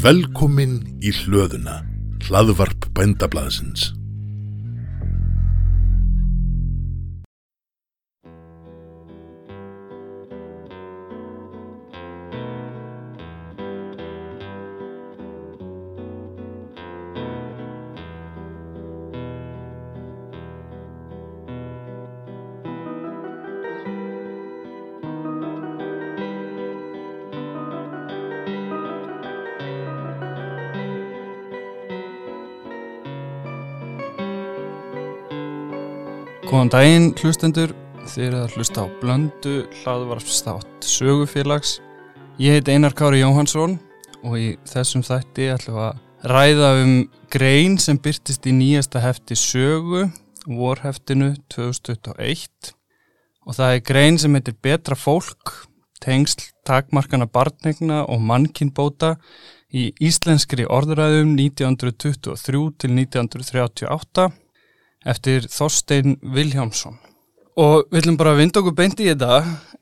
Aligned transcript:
Velkomin 0.00 0.78
í 1.04 1.10
hlöðuna, 1.12 1.82
hlaðvarp 2.24 2.86
bændablaðsins. 2.96 3.99
Góðan 36.60 36.74
daginn 36.74 37.04
hlustendur, 37.16 37.70
þið 38.04 38.24
eru 38.26 38.38
að 38.44 38.54
hlusta 38.58 38.82
á 38.84 38.86
blöndu 39.00 39.52
hlaðvarpstátt 39.80 40.84
sögufélags. 40.84 41.70
Ég 42.36 42.58
heit 42.58 42.68
Einar 42.68 42.92
Kári 42.92 43.22
Jóhansson 43.22 43.78
og 44.20 44.34
í 44.36 44.50
þessum 44.68 45.00
þætti 45.00 45.46
ætlum 45.54 45.78
við 45.78 45.86
að 45.86 46.34
ræða 46.34 46.68
um 46.82 46.92
grein 47.32 47.78
sem 47.80 47.96
byrtist 47.96 48.44
í 48.44 48.52
nýjasta 48.58 49.00
hefti 49.00 49.38
sögu, 49.40 50.02
vorheftinu 50.44 51.30
2021 51.56 52.74
og 53.48 53.56
það 53.56 53.78
er 53.78 53.82
grein 53.92 54.20
sem 54.20 54.36
heitir 54.36 54.58
Betra 54.60 55.00
fólk, 55.00 55.54
tengsl, 56.04 56.44
takmarkana 56.68 57.24
barnegna 57.24 58.02
og 58.04 58.20
mannkinnbóta 58.20 59.14
í 59.72 59.94
íslenskri 59.96 60.68
orðræðum 60.68 61.32
1923 61.40 62.62
til 62.84 62.94
1938 63.00 64.28
eftir 65.08 65.46
Þorstein 65.50 66.18
Viljámsson 66.20 66.98
og 67.60 67.86
við 67.90 68.02
ætlum 68.02 68.18
bara 68.20 68.36
vinda 68.38 68.60
okkur 68.60 68.76
beint 68.76 69.00
í 69.00 69.08
þetta 69.10 69.40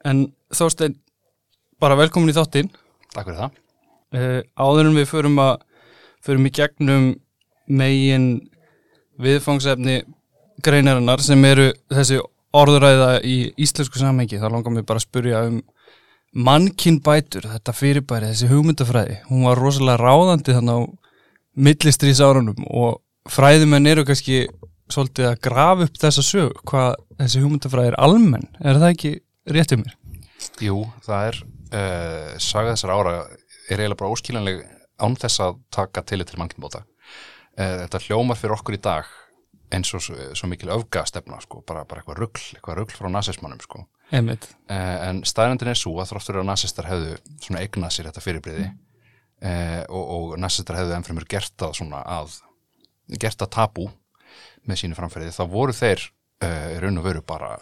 en 0.09 0.27
Þorstein 0.55 0.97
bara 1.79 1.99
velkomin 1.99 2.33
í 2.33 2.37
þáttinn. 2.37 2.71
Takk 3.15 3.29
fyrir 3.29 3.41
það. 3.43 3.59
uh, 4.15 4.41
áður 4.59 4.91
en 4.91 4.99
við 4.99 5.11
förum 5.11 5.41
að 5.43 5.55
förum 6.25 6.49
í 6.49 6.55
gegnum 6.55 7.09
megin 7.69 8.29
viðfangsefni 9.23 10.01
greinarinnar 10.65 11.23
sem 11.23 11.45
eru 11.47 11.71
þessi 11.93 12.19
orðuræða 12.57 13.19
í 13.27 13.37
íslensku 13.61 14.01
samhengi 14.01 14.41
þá 14.41 14.49
langar 14.49 14.75
mér 14.75 14.87
bara 14.89 15.03
að 15.03 15.07
spurja 15.07 15.43
um 15.51 15.61
mannkynbætur, 16.39 17.47
þetta 17.49 17.73
fyrirbæri, 17.73 18.31
þessi 18.33 18.49
hugmyndafræði, 18.51 19.17
hún 19.31 19.47
var 19.49 19.61
rosalega 19.61 20.03
ráðandi 20.03 20.55
þannig 20.57 20.77
á 20.77 20.81
millistrís 21.59 22.21
árunum 22.23 22.67
og 22.69 23.01
fræðimenn 23.33 23.89
eru 23.89 24.05
kannski 24.07 24.45
svolítið 24.93 25.31
að 25.31 25.41
grafa 25.45 25.87
upp 25.87 26.01
þessa 26.03 26.25
sög 26.25 26.63
hvað 26.69 26.97
þessi 27.19 27.43
hugmyndafræði 27.45 27.93
er 27.93 27.99
almenn 28.01 28.49
er 28.61 28.81
það 28.81 28.93
ekki 28.95 29.13
rétt 29.55 29.75
um 29.77 29.85
mér? 29.85 29.95
Jú, 30.63 30.81
það 31.07 31.29
er, 31.31 31.39
uh, 31.69 32.35
saga 32.43 32.75
þessar 32.75 32.95
ára 32.95 33.15
er 33.69 33.81
eiginlega 33.81 34.01
bara 34.01 34.13
óskiljanleg 34.15 34.65
án 34.99 35.17
þess 35.19 35.43
að 35.45 35.61
taka 35.75 36.03
tillit 36.07 36.31
til 36.31 36.41
mannkynbóta. 36.41 36.83
Uh, 37.59 37.85
þetta 37.85 38.03
hljómar 38.07 38.39
fyrir 38.39 38.57
okkur 38.57 38.79
í 38.79 38.83
dag 38.83 39.09
eins 39.75 39.91
og 39.93 40.01
svo, 40.01 40.49
mikil 40.49 40.71
öfgastefna, 40.73 41.43
sko, 41.45 41.61
bara, 41.69 41.85
bara 41.89 42.01
eitthvað 42.01 42.23
rugl, 42.23 42.45
eitthvað 42.57 42.79
rugl 42.81 42.97
frá 42.97 43.11
nazismannum, 43.13 43.61
sko. 43.61 43.83
Uh, 44.09 44.29
en 44.73 45.21
staðrendin 45.29 45.69
er 45.75 45.77
svo 45.77 45.99
að 46.01 46.15
þróttur 46.15 46.41
að 46.41 46.49
nazistar 46.49 46.89
hefðu 46.89 47.17
svona 47.45 47.61
eignað 47.61 47.93
sér 47.93 48.09
þetta 48.09 48.23
fyrirbriði 48.25 48.69
uh, 48.71 49.83
og, 49.93 50.05
og 50.15 50.37
nazistar 50.41 50.79
hefðu 50.81 50.97
ennfremur 50.97 51.27
gert 51.29 51.53
það 51.61 51.75
svona 51.77 52.01
að, 52.09 52.39
gert 53.21 53.37
það 53.43 53.53
tabú 53.59 53.89
með 54.69 54.83
sínu 54.83 54.99
framferði, 54.99 55.35
þá 55.35 55.45
voru 55.51 55.75
þeir 55.77 56.05
uh, 56.45 56.79
raun 56.83 57.01
og 57.01 57.07
veru 57.09 57.23
bara 57.27 57.57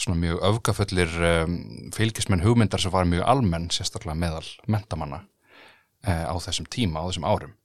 svona 0.00 0.18
mjög 0.18 0.42
öfgafullir 0.48 1.16
um, 1.28 1.56
fylgismenn 1.94 2.42
hugmyndar 2.44 2.82
sem 2.82 2.92
var 2.92 3.08
mjög 3.08 3.26
almenn 3.28 3.70
sérstaklega 3.74 4.18
meðal 4.18 4.46
mentamanna 4.66 5.22
uh, 5.22 6.26
á 6.32 6.34
þessum 6.42 6.68
tíma, 6.72 7.04
á 7.04 7.08
þessum 7.10 7.28
árum 7.28 7.56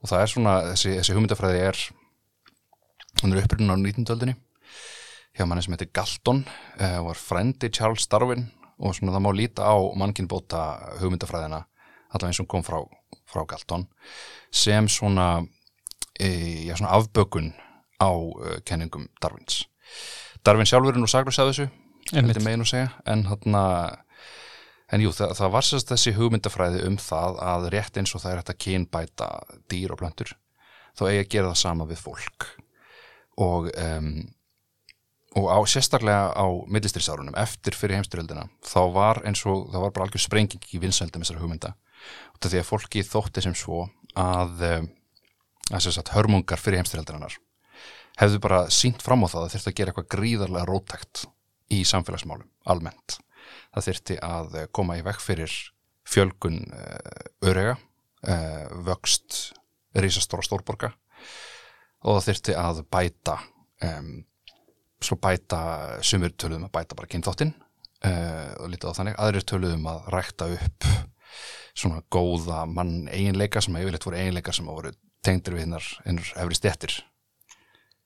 og 0.00 0.08
það 0.10 0.22
er 0.22 0.32
svona, 0.32 0.54
þessi, 0.72 0.94
þessi 0.98 1.16
hugmyndafræði 1.16 1.64
er 1.68 1.82
hún 3.20 3.34
er 3.34 3.42
upprunnin 3.42 3.74
á 3.74 3.76
19. 3.76 4.08
öldinni 4.14 4.36
hjá 5.36 5.46
manni 5.46 5.62
sem 5.64 5.76
heitir 5.76 5.92
Galton 5.94 6.42
uh, 6.80 7.00
var 7.06 7.20
frendi 7.20 7.70
Charles 7.70 8.08
Darwin 8.10 8.48
og 8.80 8.96
svona 8.96 9.14
það 9.14 9.24
má 9.26 9.30
líta 9.36 9.68
á 9.68 9.76
mannkinnbóta 10.00 10.64
hugmyndafræðina 11.02 11.64
allavega 12.10 12.32
eins 12.32 12.42
og 12.42 12.48
kom 12.50 12.64
frá, 12.66 12.80
frá 13.28 13.44
Galton 13.48 13.86
sem 14.50 14.88
svona, 14.90 15.44
e, 16.18 16.66
já, 16.66 16.74
svona 16.76 16.96
afbökun 16.96 17.52
á 18.00 18.10
uh, 18.10 18.58
kenningum 18.64 19.08
Darwins. 19.22 19.64
Darwin 20.44 20.68
sjálfur 20.68 20.96
er 20.96 21.02
nú 21.02 21.10
saglus 21.10 21.38
af 21.38 21.52
þessu 21.52 21.68
heldur 22.10 22.42
megin 22.42 22.64
að 22.64 22.72
segja 22.72 22.88
en 23.06 23.26
hann 23.28 23.58
en 24.90 25.04
jú, 25.04 25.12
það, 25.14 25.36
það 25.38 25.52
var 25.54 25.66
sérst 25.66 25.92
þessi 25.92 26.14
hugmyndafræði 26.16 26.82
um 26.88 26.96
það 26.98 27.38
að 27.46 27.68
rétt 27.74 27.98
eins 28.00 28.14
og 28.14 28.22
það 28.24 28.32
er 28.32 28.40
hægt 28.40 28.52
að 28.54 28.60
kynbæta 28.64 29.28
dýr 29.70 29.94
og 29.94 30.00
plöntur 30.00 30.34
þá 30.98 31.04
eigi 31.06 31.22
að 31.22 31.32
gera 31.34 31.52
það 31.52 31.60
sama 31.60 31.86
við 31.86 32.02
fólk. 32.02 32.46
Og 33.40 33.68
um, 33.70 34.08
og 35.38 35.46
á, 35.46 35.58
sérstaklega 35.70 36.32
á 36.34 36.46
millistrísárunum 36.66 37.36
eftir 37.38 37.76
fyrir 37.78 38.00
heimstyrjöldina 38.00 38.48
þá 38.66 38.80
var 38.96 39.20
eins 39.22 39.44
og 39.46 39.68
það 39.70 39.84
var 39.84 39.92
bara 39.94 40.08
algjör 40.08 40.24
sprenging 40.24 40.64
í 40.74 40.80
vinsældum 40.82 41.22
þessar 41.22 41.38
hugmynda. 41.38 41.76
Og 42.34 42.48
því 42.48 42.58
að 42.58 42.66
fólki 42.66 43.04
þótti 43.06 43.44
sem 43.44 43.54
svo 43.54 43.84
að, 44.18 44.64
um, 44.72 44.90
að 45.70 45.86
sagt, 45.86 46.10
hörmungar 46.16 46.58
fyrir 46.58 46.82
heimstyrjöldinar 46.82 47.38
hefðu 48.20 48.40
bara 48.44 48.62
sínt 48.72 49.02
fram 49.04 49.24
á 49.24 49.32
það 49.32 49.44
að 49.44 49.52
þurfti 49.54 49.70
að 49.70 49.76
gera 49.78 49.92
eitthvað 49.92 50.10
gríðarlega 50.14 50.68
rótækt 50.68 51.26
í 51.72 51.82
samfélagsmálum, 51.88 52.48
almennt. 52.68 53.18
Það 53.74 53.86
þurfti 53.88 54.16
að 54.26 54.56
eh, 54.60 54.66
koma 54.76 54.98
í 54.98 55.04
vekk 55.06 55.22
fyrir 55.24 55.54
fjölgun 56.10 56.58
uh, 56.74 57.46
örega, 57.46 57.76
uh, 58.26 58.66
vöxt 58.86 59.52
risastóra 59.94 60.42
stórborga 60.42 60.90
og 62.00 62.16
það 62.16 62.26
þurfti 62.26 62.56
að 62.58 62.80
bæta, 62.90 63.36
um, 63.86 64.08
svo 65.04 65.18
bæta, 65.20 65.60
sumir 66.06 66.34
töluðum 66.34 66.66
að 66.66 66.74
bæta 66.78 66.98
bara 66.98 67.10
kynþáttinn 67.12 67.52
uh, 67.54 68.56
og 68.58 68.72
lítið 68.72 68.90
á 68.90 68.98
þannig, 68.98 69.20
aðrir 69.22 69.46
töluðum 69.52 69.86
að 69.92 70.10
rækta 70.16 70.50
upp 70.56 70.88
svona 71.76 72.02
góða 72.10 72.64
mann 72.66 73.06
eiginleika 73.12 73.62
sem 73.62 73.78
yfirleitt 73.78 74.08
voru 74.08 74.18
eiginleikar 74.18 74.56
sem 74.56 74.66
voru 74.66 74.90
tengdir 75.24 75.54
við 75.54 75.68
hinnar, 75.68 75.92
hinnar 76.08 76.34
efri 76.42 76.58
stjettir 76.58 76.98
Já. 76.98 77.09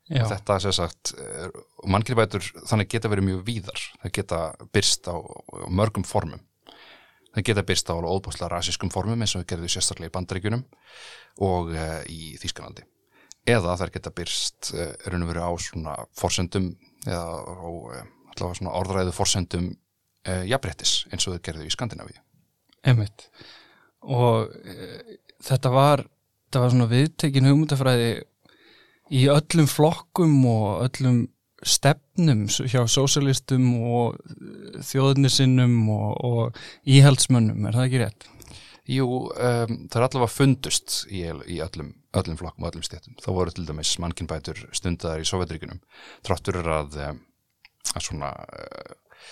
Þetta 0.08 0.56
sem 0.60 0.74
sagt 0.76 1.14
eh, 1.16 1.46
og 1.80 1.90
mannkynbætur 1.92 2.44
þannig 2.68 2.90
geta 2.92 3.10
verið 3.12 3.28
mjög 3.30 3.44
víðar. 3.46 3.84
Það 4.02 4.14
geta 4.18 4.40
byrst 4.74 5.08
á, 5.08 5.16
á 5.16 5.68
mörgum 5.72 6.04
formum. 6.04 6.42
Það 7.34 7.46
geta 7.48 7.64
byrst 7.66 7.90
á 7.90 7.94
óbúslega 7.96 8.50
rasískum 8.52 8.92
formum 8.94 9.20
eins 9.24 9.34
og 9.34 9.42
við 9.42 9.54
gerðum 9.54 9.72
sérstaklega 9.72 10.12
í 10.12 10.14
bandaríkjunum 10.14 10.66
og 11.44 11.72
e, 11.74 11.86
í 12.12 12.34
Þýskanaldi 12.38 12.84
eða 13.50 13.74
þær 13.76 13.90
geta 13.96 14.12
byrst 14.14 14.70
e, 14.72 14.84
raun 15.10 15.24
og 15.26 15.32
veru 15.32 15.42
á 15.42 15.52
svona 15.60 15.96
forsendum 16.16 16.68
eða 17.02 17.24
á 17.42 17.70
e, 17.90 18.04
allavega 18.34 18.60
svona 18.60 18.76
orðræðu 18.78 19.16
forsendum 19.16 19.72
jafnréttis 20.24 21.02
eins 21.12 21.26
og 21.28 21.34
þau 21.34 21.42
gerðu 21.44 21.66
í 21.66 21.72
Skandinavíu. 21.74 22.22
Einmitt. 22.86 23.26
Og 24.08 24.46
þetta 25.44 25.72
var 25.74 26.04
þetta 26.06 26.62
var 26.62 26.72
svona 26.72 26.88
viðtekin 26.88 27.50
hugmyndafræði 27.50 28.08
í 29.14 29.24
öllum 29.30 29.68
flokkum 29.70 30.36
og 30.50 30.84
öllum 30.88 31.24
stefnum 31.64 32.44
hjá 32.50 32.82
sósalistum 32.90 33.70
og 33.80 34.18
þjóðnisinnum 34.84 35.76
og, 35.94 36.08
og 36.20 36.64
íhaldsmönnum, 36.84 37.68
er 37.68 37.78
það 37.78 37.86
ekki 37.88 38.00
rétt? 38.02 38.26
Jú, 38.90 39.06
um, 39.32 39.76
það 39.88 39.96
er 39.96 40.06
allavega 40.06 40.28
fundust 40.28 40.96
í, 41.08 41.22
í 41.24 41.60
öllum, 41.64 41.94
öllum 42.20 42.36
flokkum 42.36 42.66
og 42.66 42.74
öllum 42.74 42.84
stéttum. 42.84 43.16
Það 43.24 43.38
voru 43.38 43.54
til 43.54 43.64
dæmis 43.68 43.94
mannkynbætur 44.02 44.60
stundaðar 44.76 45.22
í 45.24 45.28
Sovjetríkunum. 45.28 45.80
Tráttur 46.26 46.60
að, 46.60 46.98
um, 47.06 47.22
að 47.94 48.04
svona, 48.10 48.34
uh, 48.44 49.30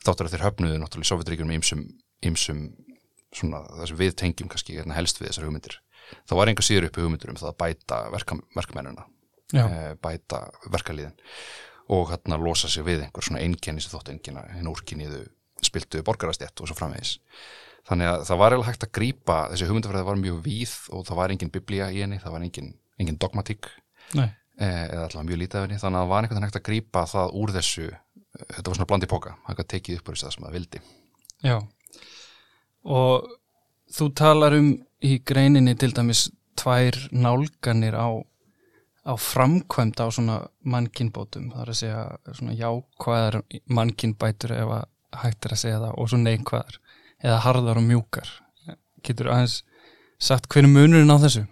þáttur 0.00 0.30
að 0.30 0.36
þeir 0.36 0.46
höfnuðu 0.46 0.80
náttúrulega 0.80 1.08
í 1.08 1.12
Sovjetríkunum 1.12 1.58
ímsum, 1.58 1.84
ímsum 2.24 2.64
svona 3.36 3.60
þessum 3.82 4.00
við 4.00 4.16
tengjum 4.22 4.48
kannski 4.50 4.78
hérna 4.78 4.96
helst 4.96 5.20
við 5.20 5.28
þessar 5.28 5.50
hugmyndir. 5.50 5.76
Það 6.28 6.38
var 6.40 6.50
einhver 6.52 6.66
síður 6.66 6.88
uppi 6.90 7.04
hugmyndir 7.04 7.32
um 7.32 7.40
það 7.40 7.52
að 7.52 7.58
bæta 7.64 7.98
verka, 8.14 8.38
verkamennuna, 8.56 9.06
Já. 9.54 9.64
uh, 9.64 9.90
bæta 10.02 10.44
verkalíðin 10.70 11.16
og 11.90 12.12
hérna 12.12 12.38
losa 12.38 12.68
sig 12.70 12.86
við 12.86 13.02
einhver 13.06 13.26
svona 13.26 13.42
einkenni 13.42 13.82
sem 13.82 13.90
þóttu 13.90 14.14
einkenna 14.14 14.44
hinn 14.54 14.68
úrkynniðu 14.70 15.24
spiltu 15.66 16.02
borgarastjett 16.06 16.62
og 16.62 16.70
svo 16.70 16.76
framvegis. 16.78 17.16
Þannig 17.88 18.10
að 18.10 18.22
það 18.28 18.40
var 18.40 18.54
eiginlega 18.54 18.70
hægt 18.70 18.84
að 18.86 18.92
grípa, 18.98 19.38
þessi 19.50 19.66
hugmyndafræði 19.68 20.06
var 20.06 20.20
mjög 20.20 20.38
víð 20.44 20.74
og 20.94 21.06
það 21.08 21.18
var 21.20 21.34
engin 21.34 21.52
biblía 21.54 21.88
í 21.90 22.02
henni, 22.04 22.20
það 22.22 22.34
var 22.36 22.44
engin, 22.46 22.68
engin 23.00 23.18
dogmatík 23.20 23.70
Nei. 24.18 24.28
eh, 24.60 24.84
eða 24.84 25.06
allavega 25.06 25.26
mjög 25.30 25.40
lítið 25.42 25.58
af 25.58 25.66
henni, 25.66 25.80
þannig 25.82 25.98
að 25.98 26.04
það 26.04 26.12
var 26.12 26.22
einhvern 26.22 26.38
veginn 26.38 26.48
hægt 26.50 26.60
að 26.60 26.66
grípa 26.68 27.04
það 27.10 27.34
úr 27.40 27.54
þessu, 27.56 27.86
eh, 27.90 28.46
þetta 28.54 28.66
var 28.68 28.78
svona 28.78 28.88
blandi 28.92 29.10
póka, 29.10 29.34
hægt 29.48 29.64
að 29.64 29.70
tekið 29.74 29.98
upp 30.00 30.12
úr 30.12 30.20
þess 30.20 30.28
að 30.30 30.46
það 30.46 30.56
vildi. 30.58 30.82
Já. 31.48 31.56
Og 32.84 33.30
þú 33.94 34.10
talar 34.16 34.56
um 34.58 34.70
í 35.04 35.16
greininni 35.26 35.74
til 35.78 35.92
dæmis 35.96 36.28
tvær 36.60 36.96
nálganir 37.12 37.96
á, 37.96 38.08
á 39.06 39.12
framkvæmd 39.16 40.00
á 40.00 40.06
svona 40.12 40.36
mannkinnbótum, 40.60 41.50
það 41.54 41.62
er 41.62 41.72
að 41.72 41.80
segja 41.80 42.34
svona 42.36 42.56
jákvæðar 42.58 43.40
mannkinnbætur 43.72 44.54
ef 44.58 44.74
að 44.80 44.84
hægt 45.22 45.46
er 45.46 45.56
að 45.56 45.62
segja 45.64 45.80
það 45.82 45.96
og 45.96 46.10
svo 46.10 46.20
neikvæðar 46.20 46.76
eða 47.20 47.40
harðar 47.46 47.80
og 47.80 47.86
mjúkar. 47.86 48.28
Getur 49.04 49.32
aðeins 49.32 49.62
sagt 50.20 50.48
hvernig 50.52 50.74
munurinn 50.74 51.10
á 51.10 51.18
þessu? 51.22 51.46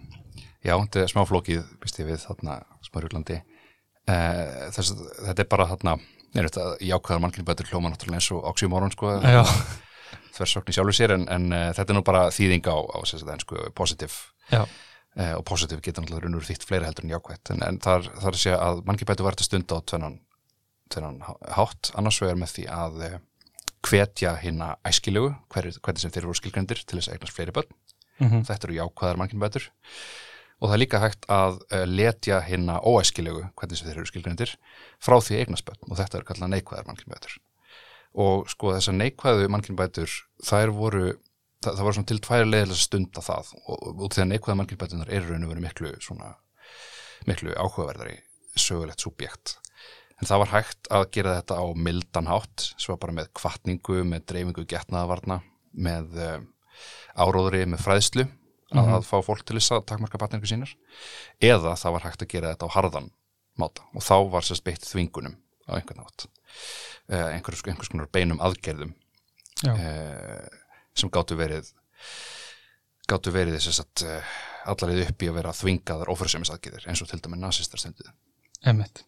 Já, 0.61 0.75
þetta 0.75 1.01
er 1.01 1.11
smáflókið, 1.11 1.65
býst 1.81 1.99
ég 2.01 2.09
við 2.09 2.21
þarna 2.21 2.61
smarjúlandi 2.85 3.39
eh, 3.39 4.69
þess, 4.75 4.95
þetta 5.25 5.43
er 5.43 5.49
bara 5.49 5.67
þarna 5.71 5.97
er 6.37 6.49
þetta 6.49 6.65
jákvæðar 6.85 7.21
mannkinnbætur 7.23 7.69
hljóma 7.71 7.91
náttúrulega 7.91 8.19
eins 8.19 8.31
og 8.35 8.45
oxymoron 8.51 8.93
sko 8.93 9.15
Já, 9.23 9.41
þversögn 9.41 9.88
í 10.39 10.75
sjálfu 10.75 10.95
sér 10.95 11.15
en, 11.15 11.25
en 11.31 11.49
uh, 11.51 11.69
þetta 11.75 11.93
er 11.93 11.97
nú 11.97 12.03
bara 12.07 12.27
þýðing 12.33 12.69
á, 12.69 12.77
á 12.79 12.97
positive. 13.75 14.13
Já, 14.49 14.63
uh, 14.63 15.33
og 15.37 15.43
positive 15.47 15.83
getur 15.83 16.05
náttúrulega 16.05 16.25
runnur 16.25 16.47
þýtt 16.47 16.67
fleiri 16.67 16.87
heldur 16.87 17.07
en 17.07 17.13
jákvætt. 17.15 17.53
En, 17.53 17.63
en 17.65 17.79
þar, 17.83 18.07
þar 18.23 18.39
sé 18.39 18.55
að 18.55 18.83
mannkipætu 18.87 19.27
þetta 19.27 19.47
stund 19.47 19.73
á 19.75 19.77
tvennan, 19.81 20.19
tvennan 20.93 21.19
hátt. 21.57 21.91
Annars 21.99 22.21
vegar 22.23 22.39
með 22.39 22.55
því 22.55 22.69
að 22.75 23.03
uh, 23.09 23.19
hvetja 23.89 24.33
hérna 24.39 24.73
æskilegu 24.87 25.33
hver, 25.53 25.69
hvernig 25.79 26.03
sem 26.03 26.15
þeir 26.15 26.25
eru 26.25 26.39
skilgrendir 26.39 26.83
til 26.83 26.99
þess 26.99 27.11
að 27.11 27.19
eignast 27.19 27.37
fleiri 27.37 27.55
börn. 27.55 27.77
Mm 28.19 28.27
þetta 28.43 28.67
eru 28.67 28.79
jákvæðar 28.81 29.19
mannkipætur 29.21 29.69
og 30.59 30.67
það 30.67 30.73
er 30.75 30.81
líka 30.81 30.99
hægt 30.99 31.25
að 31.31 31.61
letja 31.87 32.41
hérna 32.43 32.81
óæskilegu 32.83 33.45
hvernig 33.55 33.79
sem 33.79 33.87
þeir 33.87 34.01
eru 34.01 34.09
skilgrendir 34.09 34.51
frá 34.99 35.15
því 35.23 35.37
eignast 35.39 35.63
börn. 35.63 35.79
Og 35.87 35.95
þetta 35.95 36.19
eru 36.19 36.27
kallað 36.27 36.51
neikvæðar 36.51 36.89
mannkipætur 36.89 37.37
og 38.15 38.49
sko 38.49 38.73
þessar 38.75 38.95
neikvæðu 38.97 39.49
mannkynbætur 39.53 40.09
þær 40.45 40.71
voru, 40.75 41.05
það, 41.63 41.75
það 41.77 41.83
var 41.85 41.93
svona 41.97 42.09
til 42.11 42.19
tvær 42.25 42.45
leiðilega 42.49 42.79
stunda 42.81 43.21
það. 43.21 43.51
Og 43.69 44.03
út 44.07 44.17
að 44.17 44.29
neikvæðu 44.31 44.57
mannkynbætunar 44.61 45.11
eru 45.13 45.29
raun 45.33 45.45
og 45.45 45.53
veru 45.53 45.65
miklu 45.65 45.93
svona, 46.01 46.33
miklu 47.29 47.53
áhugaverðari 47.55 48.17
sögulegt 48.59 49.05
subjekt. 49.05 49.57
En 50.19 50.27
það 50.27 50.41
var 50.41 50.51
hægt 50.51 50.89
að 50.91 51.05
gera 51.15 51.35
þetta 51.39 51.59
á 51.61 51.65
mildan 51.79 52.27
hátt, 52.27 52.65
svo 52.81 52.97
bara 52.99 53.13
með 53.15 53.29
kvartningu, 53.39 54.01
með 54.03 54.25
dreifingu 54.27 54.65
getnaðavarna 54.67 55.37
með 55.79 56.17
uh, 56.19 56.41
áróðri 57.15 57.63
með 57.69 57.85
fræðslu 57.85 58.25
að, 58.25 58.83
Mhm. 58.83 58.93
að 58.99 59.05
fá 59.07 59.15
fólk 59.25 59.45
til 59.47 59.55
þess 59.57 59.71
að 59.77 59.85
takmarka 59.89 60.19
batningu 60.21 60.45
sínar. 60.49 60.73
Eða 61.41 61.71
það 61.79 61.91
var 61.95 62.03
hægt 62.05 62.21
að 62.25 62.31
gera 62.33 62.51
þetta 62.53 62.67
á 62.67 62.75
harðan 62.75 63.07
máta. 63.57 63.81
Og 63.95 64.03
þá 64.03 64.15
var 64.29 64.41
sérst 64.45 64.63
beitt 64.67 64.83
þvingunum 64.85 65.37
á 65.69 65.77
einhvern 65.77 66.03
nátt 66.03 66.25
uh, 66.27 67.27
einhvers, 67.33 67.63
einhvers 67.65 67.91
konar 67.91 68.09
beinum 68.13 68.41
aðgerðum 68.43 68.93
uh, 69.69 70.45
sem 70.97 71.11
gáttu 71.13 71.37
verið 71.39 71.71
gáttu 73.09 73.33
verið 73.33 73.59
þess 73.59 73.83
að 73.83 74.07
uh, 74.09 74.33
allarið 74.73 75.05
upp 75.07 75.23
í 75.25 75.29
að 75.31 75.37
vera 75.39 75.55
þvingaðar 75.55 76.13
ofrössumis 76.13 76.51
aðgerðir 76.53 76.89
eins 76.89 77.03
og 77.03 77.11
til 77.11 77.21
dæmi 77.23 77.39
nazistar 77.39 77.81
stunduð 77.81 78.11
emitt 78.69 79.05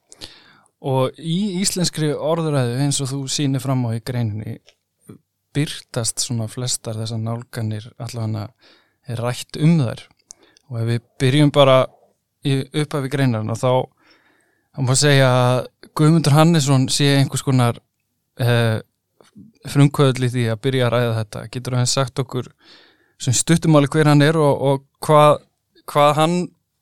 og 0.81 1.17
í 1.21 1.61
íslenskri 1.61 2.13
orðuræðu 2.15 2.77
eins 2.81 3.01
og 3.03 3.11
þú 3.11 3.23
sýnir 3.29 3.61
fram 3.63 3.85
á 3.85 3.93
í 3.93 4.03
greininni 4.05 4.57
byrtast 5.55 6.23
svona 6.23 6.47
flestar 6.51 6.97
þessar 6.99 7.21
nálganir 7.21 7.89
allavega 8.01 8.49
rætt 9.19 9.59
um 9.59 9.79
þær. 9.81 10.05
Og 10.71 10.77
ef 10.81 10.87
við 10.87 11.07
byrjum 11.21 11.51
bara 11.53 11.77
í 12.47 12.61
upphafi 12.81 13.11
greinarna 13.11 13.57
þá 13.59 13.71
þá 14.75 14.79
má 14.87 14.93
segja 14.99 15.27
að 15.31 15.59
Guðmundur 15.97 16.35
Hannesson 16.35 16.87
sé 16.93 17.09
einhvers 17.17 17.43
konar 17.43 17.79
eh, 18.39 18.79
frumkvöðl 19.71 20.27
í 20.27 20.31
því 20.31 20.45
að 20.51 20.61
byrja 20.65 20.87
að 20.87 20.93
ræða 20.95 21.17
þetta. 21.19 21.43
Getur 21.53 21.77
hann 21.77 21.89
sagt 21.89 22.21
okkur 22.23 22.49
sem 23.21 23.35
stuttumáli 23.37 23.91
hver 23.91 24.09
hann 24.09 24.25
er 24.25 24.39
og, 24.39 24.61
og 24.61 24.85
hvað, 25.05 25.43
hvað 25.91 26.13
hann 26.17 26.37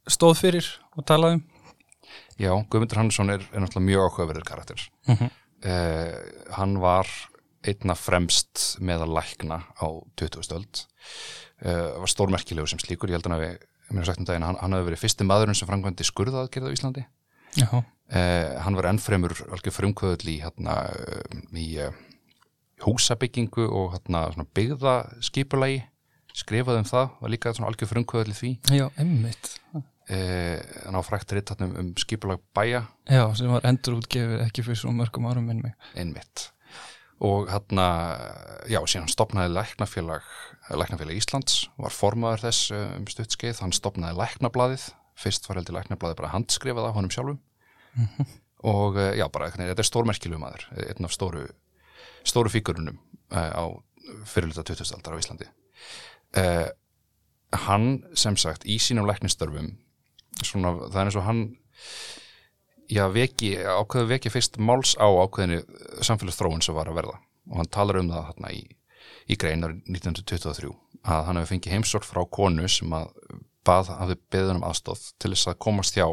stóð 0.10 0.38
fyrir 0.44 0.70
og 0.96 1.08
talaði 1.10 1.40
um? 1.40 1.44
Já, 2.40 2.54
Guðmundur 2.72 3.02
Hannesson 3.02 3.34
er, 3.34 3.44
er 3.52 3.64
náttúrulega 3.64 3.88
mjög 3.90 4.06
áhugaverður 4.06 4.46
karakter. 4.48 4.86
Mm 5.10 5.16
-hmm. 5.16 5.34
uh, 5.66 6.54
hann 6.56 6.78
var 6.80 7.10
einna 7.68 7.96
fremst 7.96 8.78
meðal 8.80 9.12
lækna 9.12 9.66
á 9.76 9.88
20. 10.16 10.44
stöld 10.48 10.86
uh, 11.66 12.00
var 12.00 12.08
stórmerkilegu 12.08 12.68
sem 12.68 12.80
slíkur, 12.80 13.10
ég 13.10 13.20
held 13.20 13.28
hann 13.28 13.36
að 13.36 13.44
við 13.44 13.58
mér 13.90 14.04
er 14.04 14.06
sagt 14.06 14.22
um 14.22 14.26
daginn, 14.26 14.46
hann, 14.46 14.60
hann 14.62 14.74
hefði 14.74 14.86
verið 14.86 15.02
fyrsti 15.02 15.26
maðurinn 15.28 15.58
sem 15.58 15.68
framkvæmdi 15.68 16.06
skurðaðgerð 16.08 16.70
á 16.70 16.76
Íslandi 16.76 17.04
uh, 17.58 18.60
hann 18.64 18.80
var 18.80 18.90
ennfremur 18.92 19.36
algjör 19.50 19.76
frumkvöðl 19.76 20.34
í, 20.34 20.40
hérna, 20.44 20.80
uh, 20.94 21.44
í 21.58 21.70
uh, 21.84 21.94
húsabyggingu 22.86 23.68
og 23.68 23.96
hérna, 23.98 24.28
byggðaskipulagi. 24.58 25.84
Skrifaði 26.40 26.84
um 26.84 26.88
það, 26.88 27.08
var 27.20 27.32
líka 27.34 27.56
svona 27.58 27.72
algjör 27.72 27.90
frumkvöðl 27.90 28.36
í 28.36 28.38
því. 28.38 28.52
Já, 28.80 28.86
emmitt 29.02 29.56
uh, 30.10 30.60
hann 30.86 30.98
á 30.98 31.02
frækt 31.06 31.34
ritt 31.36 31.52
um, 31.58 31.74
um 31.80 31.90
skipulag 32.00 32.42
bæja. 32.56 32.86
Já, 33.10 33.26
sem 33.38 33.52
var 33.52 33.66
endur 33.70 34.00
útgefið 34.00 34.46
ekki 34.46 34.66
fyrir 34.66 34.82
svo 34.82 34.94
mörgum 34.96 35.28
árum 35.30 35.50
minn 35.50 35.64
mig. 35.66 35.76
Einmitt. 35.98 36.50
Og 37.26 37.50
hérna, 37.52 37.88
já, 38.72 38.80
síðan 38.88 39.10
stopnaði 39.12 39.52
læknafélag, 39.58 40.28
læknafélag 40.72 41.20
Íslands 41.20 41.66
var 41.80 41.92
formaður 41.92 42.48
þess 42.48 42.72
uh, 42.76 42.86
um 42.96 43.10
stuttskeið 43.12 43.64
hann 43.66 43.76
stopnaði 43.76 44.22
læknablaðið 44.22 44.90
fyrst 45.20 45.50
var 45.50 45.60
heldur 45.60 45.78
læknablaðið 45.78 46.20
bara 46.22 46.34
handskrifað 46.34 46.90
af 46.90 46.98
honum 46.98 47.14
sjálfum. 47.14 47.40
Og 48.76 48.98
uh, 49.00 49.12
já, 49.16 49.26
bara, 49.32 49.52
þetta 49.54 49.80
er 49.80 49.88
stórmerkilum 49.88 50.42
maður 50.44 50.66
einn 50.84 51.08
af 51.08 51.16
stóru, 51.16 51.46
stóru 52.28 52.52
fíkurunum 52.52 53.00
uh, 53.32 53.52
á 53.56 53.64
fyrirluta 54.28 54.66
20. 54.68 54.96
aldar 54.98 55.16
á 55.16 55.22
Íslandi. 55.22 55.48
Uh, 56.36 56.68
hann 57.66 58.04
sem 58.20 58.36
sagt 58.38 58.68
í 58.70 58.78
sínum 58.82 59.08
læknistörfum 59.10 59.72
svona, 60.44 60.76
það 60.90 61.00
er 61.00 61.10
eins 61.10 61.18
og 61.20 61.26
hann 61.26 61.44
já, 62.90 63.06
veki, 63.14 63.54
ákveðu 63.64 64.12
veki 64.12 64.34
fyrst 64.34 64.60
máls 64.62 64.96
á 65.00 65.08
ákveðinu 65.08 65.62
samfélagsþróun 66.06 66.64
sem 66.66 66.78
var 66.78 66.92
að 66.92 67.00
verða. 67.02 67.18
Og 67.50 67.62
hann 67.62 67.72
talar 67.74 68.02
um 68.02 68.12
það 68.12 68.28
þarna 68.32 68.54
í, 68.54 68.64
í 69.30 69.38
greinar 69.40 69.76
1923 69.88 70.74
að 71.10 71.28
hann 71.30 71.40
hefði 71.40 71.54
fengið 71.54 71.76
heimsort 71.78 72.08
frá 72.08 72.22
konu 72.28 72.68
sem 72.70 72.92
að 72.94 73.14
bað, 73.70 73.94
hafði 74.02 74.18
beðun 74.34 74.60
um 74.60 74.66
aðstóð 74.70 75.06
til 75.22 75.34
þess 75.36 75.52
að 75.52 75.62
komast 75.66 75.98
hjá 75.98 76.08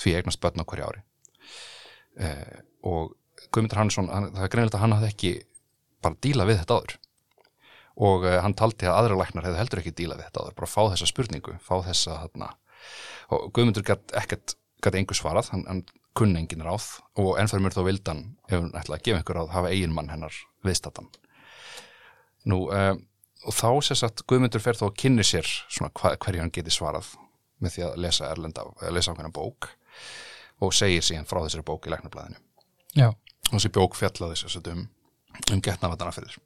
því 0.00 0.16
eignast 0.18 0.42
börn 0.42 0.62
á 0.62 0.68
hverju 0.68 0.88
ári. 0.88 1.04
Eh, 2.20 2.58
og 2.86 3.14
Guðmundur 3.50 3.80
Hannesson, 3.80 4.10
hann, 4.12 4.30
það 4.34 4.46
er 4.46 4.52
greinilegt 4.52 4.76
að 4.76 4.84
hann 4.84 4.96
hafði 4.96 5.12
ekki 5.14 5.32
bara 6.04 6.18
díla 6.24 6.46
við 6.48 6.60
þetta 6.62 6.76
áður. 6.78 6.96
Og 8.00 8.24
uh, 8.24 8.36
hann 8.44 8.56
taldi 8.56 8.88
að 8.88 8.96
aðra 8.96 9.16
læknar 9.20 9.46
hefði 9.48 9.60
heldur 9.60 9.80
ekki 9.82 9.94
díla 9.96 10.16
við 10.16 10.28
þetta 10.28 10.44
áður, 10.44 10.56
bara 10.60 10.70
fá 10.70 10.80
þessa 10.92 11.08
spurningu 11.10 11.56
fá 11.64 11.74
þessa 11.84 12.18
þarna. 12.22 12.50
Og 13.34 13.48
Guðmundur 13.56 13.84
gætt 13.86 14.14
ekkert, 14.16 14.54
gætt 14.84 14.96
einhver 15.00 15.18
svarað 15.18 15.50
hann, 15.54 15.66
hann 15.68 15.82
kunni 16.16 16.40
engin 16.40 16.64
ráð 16.64 16.86
og 17.20 17.36
ennfæður 17.38 17.64
mér 17.66 17.76
þó 17.76 17.82
vildan 17.86 18.22
ef 18.48 18.56
hann 18.56 18.72
ætlaði 18.74 18.96
að 18.96 19.04
gefa 19.06 19.20
einhver 19.20 19.38
ráð 19.38 19.52
hafa 19.54 19.70
eigin 19.70 19.94
mann 19.94 20.10
hennar 20.10 20.38
viðstatan 20.66 21.10
nú 22.50 22.64
uh, 22.72 22.96
og 23.46 23.56
þá 23.56 23.68
sér 23.86 24.00
satt 24.02 24.22
Guðmundur 24.28 24.62
fer 24.62 24.78
þó 24.78 24.86
að 24.90 24.98
kynni 25.02 25.24
sér 25.26 25.48
svona 25.68 25.90
hva, 25.96 26.14
hverju 26.20 26.42
hann 26.42 26.52
geti 26.54 26.72
svarað 26.74 27.14
með 27.60 27.76
því 27.76 27.86
að 27.86 27.98
lesa 28.04 28.28
erlenda, 28.30 28.66
að 28.80 28.94
lesa 28.96 29.12
ákveðna 29.12 29.32
bók 29.36 29.70
og 30.60 30.76
segir 30.76 31.04
síðan 31.04 31.28
frá 31.28 31.40
þessari 31.44 31.64
bók 31.66 31.88
í 31.88 31.92
læknablaðinu. 31.92 32.40
Og 33.50 33.56
þessi 33.56 33.72
bók 33.74 33.96
fjallaði 33.98 34.38
að 34.60 34.70
um, 34.74 34.86
um 35.52 35.62
getnavatana 35.64 36.14
fyrir 36.14 36.38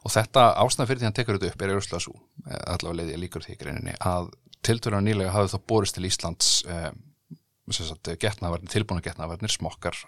og 0.00 0.12
þetta 0.14 0.46
ástæðan 0.62 0.88
fyrir 0.88 1.00
því 1.00 1.08
hann 1.08 1.16
tekur 1.18 1.36
þetta 1.36 1.52
upp 1.52 1.62
er 1.64 1.72
auðvitað 1.74 2.04
svo, 2.06 2.14
eh, 2.46 2.62
allavega 2.72 2.96
leiði 3.00 3.12
ég 3.12 3.20
líkur 3.20 3.44
því 3.44 3.52
í 3.52 3.60
greininni, 3.60 3.96
að 4.00 4.30
tiltöru 4.64 5.00
nýlega 5.04 5.34
hafði 5.34 5.52
þá 5.52 5.66
borist 5.72 5.96
til 5.96 6.06
Íslands 6.08 6.50
eh, 6.64 8.16
getnavarnir, 8.20 8.70
tilbúna 8.72 9.04
getnavarnir, 9.04 9.52
smokkar 9.52 9.98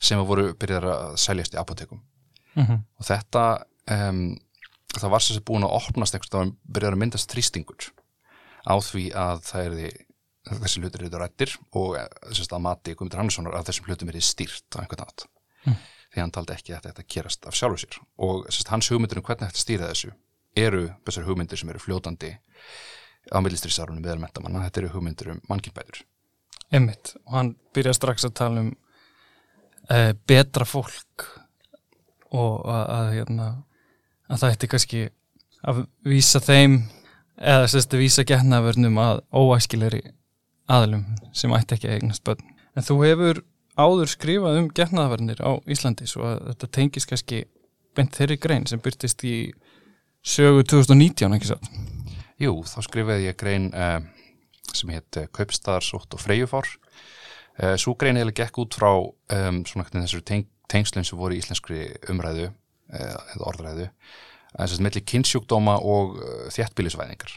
sem 0.00 0.20
voru 0.24 0.52
byrjar 0.56 0.86
að 0.90 1.16
seljast 1.20 1.56
í 1.56 1.60
apotekum 1.60 2.02
mm 2.54 2.64
og 2.98 3.06
þetta 3.06 3.42
um, 4.10 4.36
það 4.96 5.12
var 5.14 5.24
sem 5.24 5.36
sé 5.38 5.42
búin 5.46 5.66
að 5.66 5.76
opnast 5.78 6.16
eitthvað, 6.16 6.52
var 6.52 6.76
byrjar 6.76 6.96
að 6.96 7.02
myndast 7.04 7.34
þrýstingur 7.34 7.90
á 8.66 8.74
því 8.84 9.04
að 9.16 9.42
það 9.46 9.66
er 9.66 9.76
því 9.78 9.90
þessi 10.60 10.80
hlutir 10.80 11.04
eru 11.06 11.20
rættir 11.20 11.54
og 11.76 11.96
eh, 12.00 12.08
þess 12.30 12.50
að 12.50 12.64
mati 12.64 12.94
Guðmundur 12.94 13.20
Hannessonar 13.20 13.58
að 13.58 13.70
þessum 13.70 13.90
hlutum 13.90 14.10
er 14.10 14.20
stýrt 14.24 14.78
á 14.78 14.82
einhvern 14.82 15.04
nátt 15.06 15.28
Mm. 15.60 15.76
því 16.14 16.20
hann 16.22 16.30
taldi 16.32 16.54
ekki 16.54 16.72
að 16.72 16.86
þetta 16.88 17.02
gerast 17.12 17.46
af 17.46 17.52
sjálfu 17.52 17.82
sér. 17.82 17.98
Og 18.24 18.46
sérst, 18.48 18.70
hans 18.72 18.86
hugmyndir 18.88 19.18
um 19.20 19.24
hvernig 19.26 19.50
þetta 19.50 19.60
stýra 19.60 19.88
þessu 19.90 20.12
eru 20.56 20.86
þessar 21.04 21.26
hugmyndir 21.28 21.60
sem 21.60 21.68
eru 21.68 21.82
fljótandi 21.82 22.30
á 23.28 23.38
millistrísarunum 23.44 24.00
meðal 24.00 24.22
mentamanna, 24.22 24.64
þetta 24.64 24.80
eru 24.80 24.92
hugmyndir 24.94 25.34
um 25.34 25.42
mannkynbætur 25.50 26.00
emmitt 26.72 27.12
og 27.26 27.34
hann 27.34 27.50
byrja 27.74 27.92
strax 27.98 28.24
að 28.24 28.36
tala 28.40 28.64
um 28.64 28.70
uh, 28.72 30.12
betra 30.26 30.64
fólk 30.64 31.26
og 32.30 32.64
að, 32.64 32.84
að, 32.96 33.12
hérna, 33.18 33.48
að 34.30 34.42
það 34.42 34.54
ætti 34.54 34.70
kannski 34.70 35.02
að 35.66 35.84
vísa 36.06 36.40
þeim 36.44 36.80
eða 37.40 37.68
sérst 37.72 37.94
að 37.94 38.04
vísa 38.04 38.24
getnavörnum 38.28 38.98
að 39.02 39.22
óæskilegri 39.34 40.02
aðlum 40.70 41.04
sem 41.36 41.52
ætti 41.56 41.76
ekki 41.76 41.90
að 41.90 41.96
eignast 41.98 42.24
börn 42.24 42.44
en 42.76 42.86
þú 42.86 43.00
hefur 43.04 43.42
áður 43.80 44.12
skrifað 44.12 44.60
um 44.60 44.68
getnaðavörnir 44.76 45.40
á 45.42 45.50
Íslandi 45.70 46.08
svo 46.08 46.26
að 46.28 46.44
þetta 46.50 46.70
tengist 46.76 47.10
kannski 47.10 47.42
beint 47.96 48.16
þeirri 48.16 48.38
grein 48.40 48.66
sem 48.70 48.82
byrtist 48.82 49.24
í 49.26 49.50
sögu 50.22 50.64
2019, 50.68 51.36
ekki 51.36 51.50
satt? 51.50 51.70
Jú, 52.40 52.54
þá 52.68 52.78
skrifaði 52.86 53.28
ég 53.28 53.38
grein 53.40 53.68
uh, 53.72 53.98
sem 54.72 54.92
hétt 54.94 55.20
uh, 55.20 55.28
Kaupstaðar, 55.34 55.84
Sótt 55.84 56.14
og 56.16 56.22
Freyjufár. 56.22 56.68
Uh, 57.60 57.74
Sú 57.80 57.96
grein 58.00 58.20
eða 58.20 58.34
gekk 58.36 58.62
út 58.62 58.76
frá 58.78 58.92
um, 58.96 59.62
svona 59.68 59.88
þessari 59.90 60.26
teng 60.28 60.48
tengslun 60.70 61.06
sem 61.06 61.18
voru 61.18 61.34
í 61.34 61.40
íslenskri 61.42 61.88
umræðu 62.12 62.52
eða 62.96 63.46
orðræðu 63.50 63.88
þess 64.56 64.76
að 64.76 64.84
milli 64.86 65.02
kynnsjúkdóma 65.06 65.76
og 65.86 66.18
uh, 66.18 66.42
þjættbílisvæðingar. 66.54 67.36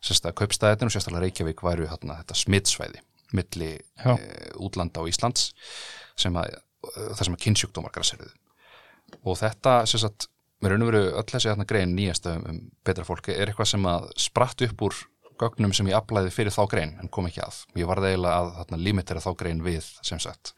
Sérst 0.00 0.24
að 0.24 0.36
Kaupstaðin 0.40 0.88
og 0.88 0.94
sérstaklega 0.94 1.26
Reykjavík 1.26 1.62
væru 1.64 1.88
þarna, 1.90 2.20
þetta 2.22 2.38
smittsvæði 2.40 3.02
milli 3.36 3.70
Já. 3.76 4.14
uh, 4.14 4.20
útlanda 4.64 5.02
og 5.02 5.10
Íslands 5.10 5.50
sem 6.18 6.36
að, 6.40 6.56
uh, 6.88 7.10
það 7.12 7.24
sem 7.26 7.36
að 7.36 7.42
kynnsjúkdómar 7.44 7.94
græsirðu. 7.94 8.30
Og 9.20 9.36
þetta, 9.40 9.80
sérst 9.90 10.08
að 10.08 10.28
mér 10.60 10.74
raun 10.74 10.84
og 10.84 10.92
veru 10.92 11.04
öll 11.20 11.28
þessi 11.28 11.50
þarna 11.50 11.68
grein 11.68 11.94
nýjasta 11.96 12.36
um, 12.38 12.46
um 12.48 12.60
betra 12.86 13.06
fólki 13.08 13.36
er 13.36 13.50
eitthvað 13.50 13.72
sem 13.74 13.88
að 13.88 14.10
spratt 14.20 14.64
upp 14.66 14.86
úr 14.88 14.96
gögnum 15.40 15.72
sem 15.76 15.88
ég 15.88 15.96
aflæði 15.96 16.32
fyrir 16.34 16.52
þá 16.52 16.64
grein 16.68 16.96
en 17.00 17.08
kom 17.12 17.28
ekki 17.28 17.40
að. 17.44 17.62
Ég 17.80 17.88
varði 17.88 18.12
eiginlega 18.12 18.40
að 18.42 18.50
þarna 18.58 18.80
limitera 18.84 19.22
þá 19.24 19.30
grein 19.40 19.62
við 19.64 19.86
sem 20.04 20.20
sagt 20.20 20.52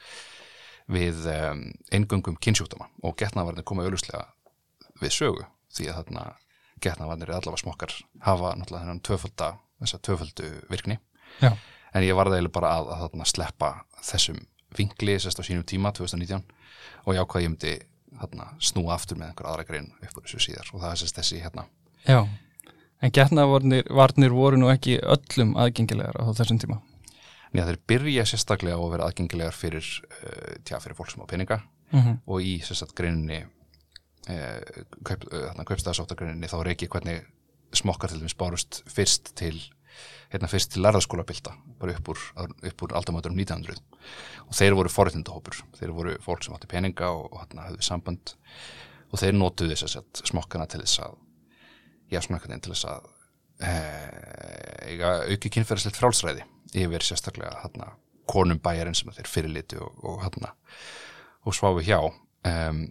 við 0.93 1.27
um, 1.33 1.65
eingöngum 1.93 2.39
kynnsjúkdóma 2.43 2.89
og 3.03 3.17
getnavarnir 3.21 3.67
koma 3.67 3.87
auðvuslega 3.87 4.25
við 5.01 5.15
sögu 5.17 5.47
því 5.73 5.89
að 5.91 6.01
þarna 6.01 6.25
getnavarnir 6.83 7.31
er 7.31 7.39
allavega 7.39 7.63
smokkar 7.63 7.95
hafa 8.27 8.55
náttúrulega 8.59 8.85
þennan 8.85 9.05
tvöfölda 9.07 9.53
þessa 9.83 10.01
tvöföldu 10.07 10.51
virkni 10.71 10.99
Já. 11.41 11.53
en 11.95 12.07
ég 12.07 12.17
varði 12.19 12.39
eiginlega 12.39 12.59
bara 12.59 12.75
að, 12.79 12.93
að 12.95 13.05
þarna 13.07 13.29
sleppa 13.31 13.73
þessum 14.03 14.43
vinkli 14.77 15.17
sérst 15.21 15.41
á 15.41 15.47
sínum 15.47 15.67
tíma 15.69 15.93
2019 15.97 16.45
og 17.07 17.17
ég 17.17 17.25
ákvað 17.25 17.47
ég 17.47 17.53
myndi 17.53 17.75
þarna, 18.21 18.53
snúa 18.61 18.97
aftur 18.97 19.19
með 19.19 19.33
einhver 19.33 19.49
aðra 19.51 19.67
grein 19.69 19.93
upp 20.01 20.17
úr 20.19 20.27
þessu 20.27 20.43
síðar 20.47 20.73
og 20.73 20.83
það 20.83 20.91
er 20.91 21.03
sérst 21.03 21.21
þessi 21.21 21.43
hérna 21.43 21.67
Já, 22.07 22.27
en 23.03 23.15
getnavarnir 23.15 23.89
varnir 23.95 24.35
voru 24.35 24.59
nú 24.59 24.71
ekki 24.73 24.99
öllum 25.01 25.55
aðgengilegar 25.61 26.19
á 26.19 26.25
þessum 26.35 26.59
tíma. 26.63 26.81
Nýja 27.53 27.67
þeir 27.69 27.81
byrja 27.93 28.25
sérstaklega 28.29 28.79
á 28.79 28.83
að 28.83 28.93
vera 28.95 29.09
aðgengilegar 29.09 29.57
fyrir, 29.57 29.89
uh, 30.09 30.55
tjá, 30.65 30.79
fyrir 30.81 30.97
fólk 30.99 31.13
sem 31.13 31.25
á 31.25 31.29
peninga 31.31 31.63
Mm 31.93 32.15
og 32.25 32.41
í 32.41 32.55
sérstaklega 32.65 33.03
greininni 33.03 33.43
uh, 33.45 34.85
kaup, 35.05 35.27
uh, 35.29 35.65
kaupstæðasóttargreininni 35.69 36.49
þá 36.49 36.57
er 36.63 36.71
ekki 36.73 36.89
hvernig 36.89 37.27
smokkar 37.77 38.09
til 38.09 38.21
dæmis 38.23 38.37
bárust 38.37 38.81
fyrst 38.89 39.35
til 39.37 39.59
hérna 40.33 40.49
fyrst 40.49 40.73
til 40.73 40.83
lærðaskóla 40.83 41.25
bilda 41.29 41.53
bara 41.81 41.93
upp 41.93 42.09
úr, 42.09 42.23
upp 42.71 42.83
úr 42.83 42.95
aldamöturum 42.97 43.37
1900 43.37 43.77
og 44.49 44.55
þeir 44.57 44.77
voru 44.79 44.89
forréttindahópur. 44.93 45.59
Þeir 45.77 45.93
voru 45.93 46.17
fólk 46.25 46.45
sem 46.45 46.55
átti 46.57 46.71
peninga 46.71 47.11
og, 47.13 47.29
og 47.33 47.43
hérna 47.43 47.69
höfðu 47.69 47.85
samband 47.85 48.35
og 49.13 49.21
þeir 49.21 49.37
notuðu 49.37 49.77
þess 49.77 50.01
að 50.01 50.25
smokkana 50.31 50.67
til 50.67 50.81
þess 50.81 51.03
að 51.05 51.19
já 52.13 52.21
veginn 52.29 52.61
til 52.61 52.73
þess 52.75 52.89
að 52.93 53.07
eh, 53.65 54.89
eiga 54.93 55.13
auki 55.29 55.53
kynferðislegt 55.53 56.01
frálsræði 56.01 56.45
yfir 56.75 57.05
sérstaklega 57.05 57.61
hérna 57.63 57.93
konum 58.31 58.61
bæjarinn 58.63 58.97
sem 58.97 59.11
þeir 59.13 59.29
fyrirliti 59.29 59.79
og, 59.83 59.97
og 60.07 60.23
hérna 60.25 60.53
og 61.43 61.57
sváfi 61.57 61.87
hjá. 61.89 61.99
Um, 62.47 62.85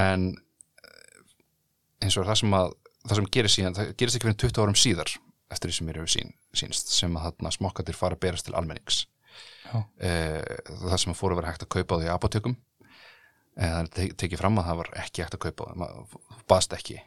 en 0.00 0.28
eh, 0.32 2.04
eins 2.04 2.16
og 2.16 2.28
það 2.28 2.40
sem 2.42 2.56
að 2.56 2.72
það 3.08 3.20
sem 3.20 3.28
gerir 3.36 3.52
síðan, 3.52 3.76
það 3.76 3.92
gerist 4.00 4.18
ekki 4.18 4.28
fyrir 4.28 4.40
20 4.44 4.64
árum 4.64 4.78
síðar 4.78 5.12
eftir 5.52 5.70
því 5.70 5.76
sem 5.78 5.90
hefur 5.92 6.12
sín, 6.12 6.32
sínst 6.56 6.90
sem 6.92 7.14
að 7.16 7.28
þarna 7.28 7.52
smokkatir 7.54 7.96
fara 7.96 8.18
að 8.18 8.24
berast 8.24 8.48
til 8.48 8.56
almennings. 8.58 9.04
Eh, 10.00 10.40
það 10.66 10.98
sem 11.02 11.12
að 11.12 11.20
fóru 11.20 11.36
að 11.36 11.42
vera 11.42 11.52
hægt 11.52 11.64
að 11.64 11.72
kaupa 11.76 11.96
á 11.96 12.00
því 12.00 12.10
apotekum. 12.12 12.56
Eh, 13.58 13.70
það 13.74 13.92
te 13.94 14.08
tekið 14.24 14.42
fram 14.42 14.60
að 14.60 14.68
það 14.70 14.80
var 14.82 14.90
ekki 15.04 15.24
hægt 15.24 15.38
að 15.38 15.44
kaupa 15.46 15.70
því, 15.70 15.78
maður 15.82 16.42
baðst 16.50 16.76
ekki 16.76 16.98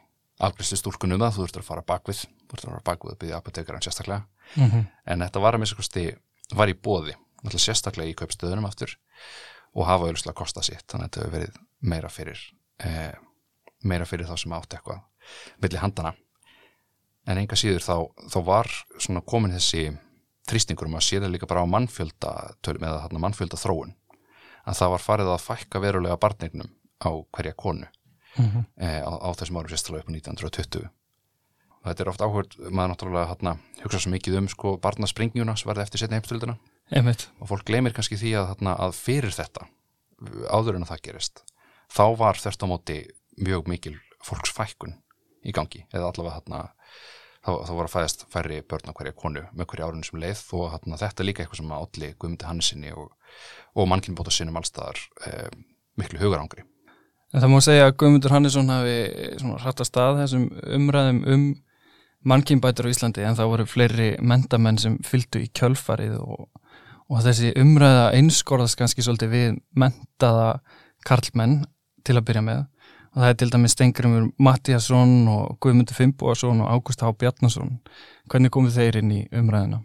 afgriðslu 0.42 0.80
stúlkun 0.80 1.16
um 1.16 1.22
það, 1.22 1.36
þú 1.36 1.44
þurftur 1.46 1.64
að 1.64 1.70
fara 1.70 1.86
bakvið 1.92 2.22
þú 2.22 2.52
þurftur 2.52 2.70
að 2.70 2.76
fara 2.76 2.88
bakvið 2.90 3.14
að 3.14 3.20
byggja 3.22 3.40
apotekarinn 3.42 3.86
sérstaklega. 3.86 4.26
-hmm. 4.56 4.86
en 5.06 5.22
þetta 5.22 5.40
var 5.40 5.56
að 5.56 5.60
misa 5.60 5.76
kosti 5.76 6.06
var 6.56 6.70
í 6.70 6.74
bóði, 6.74 7.16
náttúrulega 7.44 7.66
sérstaklega 7.66 8.10
í 8.10 8.16
kaupstöðunum 8.16 8.66
aftur 8.66 8.98
og 9.74 9.86
hafa 9.88 10.06
auðvitað 10.06 10.34
kostað 10.34 10.64
sitt, 10.64 10.86
þannig 10.88 11.06
að 11.06 11.10
þetta 11.10 11.22
hefur 11.22 11.38
verið 11.38 11.54
meira 11.82 12.10
fyrir 12.10 12.40
eh, 12.84 13.14
meira 13.84 14.06
fyrir 14.06 14.28
þá 14.28 14.38
sem 14.38 14.54
átti 14.54 14.78
eitthvað 14.78 15.00
milli 15.64 15.82
handana 15.82 16.14
en 17.30 17.38
enga 17.38 17.56
síður 17.56 17.86
þá, 17.86 17.96
þá 18.34 18.40
var 18.46 18.70
svona 18.98 19.22
komin 19.22 19.54
þessi 19.54 19.92
þrýstingur 20.50 20.90
um 20.90 20.98
að 20.98 21.08
sé 21.08 21.22
það 21.22 21.34
líka 21.36 21.50
bara 21.50 21.64
á 21.64 21.74
mannfjölda 21.74 22.32
tölum 22.66 22.88
eða 22.90 23.22
mannfjölda 23.22 23.60
þróun 23.62 23.94
að 24.66 24.78
það 24.78 24.94
var 24.94 25.04
farið 25.06 25.34
að 25.34 25.44
fækka 25.46 25.82
verulega 25.82 26.20
barnignum 26.22 26.72
á 27.02 27.10
hverja 27.34 27.58
konu 27.58 27.90
Mhm. 28.38 28.66
eh, 28.78 29.02
á, 29.04 29.12
á 29.12 29.30
þessum 29.36 29.60
árum 29.60 29.72
sérstaklega 29.72 30.04
upp 30.04 30.10
á 30.10 30.16
1920 30.16 30.90
og 31.82 31.86
þetta 31.90 32.02
er 32.04 32.10
oft 32.12 32.22
áhugað 32.22 32.58
maður 32.70 32.92
náttúrulega 32.94 33.30
hérna, 33.32 33.58
hugsa 33.84 34.00
svo 34.00 34.12
mikið 34.14 34.38
um 34.38 34.48
sko 34.48 34.78
barnaspringjuna 34.78 35.58
sem 35.58 35.68
verði 35.72 35.84
eftir 35.88 36.00
setni 36.00 36.20
heimstöldina 36.20 36.58
Einmitt. 36.92 37.30
og 37.42 37.50
fólk 37.50 37.66
gleymir 37.66 37.94
kannski 37.94 38.16
því 38.16 38.36
að, 38.38 38.52
þarna, 38.54 38.76
að 38.78 38.94
fyrir 38.96 39.34
þetta 39.34 39.68
áður 40.54 40.78
en 40.78 40.86
að 40.86 40.92
það 40.94 41.02
gerist 41.08 41.44
þá 41.92 42.04
var 42.18 42.40
þörst 42.40 42.64
á 42.64 42.68
móti 42.70 42.98
mjög 43.42 43.68
mikil 43.68 43.96
fólksfækkun 44.22 44.94
í 45.42 45.54
gangi. 45.56 45.86
Eða 45.90 46.12
allavega 46.12 46.38
þarna 46.40 46.60
þá, 47.42 47.52
þá 47.66 47.72
var 47.74 47.88
að 47.88 47.94
fæðast 47.96 48.26
færri 48.32 48.60
börn 48.62 48.92
á 48.92 48.98
hverja 48.98 49.16
konu 49.18 49.44
með 49.52 49.70
hverja 49.72 49.88
árunum 49.90 50.06
sem 50.06 50.22
leið. 50.22 50.44
Og 50.54 50.68
þarna, 50.76 51.00
þetta 51.02 51.24
er 51.24 51.28
líka 51.28 51.44
eitthvað 51.44 51.62
sem 51.62 51.74
að 51.74 51.86
allir 51.88 52.14
Guðmundi 52.22 52.48
Hannesinni 52.48 52.94
og, 52.94 53.16
og 53.74 53.90
mannkynbóta 53.90 54.34
sinnum 54.34 54.60
allstaðar 54.62 55.02
eh, 55.26 55.50
miklu 55.98 56.22
hugarangri 56.22 56.68
En 57.32 57.40
það 57.40 57.52
má 57.54 57.60
segja 57.64 57.84
að 57.88 57.98
Guðmundur 58.02 58.34
Hannesson 58.36 58.72
hafi 58.72 58.96
svona 59.40 59.60
hratt 59.64 59.84
að 59.88 60.18
þessum 60.20 60.48
umræðum 60.78 61.22
um 61.32 61.46
mannkynbætur 62.28 62.90
á 62.90 62.94
Íslandi 62.94 63.24
en 63.26 63.38
það 63.38 63.52
voru 63.54 63.68
fleiri 63.70 64.10
mentamenn 64.20 64.80
sem 64.82 64.98
fylgdu 65.06 65.42
í 65.46 65.48
kjölfarið 65.58 66.20
og, 66.20 66.50
og 67.08 67.24
þessi 67.26 67.54
umræða 67.62 68.12
einskorðast 68.20 68.78
kannski 68.78 69.06
svolítið 69.06 69.34
við 69.34 69.56
mentaða 69.74 70.52
karlmenn 71.08 71.64
til 72.06 72.20
að 72.20 72.28
byrja 72.30 72.46
með 72.46 72.62
og 73.12 73.18
það 73.24 73.32
er 73.32 73.40
til 73.40 73.50
dæmis 73.56 73.76
Stengrimur 73.76 74.30
Mattíasson 74.40 75.18
og 75.32 75.58
Guðmundur 75.64 75.98
Fimboason 75.98 76.62
og 76.64 76.70
Ágúst 76.76 77.02
H. 77.04 77.16
Bjarnason 77.16 77.74
hvernig 78.32 78.54
komið 78.54 78.78
þeir 78.78 79.02
inn 79.02 79.18
í 79.18 79.26
umræðina? 79.32 79.82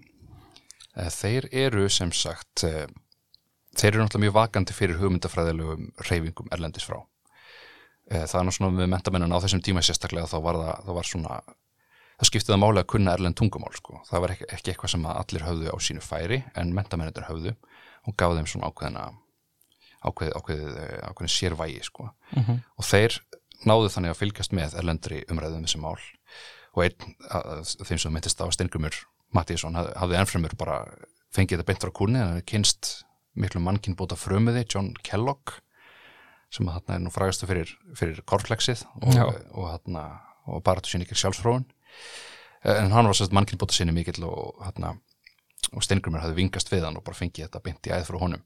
Eh, 0.99 1.11
Þeir 1.11 1.49
eru 1.67 1.89
sem 1.91 2.13
sagt 2.15 2.67
eh, 2.69 2.87
þeir 3.75 3.95
eru 3.95 4.05
náttúrulega 4.05 4.27
mjög 4.27 4.39
vakandi 4.43 4.77
fyrir 4.77 5.01
hugmyndafræðilegum 5.01 5.93
reyfingum 6.11 6.53
erlendis 6.53 6.87
frá 6.87 7.01
Eh, 7.01 7.16
það 8.11 8.41
er 8.41 8.57
svona 8.57 8.73
með 8.75 8.91
mentamennin 8.93 9.35
á 9.35 9.43
þessum 9.43 9.63
tíma 9.67 9.83
sérstaklega 9.85 10.31
þá 10.31 10.39
var 10.45 10.59
það, 10.61 10.75
það 10.87 10.99
var 10.99 11.09
svona 11.11 11.39
það 12.17 12.31
skiptið 12.31 12.57
að 12.57 12.63
máli 12.63 12.83
að 12.83 12.91
kunna 12.93 13.15
erlend 13.17 13.37
tungumál 13.37 13.75
sko. 13.77 14.01
það 14.09 14.23
var 14.25 14.35
ekki, 14.35 14.49
ekki 14.57 14.73
eitthvað 14.73 14.93
sem 14.95 15.07
allir 15.13 15.47
höfðu 15.47 15.73
á 15.75 15.77
sínu 15.83 16.05
færi 16.05 16.43
en 16.57 16.75
mentamennir 16.77 17.29
höfðu 17.29 17.55
og 18.07 18.17
gaf 18.17 18.37
þeim 18.37 18.49
svona 18.51 18.71
ákveðina 18.71 19.07
ákveð, 20.07 20.31
ákveð, 20.39 20.63
ákveðin 21.09 21.35
sérvægi 21.35 21.83
sko. 21.83 22.11
Mm 22.37 22.43
-hmm. 22.43 22.63
og 22.77 22.85
þeir 22.85 23.19
náðu 23.67 23.91
þannig 23.91 24.13
að 24.13 24.21
fylgjast 24.21 24.53
með 24.53 24.77
erlendri 24.79 25.25
umræðum 25.33 25.67
þessi 25.67 25.81
mál 25.83 25.99
og 26.77 26.85
einn 26.85 27.15
þeim 27.83 27.99
sem 27.99 28.13
myndist 28.13 28.41
á 28.41 28.47
Stengumur 28.53 28.95
Mattísson 29.33 29.75
hafði 29.75 30.19
ennfremur 30.21 30.57
bara 30.57 30.85
fengið 31.35 31.59
þetta 31.59 31.67
beint 31.67 31.83
frá 31.83 31.93
kúrni 31.93 32.21
en 32.21 32.29
hann 32.29 32.43
kynst 32.47 33.05
miklu 33.35 33.61
mannkynbóta 33.61 34.17
frömuði 34.17 34.65
John 34.69 34.95
Kellogg 35.03 35.59
sem 36.53 36.69
þarna 36.69 36.97
er 36.97 37.03
nú 37.05 37.13
frægastu 37.15 37.49
fyrir, 37.49 37.73
fyrir 37.99 38.23
korflexið 38.29 38.85
Já. 39.15 39.25
og, 39.27 39.41
og, 39.53 39.69
þarna, 39.75 40.05
og 40.47 40.63
bara 40.67 40.83
þú 40.85 40.95
sín 40.95 41.07
ekki 41.07 41.19
sjálfsfróun 41.19 41.67
en 42.67 42.95
hann 42.95 43.09
var 43.09 43.17
sérst 43.19 43.35
mannkynbóta 43.37 43.77
sinni 43.77 43.95
mikill 43.95 44.25
og, 44.27 44.59
þarna, 44.63 44.95
og 45.73 45.85
Stengumur 45.85 46.23
hafði 46.23 46.41
vingast 46.41 46.71
við 46.73 46.87
hann 46.87 46.99
og 46.99 47.05
bara 47.07 47.19
fengið 47.19 47.47
þetta 47.47 47.65
beint 47.65 47.91
í 47.91 47.95
æð 47.95 48.11
frá 48.11 48.21
honum 48.23 48.45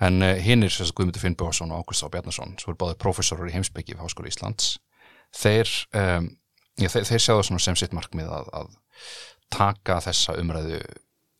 En 0.00 0.22
uh, 0.24 0.38
hinn 0.40 0.64
er 0.64 0.72
sérst 0.72 0.94
Guðmundur 0.96 1.20
Finnbjörnsson 1.20 1.72
og 1.74 1.82
Ágúst 1.82 2.06
Á 2.06 2.08
Bjarnason 2.08 2.54
sem 2.56 2.70
eru 2.70 2.78
báðið 2.80 3.00
prófessorar 3.02 3.50
í 3.50 3.52
heimsbyggi 3.52 3.92
við 3.92 4.00
Háskóla 4.00 4.30
Íslands 4.30 4.70
þeir, 5.36 5.72
um, 5.92 6.30
já, 6.80 6.88
þeir, 6.88 7.04
þeir 7.10 7.22
sjá 7.22 7.32
það 7.34 7.42
svona 7.50 7.64
sem 7.66 7.76
sitt 7.76 7.96
markmið 7.96 8.30
að, 8.32 8.48
að 8.56 8.70
taka 9.52 9.98
þessa 10.06 10.36
umræðu 10.40 10.80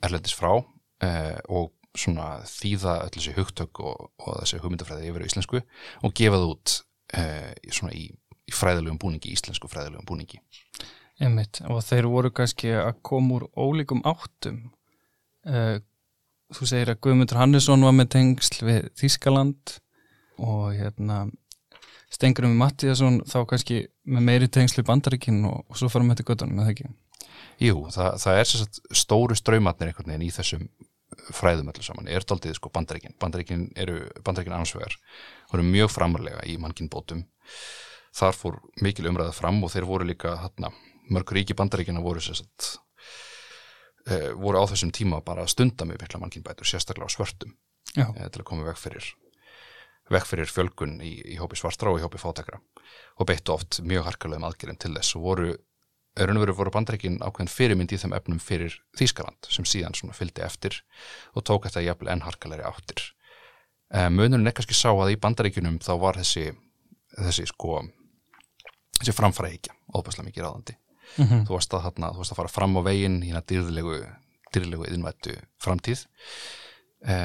erlendis 0.04 0.36
frá 0.36 0.50
uh, 0.58 1.38
og 1.48 1.72
svona 1.98 2.40
þýða 2.46 2.96
öll 3.06 3.12
þessi 3.16 3.34
hugtök 3.36 3.82
og, 3.82 4.10
og 4.22 4.40
þessi 4.42 4.60
hugmyndafræði 4.62 5.10
yfir 5.10 5.26
íslensku 5.26 5.60
og 5.60 6.14
gefa 6.16 6.38
það 6.38 6.52
út 6.52 6.74
uh, 7.18 7.50
svona 7.72 7.94
í, 7.96 8.06
í 8.46 8.54
fræðilegum 8.54 9.00
búningi, 9.02 9.34
íslensku 9.34 9.70
fræðilegum 9.70 10.06
búningi. 10.08 10.40
Einmitt, 11.20 11.60
og 11.68 11.82
þeir 11.84 12.08
voru 12.08 12.30
kannski 12.32 12.72
að 12.78 12.94
koma 13.04 13.40
úr 13.40 13.48
ólíkum 13.58 14.00
áttum. 14.08 14.70
Uh, 15.44 15.82
þú 16.54 16.70
segir 16.70 16.92
að 16.92 17.02
Guðmundur 17.04 17.40
Hannesson 17.40 17.84
var 17.84 17.94
með 17.96 18.12
tengsl 18.16 18.64
við 18.66 18.88
Þískaland 18.98 19.76
og 20.40 20.72
hérna 20.78 21.26
Stengurum 22.10 22.56
Mattíasson 22.58 23.20
þá 23.28 23.44
kannski 23.52 23.84
með 24.10 24.26
meiri 24.26 24.48
tengsl 24.50 24.80
við 24.80 24.88
Bandaríkin 24.88 25.44
og, 25.46 25.62
og 25.70 25.78
svo 25.78 25.90
farum 25.92 26.10
við 26.10 26.18
þetta 26.18 26.32
göttunum, 26.32 26.62
eða 26.62 26.72
ekki? 26.74 26.88
Jú, 27.60 27.84
það, 27.92 28.16
það 28.22 28.40
er 28.40 28.48
sagt 28.50 28.80
stóru 28.96 29.36
straumatnir 29.38 29.90
einhvern 29.90 30.10
veginn 30.10 30.26
í 30.26 30.32
þessum 30.34 30.64
fræðum 31.34 31.70
öllu 31.72 31.84
saman, 31.84 32.08
er 32.08 32.24
daldið 32.26 32.56
sko 32.58 32.70
bandaríkin. 32.74 33.16
Bandaríkin 33.20 33.68
eru, 33.78 34.02
bandaríkin 34.24 34.56
ansvegar 34.56 34.96
voru 35.50 35.66
mjög 35.66 35.92
framarlega 35.94 36.44
í 36.48 36.56
mannkinn 36.62 36.90
bótum 36.92 37.24
þar 38.16 38.36
fór 38.36 38.60
mikil 38.82 39.08
umræða 39.10 39.34
fram 39.34 39.60
og 39.64 39.72
þeir 39.72 39.86
voru 39.88 40.06
líka 40.08 40.34
hérna, 40.42 40.72
mörg 41.10 41.32
ríki 41.34 41.56
bandaríkina 41.58 42.02
voru 42.02 42.22
sérstætt 42.22 42.76
e, 44.06 44.32
voru 44.34 44.62
á 44.62 44.64
þessum 44.70 44.92
tíma 44.94 45.22
bara 45.26 45.46
stunda 45.50 45.86
með 45.86 46.04
mikla 46.04 46.22
mannkynbætur, 46.24 46.66
sérstaklega 46.66 47.10
á 47.10 47.14
svörtum 47.14 47.54
e, 47.96 48.28
til 48.30 48.42
að 48.42 48.48
koma 48.50 48.66
veg 48.66 48.78
fyrir 48.80 49.12
veg 50.10 50.26
fyrir 50.26 50.50
fjölgun 50.50 50.98
í, 51.06 51.12
í 51.34 51.38
hópi 51.38 51.58
svartra 51.58 51.92
og 51.92 52.00
í 52.00 52.04
hópi 52.04 52.18
fátekra 52.18 52.58
og 53.20 53.28
beittu 53.30 53.54
oft 53.54 53.78
mjög 53.86 54.08
harkalegum 54.08 54.48
aðgerðum 54.48 54.80
til 54.82 54.94
þess 54.96 55.18
og 55.18 55.26
voru 55.26 55.50
raun 56.18 56.36
og 56.36 56.44
veru 56.44 56.56
voru 56.58 56.72
bandaríkin 56.74 57.20
ákveðin 57.22 57.50
fyrirmynd 57.52 57.92
í 57.94 57.98
þeim 58.00 58.14
efnum 58.16 58.40
fyrir 58.42 58.74
Þýskaland 58.98 59.46
sem 59.52 59.66
síðan 59.68 59.94
fylgdi 60.16 60.42
eftir 60.42 60.80
og 61.34 61.44
tók 61.46 61.68
þetta 61.68 61.84
jafnvel 61.84 62.10
enn 62.12 62.24
harkalegri 62.26 62.66
áttir. 62.66 63.02
E, 63.90 64.08
Munurinn 64.10 64.46
er 64.46 64.56
kannski 64.56 64.74
sá 64.74 64.90
að 64.90 65.14
í 65.14 65.20
bandaríkinum 65.20 65.78
þá 65.82 65.92
var 66.02 66.18
þessi, 66.18 66.50
þessi 67.16 67.46
sko, 67.50 67.80
þessi 68.98 69.14
framfæraíkja, 69.16 69.76
óbærslega 69.94 70.28
mikið 70.28 70.46
ráðandi. 70.46 70.76
Mhm. 71.18 71.46
Þú 71.46 71.56
varst 71.56 71.74
að, 71.74 71.86
þarna, 71.88 72.12
þú 72.14 72.22
varst 72.22 72.34
að 72.34 72.40
fara 72.42 72.54
fram 72.54 72.78
á 72.78 72.80
veginn 72.86 73.20
hérna 73.22 73.42
dýrðilegu, 73.42 74.00
dýrðilegu 74.54 74.90
yðinvættu 74.90 75.36
framtíð. 75.62 76.04
E, 77.06 77.16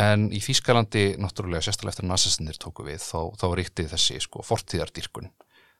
en 0.00 0.28
í 0.36 0.40
Þýskalandi, 0.44 1.08
náttúrulega 1.20 1.64
sérstaklega 1.64 1.96
eftir 1.96 2.08
nasistinir 2.08 2.60
tóku 2.60 2.84
við, 2.84 3.00
þá, 3.00 3.32
þá 3.40 3.46
ríkti 3.56 3.88
þessi 3.88 4.20
sko 4.20 4.44
fortíðardýrkun 4.44 5.32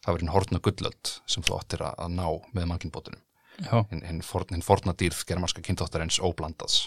það 0.06 0.14
var 0.14 0.22
hinn 0.22 0.34
hortna 0.34 0.62
gullöld 0.62 1.14
sem 1.26 1.44
þú 1.46 1.58
áttir 1.58 1.82
að, 1.84 1.96
að 2.04 2.12
ná 2.14 2.26
með 2.56 2.68
mannkinnbótunum 2.72 3.22
Já. 3.64 3.86
hinn, 3.90 4.04
hinn, 4.04 4.22
forn, 4.24 4.62
forna 4.64 4.94
dýrð 4.94 5.24
germanska 5.28 5.64
kynntáttarins 5.64 6.20
óblandaðs 6.22 6.86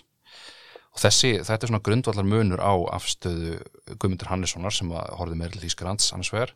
og 0.90 1.02
þessi, 1.04 1.32
þetta 1.46 1.66
er 1.66 1.72
svona 1.72 1.82
grundvallar 1.86 2.26
munur 2.26 2.62
á 2.62 2.74
afstöðu 2.98 3.60
Guðmundur 3.92 4.32
Hannessonar 4.32 4.74
sem 4.74 4.90
að 4.90 5.12
horfði 5.20 5.38
meira 5.38 5.54
til 5.54 5.62
Þýskalands 5.66 6.10
annars 6.16 6.32
vegar 6.34 6.56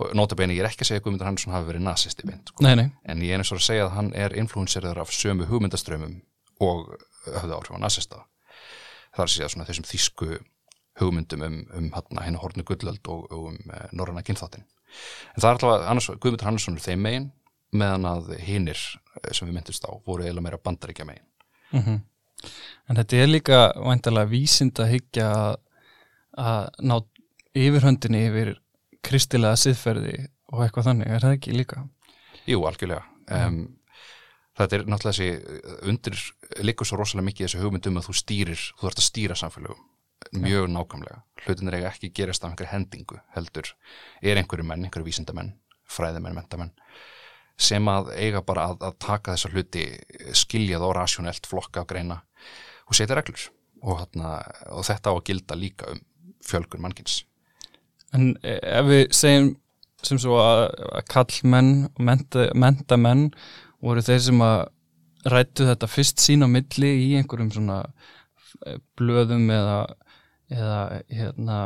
og 0.00 0.14
notabene 0.16 0.56
ég 0.56 0.64
er 0.64 0.70
ekki 0.70 0.86
að 0.86 0.90
segja 0.90 1.02
að 1.02 1.06
Guðmundur 1.08 1.28
Hannesson 1.28 1.56
hafi 1.56 1.68
verið 1.70 1.84
nazisti 1.84 2.28
beint 2.28 2.52
sko. 2.52 2.64
Nei, 2.64 2.72
nei. 2.80 2.86
en 3.04 3.24
ég 3.24 3.36
er 3.36 3.42
eins 3.42 3.52
og 3.52 3.60
að 3.60 3.66
segja 3.68 3.88
að 3.88 3.94
hann 3.98 4.10
er 4.16 4.36
influenseraður 4.40 5.02
af 5.04 5.12
sömu 5.12 5.48
hugmyndaströmmum 5.50 6.16
og 6.64 6.94
höfðu 7.26 7.58
áhrif 7.58 7.76
á 7.76 7.84
nazista 7.84 8.22
það 9.16 9.22
er 9.22 9.26
að 9.26 9.34
segja 9.34 9.50
svona 9.52 9.68
þessum 9.68 9.88
þýsku 9.90 10.30
hugmyndum 11.00 11.44
um, 11.44 11.58
um 11.76 11.90
hérna 11.92 12.40
hornu 12.40 12.64
gullöld 12.64 13.12
og, 13.12 13.28
og 13.28 13.50
um 13.52 13.60
uh, 13.68 13.86
norræna 13.92 14.24
kynþáttin 14.24 14.64
en 15.34 15.40
það 15.40 15.48
er 15.48 15.54
alltaf 15.54 15.88
annars, 15.90 16.10
Guðmundur 16.20 16.48
Hannesson 16.48 16.78
er 16.78 16.84
þeim 16.84 17.02
megin 17.06 17.30
meðan 17.76 18.06
að 18.08 18.34
hinnir 18.40 18.82
sem 19.32 19.48
við 19.48 19.56
myndist 19.56 19.84
á 19.88 19.90
voru 20.06 20.24
eiginlega 20.24 20.46
meira 20.48 20.62
bandaríkja 20.62 21.08
megin 21.08 21.26
Mm 21.72 22.04
En 22.86 22.98
þetta 22.98 23.16
er 23.16 23.30
líka 23.30 23.58
væntalega 23.80 24.30
vísind 24.30 24.78
að 24.78 24.92
hyggja 24.92 25.26
að, 25.34 25.56
að 26.38 26.68
ná 26.86 26.94
yfirhöndinni 27.56 28.20
yfir 28.28 28.52
kristilega 29.06 29.58
siðferði 29.58 30.28
og 30.52 30.62
eitthvað 30.62 30.90
þannig, 30.90 31.10
er 31.10 31.24
það 31.24 31.36
ekki 31.38 31.56
líka? 31.56 31.82
Jú, 32.46 32.60
algjörlega. 32.68 33.02
Um, 33.32 33.58
þetta 34.60 34.78
er 34.78 34.86
náttúrulega 34.86 35.16
þessi 35.16 35.88
undir 35.90 36.20
líkur 36.68 36.88
svo 36.88 37.00
rosalega 37.00 37.30
mikið 37.30 37.48
þessi 37.48 37.62
hugmyndum 37.64 37.98
að 37.98 38.08
þú 38.10 38.16
stýrir, 38.20 38.64
þú 38.76 38.86
þarfst 38.86 39.02
að 39.02 39.08
stýra 39.08 39.38
samfélögum 39.40 39.82
mjög 40.34 40.70
nákvæmlega, 40.72 41.20
hlutin 41.44 41.70
er 41.70 41.88
ekki 41.90 42.10
gerast 42.14 42.44
af 42.44 42.52
einhver 42.52 42.70
hendingu, 42.70 43.20
heldur 43.36 43.70
er 44.22 44.40
einhverju 44.40 44.66
menn, 44.66 44.86
einhverju 44.86 45.06
vísindamenn 45.06 45.54
fræðimenn, 45.86 46.34
mentamenn 46.34 46.72
sem 47.56 47.86
að 47.88 48.10
eiga 48.20 48.42
bara 48.44 48.66
að, 48.70 48.82
að 48.84 48.96
taka 49.00 49.34
þessa 49.34 49.52
hluti 49.54 49.84
skiljað 50.36 50.84
og 50.84 50.96
rasjónelt 50.98 51.46
flokka 51.48 51.86
og 51.86 51.88
greina 51.88 52.18
og 52.86 52.98
setja 52.98 53.16
reglur. 53.16 53.48
Og, 53.86 54.00
þarna, 54.00 54.30
og 54.72 54.84
þetta 54.88 55.12
á 55.12 55.14
að 55.14 55.24
gilda 55.28 55.56
líka 55.56 55.88
um 55.92 55.98
fjölgun 56.46 56.82
mannkins 56.82 57.20
En 58.16 58.32
ef 58.40 58.86
við 58.88 59.02
segjum 59.14 59.50
sem 60.06 60.20
svo 60.22 60.38
að, 60.40 60.62
að 60.96 61.06
kallmenn 61.10 61.70
og 61.88 62.02
menta, 62.08 62.46
mentamenn 62.56 63.28
voru 63.82 64.04
þeir 64.04 64.22
sem 64.28 64.42
að 64.44 64.58
rættu 65.32 65.66
þetta 65.66 65.90
fyrst 65.90 66.22
sín 66.22 66.46
á 66.46 66.48
milli 66.48 66.92
í 67.02 67.08
einhverjum 67.18 67.50
svona 67.54 67.80
e, 68.62 68.76
blöðum 68.98 69.48
eða, 69.52 69.80
eða 70.52 71.02
hérna, 71.10 71.58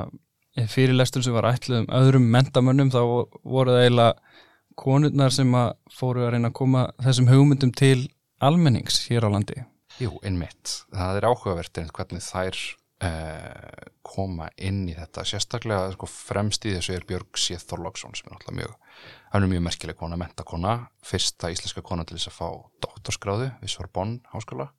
fyrirlestur 0.71 1.25
sem 1.25 1.37
var 1.37 1.51
ætluð 1.53 1.85
um 1.85 1.91
öðrum 2.01 2.31
mentamönnum 2.33 2.93
þá 2.93 3.01
voru 3.01 3.75
það 3.75 3.85
eiginlega 3.85 4.41
konurnar 4.81 5.35
sem 5.35 5.55
að 5.57 5.71
fóru 5.93 6.25
að 6.25 6.35
reyna 6.35 6.51
að 6.51 6.59
koma 6.61 6.87
þessum 7.03 7.29
hugmyndum 7.31 7.73
til 7.77 8.09
almennings 8.41 9.03
hér 9.11 9.29
á 9.29 9.31
landi. 9.33 9.65
Jú, 10.01 10.15
einmitt. 10.25 10.81
Það 10.95 11.19
er 11.19 11.27
áhugavert 11.29 11.81
einhvern 11.81 11.97
hvernig 11.99 12.25
þær 12.25 12.61
uh, 13.05 13.89
koma 14.07 14.49
inn 14.57 14.87
í 14.89 14.95
þetta. 14.97 15.25
Sérstaklega 15.29 15.91
sko, 15.95 16.09
fremst 16.11 16.65
í 16.65 16.75
þessu 16.77 16.97
er 16.97 17.07
Björg 17.09 17.41
Séð 17.41 17.67
Þorlóksson 17.69 18.17
sem 18.17 18.31
er 18.31 18.37
náttúrulega 18.37 18.61
mjög, 18.63 19.03
hann 19.35 19.47
er 19.47 19.53
mjög 19.53 19.67
merkileg 19.69 19.99
kona, 20.01 20.21
mentakona, 20.21 20.77
fyrsta 21.07 21.53
íslenska 21.53 21.85
kona 21.87 22.07
til 22.09 22.17
þess 22.17 22.33
að 22.33 22.39
fá 22.39 22.49
doktorskráðu 22.87 23.51
við 23.61 23.75
Sorbonn 23.75 24.17
háskóla 24.33 24.71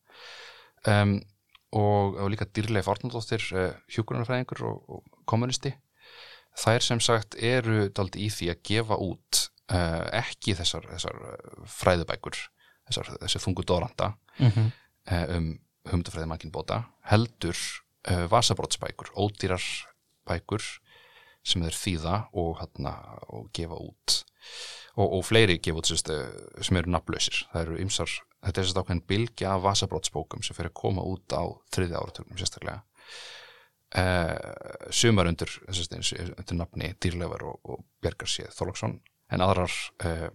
um, 0.90 1.20
og, 1.72 2.18
og 2.22 2.32
líka 2.34 2.48
dýrleif 2.48 2.90
Arnaldóttir, 2.92 3.46
uh, 3.56 3.74
hjúkunarfræðingur 3.92 4.64
og, 4.68 4.82
og 4.98 5.22
kommunisti. 5.30 5.74
Þær 6.60 6.84
sem 6.84 7.00
sagt 7.04 7.38
eru 7.40 7.88
daldi 7.96 8.26
í 8.26 8.30
því 8.34 8.52
að 8.52 8.64
gefa 8.68 8.98
út 9.00 9.46
uh, 9.72 10.08
ekki 10.22 10.56
þessar, 10.60 10.88
þessar 10.92 11.22
fræðubækur, 11.80 12.40
þessar, 12.90 13.14
þessar 13.24 13.48
þungu 13.48 13.68
dóranda 13.68 14.16
Mm 14.40 14.48
-hmm. 14.48 14.72
um 15.36 15.48
humdafræði 15.92 16.28
mannkinn 16.30 16.54
bóta 16.54 16.84
heldur 17.10 17.58
vasabrótsbækur, 18.32 19.12
ódýrar 19.14 19.62
bækur 20.26 20.64
sem 21.44 21.64
þeir 21.66 21.78
þýða 21.78 22.16
og, 22.38 22.60
hana, 22.62 22.94
og 23.34 23.50
gefa 23.54 23.78
út 23.82 24.18
og, 24.96 25.08
og 25.08 25.24
fleiri 25.26 25.60
gefa 25.64 25.82
út 25.82 25.90
sem 25.90 26.78
eru 26.78 26.94
nafnlausir 26.94 27.46
það 27.52 27.62
eru 27.62 27.80
ymsar, 27.82 28.14
þetta 28.42 28.62
er 28.62 28.68
sérst 28.68 28.82
ákveðin 28.82 29.06
bilgja 29.10 29.54
af 29.56 29.64
vasabrótsbókum 29.66 30.44
sem 30.46 30.58
fyrir 30.58 30.72
að 30.72 30.80
koma 30.82 31.06
út 31.08 31.36
á 31.36 31.44
þriðja 31.74 32.02
áratögnum 32.02 32.40
sérstaklega. 32.40 32.82
Uh, 33.92 34.36
sumar 34.94 35.28
undir 35.28 35.52
sérst, 35.68 35.96
undir 35.98 36.58
nafni 36.58 36.94
Dýrleifar 37.04 37.44
og, 37.50 37.58
og 37.68 37.82
Björgar 38.04 38.30
Séð 38.32 38.54
Þorlóksson 38.56 38.96
en 39.32 39.44
aðrar 39.44 39.74
uh, 40.06 40.30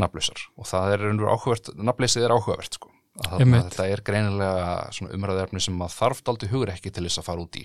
nafnlausar. 0.00 0.46
Og 0.56 0.68
það 0.68 0.96
er 0.96 1.04
áhugavert, 1.10 1.74
nafnleysið 1.76 2.26
er 2.26 2.34
áhugavert 2.36 2.80
sko. 2.80 2.92
Að 3.26 3.42
þetta 3.42 3.86
er 3.90 4.00
greinilega 4.06 5.10
umræðefni 5.12 5.60
sem 5.60 5.76
maður 5.76 5.96
þarf 5.98 6.22
daldi 6.24 6.48
hugur 6.48 6.70
ekki 6.72 6.92
til 6.94 7.04
þess 7.04 7.20
að 7.20 7.26
fara 7.26 7.44
út 7.44 7.58
í. 7.58 7.64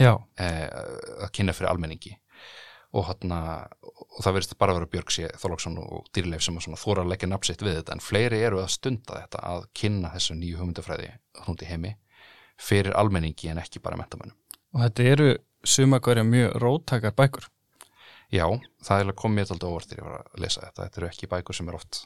Eh, 0.00 0.64
að 1.22 1.30
kynna 1.36 1.54
fyrir 1.54 1.70
almenningi 1.70 2.14
og, 2.94 3.08
hana, 3.08 3.40
og 3.82 4.20
það 4.22 4.36
verðist 4.36 4.56
bara 4.60 4.74
að 4.74 4.78
vera 4.80 4.90
Björg 4.92 5.14
sé 5.14 5.30
Þorlóksson 5.40 5.78
og 5.82 6.06
Dýrleif 6.14 6.44
sem 6.46 6.58
þóra 6.78 7.02
að 7.04 7.10
leggja 7.12 7.30
nafnsitt 7.30 7.64
við 7.64 7.80
þetta 7.80 7.96
en 7.96 8.04
fleiri 8.04 8.42
eru 8.46 8.60
að 8.62 8.70
stunda 8.76 9.22
þetta 9.24 9.42
að 9.50 9.66
kynna 9.80 10.12
þessu 10.14 10.36
nýju 10.38 10.60
hugmyndafræði 10.60 11.10
húndi 11.48 11.70
heimi 11.70 11.94
fyrir 12.60 12.94
almenningi 12.94 13.50
en 13.50 13.62
ekki 13.62 13.82
bara 13.82 13.98
mentamönnum. 13.98 14.36
og 14.74 14.84
þetta 14.84 15.08
eru 15.14 15.30
suma 15.64 15.98
hverja 16.00 16.24
mjög 16.28 16.54
róttakar 16.62 17.14
bækur. 17.16 17.48
Já, 18.32 18.46
það 18.84 19.00
er 19.00 19.10
mér 19.30 19.50
alltaf 19.50 19.68
óvart 19.70 19.90
þegar 19.90 20.00
ég 20.02 20.08
var 20.08 20.20
að 20.20 20.40
lesa 20.42 20.62
þetta. 20.64 20.84
Þetta 20.84 21.00
eru 21.00 21.08
ekki 21.08 21.30
bækur 21.30 21.54
sem 21.54 21.68
er 21.68 21.74
oft 21.78 22.00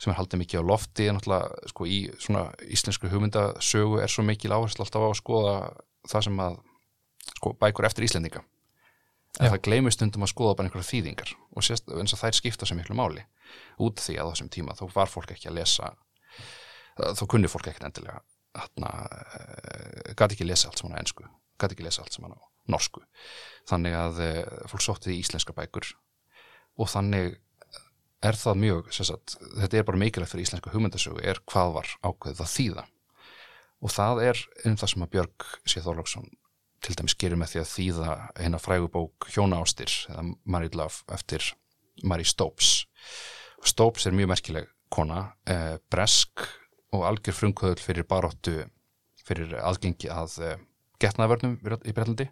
sem 0.00 0.10
er 0.10 0.18
haldið 0.18 0.40
mikið 0.42 0.64
á 0.64 0.68
lofti 0.68 1.06
en 1.08 1.18
náttúrulega 1.18 1.70
sko 1.70 1.86
í 1.86 1.98
svona 2.18 2.48
íslensku 2.66 3.10
hugmyndasögu 3.12 4.00
er 4.02 4.10
svo 4.10 4.24
mikil 4.26 4.52
áherslu 4.52 4.84
alltaf 4.84 5.04
á 5.06 5.08
að 5.08 5.20
skoða 5.20 5.54
það 6.10 6.26
sem 6.26 6.40
að 6.44 6.56
sko 7.30 7.52
bækur 7.60 7.88
eftir 7.88 8.06
Íslendinga 8.08 8.42
en 9.40 9.50
það 9.50 9.62
gleymur 9.66 9.94
stundum 9.94 10.26
að 10.26 10.32
skoða 10.34 10.56
bara 10.58 10.70
einhverja 10.70 10.90
þýðingar 10.90 11.32
og 11.54 11.66
sérst, 11.66 11.88
eins 11.90 12.14
og 12.14 12.20
þær 12.20 12.38
skipta 12.38 12.68
sem 12.68 12.78
miklu 12.78 12.96
máli. 12.98 13.24
Út 13.82 14.02
því 14.02 14.18
að 14.18 14.28
á 14.28 14.30
þessum 14.32 14.52
tíma 14.54 14.76
þó 14.78 14.84
var 14.94 15.10
fólk 15.10 15.34
ekki 15.34 15.50
að 15.50 15.58
lesa 15.60 15.94
þó 17.18 17.24
kunni 17.26 17.50
fólk 17.50 17.70
ekkert 17.70 17.88
endilega 17.88 18.20
hérna, 18.54 18.90
gæti 20.14 20.36
ekki 20.36 20.46
lesa 20.46 20.70
allt 20.70 20.78
sem 20.78 20.88
hann 20.88 21.00
á 21.00 21.02
ensku 21.02 21.26
gæti 21.60 21.76
ekki 21.76 21.86
lesa 21.86 22.02
allt 22.02 22.14
sem 22.14 22.26
hann 22.26 22.36
á 22.36 22.40
norsku. 22.70 23.02
Þannig 23.68 23.96
að 23.98 24.20
eh, 24.24 24.42
fólk 24.70 24.84
sótti 24.84 25.12
í 25.14 25.20
íslenska 25.20 25.54
bækur 25.56 25.90
og 26.80 26.90
þannig 26.90 27.38
er 28.24 28.38
það 28.40 28.60
mjög, 28.62 28.88
sagt, 28.96 29.36
þetta 29.60 29.78
er 29.78 29.86
bara 29.86 30.00
mikilvægt 30.00 30.32
fyrir 30.32 30.46
íslensku 30.46 30.72
hugmyndasögu, 30.72 31.20
er 31.20 31.42
hvað 31.50 31.74
var 31.76 31.90
ákveðið 32.00 32.40
að 32.40 32.52
þýða. 32.54 32.84
Og 33.84 33.92
það 33.92 34.22
er 34.24 34.40
um 34.64 34.78
það 34.80 34.92
sem 34.94 35.04
að 35.04 35.12
Björg 35.12 35.46
sé 35.68 35.82
Þorlóksson 35.84 36.30
til 36.84 36.96
dæmis 36.98 37.16
gerir 37.16 37.38
með 37.40 37.54
því 37.54 37.60
að 37.62 37.70
þýða 37.70 38.14
hérna 38.38 38.60
frægubók 38.60 39.28
Hjóna 39.32 39.60
Ástir 39.64 39.92
eða 40.12 40.26
Married 40.44 40.76
Love 40.76 41.16
eftir 41.16 41.46
Marie 42.04 42.28
Stopes. 42.28 42.84
Stopes 43.64 44.06
er 44.06 44.16
mjög 44.16 44.32
merkileg 44.34 44.68
kona 44.92 45.30
eh, 45.48 45.76
bresk 45.90 46.44
og 46.94 47.06
algjör 47.08 47.38
frumkvöðul 47.38 47.80
fyrir 47.80 48.06
baróttu 48.08 48.58
fyrir 49.24 49.56
aðgengi 49.64 50.10
að 50.12 50.36
eh, 50.44 50.58
getnaðvörnum 51.00 51.56
í 51.58 51.94
Bretlandi. 51.96 52.28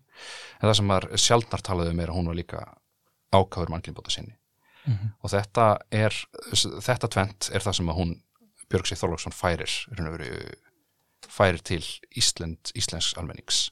En 0.61 0.69
það 0.69 0.77
sem 0.79 0.93
var 0.93 1.09
sjaldnar 1.19 1.65
talaði 1.65 1.95
um 1.95 2.03
er 2.03 2.13
að 2.13 2.19
hún 2.19 2.31
var 2.31 2.39
líka 2.39 2.63
ákafur 3.33 3.73
mannkynbóta 3.73 4.13
sinni. 4.13 4.37
Og 5.23 5.31
þetta 5.31 5.67
er 5.95 6.15
þetta 6.83 7.09
tvent 7.09 7.49
er 7.55 7.63
það 7.63 7.77
sem 7.79 7.91
að 7.93 7.99
hún 8.01 8.15
Björg 8.73 8.89
Sig 8.89 8.99
Þorlóksson 8.99 9.35
færir 9.37 9.71
færir 11.31 11.63
til 11.63 11.85
Ísland, 12.19 12.73
Íslensk 12.75 13.19
almennings 13.21 13.69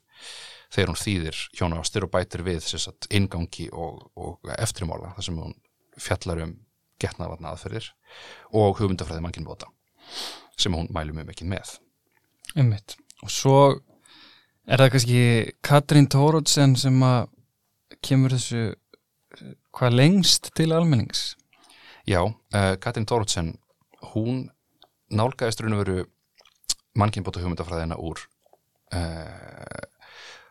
þegar 0.71 0.93
hún 0.93 1.01
þýðir 1.01 1.43
hjóna 1.59 1.81
ástir 1.83 2.07
og 2.07 2.13
bætir 2.15 2.45
við 2.47 2.63
sagt, 2.71 3.09
ingangi 3.11 3.69
og, 3.73 4.05
og 4.15 4.53
eftirmála 4.59 5.15
þar 5.17 5.27
sem 5.27 5.41
hún 5.43 5.55
fjallar 6.01 6.45
um 6.47 6.57
getnaðvarna 7.01 7.55
aðferðir 7.55 7.91
og 8.57 8.79
hugmyndafræði 8.79 9.25
mannkynbóta 9.25 9.71
sem 10.61 10.75
hún 10.77 10.91
mælum 10.95 11.23
um 11.23 11.33
ekki 11.33 11.49
með 11.49 11.79
Einmitt. 12.59 12.97
og 13.23 13.33
svo 13.33 13.59
er 14.67 14.83
það 14.83 14.93
kannski 14.95 15.23
Katrín 15.67 16.09
Tórótsen 16.11 16.77
sem 16.79 16.97
að 17.07 17.31
kemur 18.05 18.35
þessu 18.35 18.71
hvað 19.77 19.99
lengst 19.99 20.51
til 20.57 20.73
almennings 20.77 21.35
Já, 22.09 22.23
uh, 22.25 22.75
Katrín 22.83 23.07
Tórótsen 23.07 23.55
hún 24.15 24.49
nálgæðist 25.11 25.63
raun 25.63 25.77
og 25.77 25.85
veru 25.85 26.05
mannkynbóta 26.99 27.43
hugmyndafræðina 27.43 27.99
úr 28.01 28.23
uh, 28.95 29.90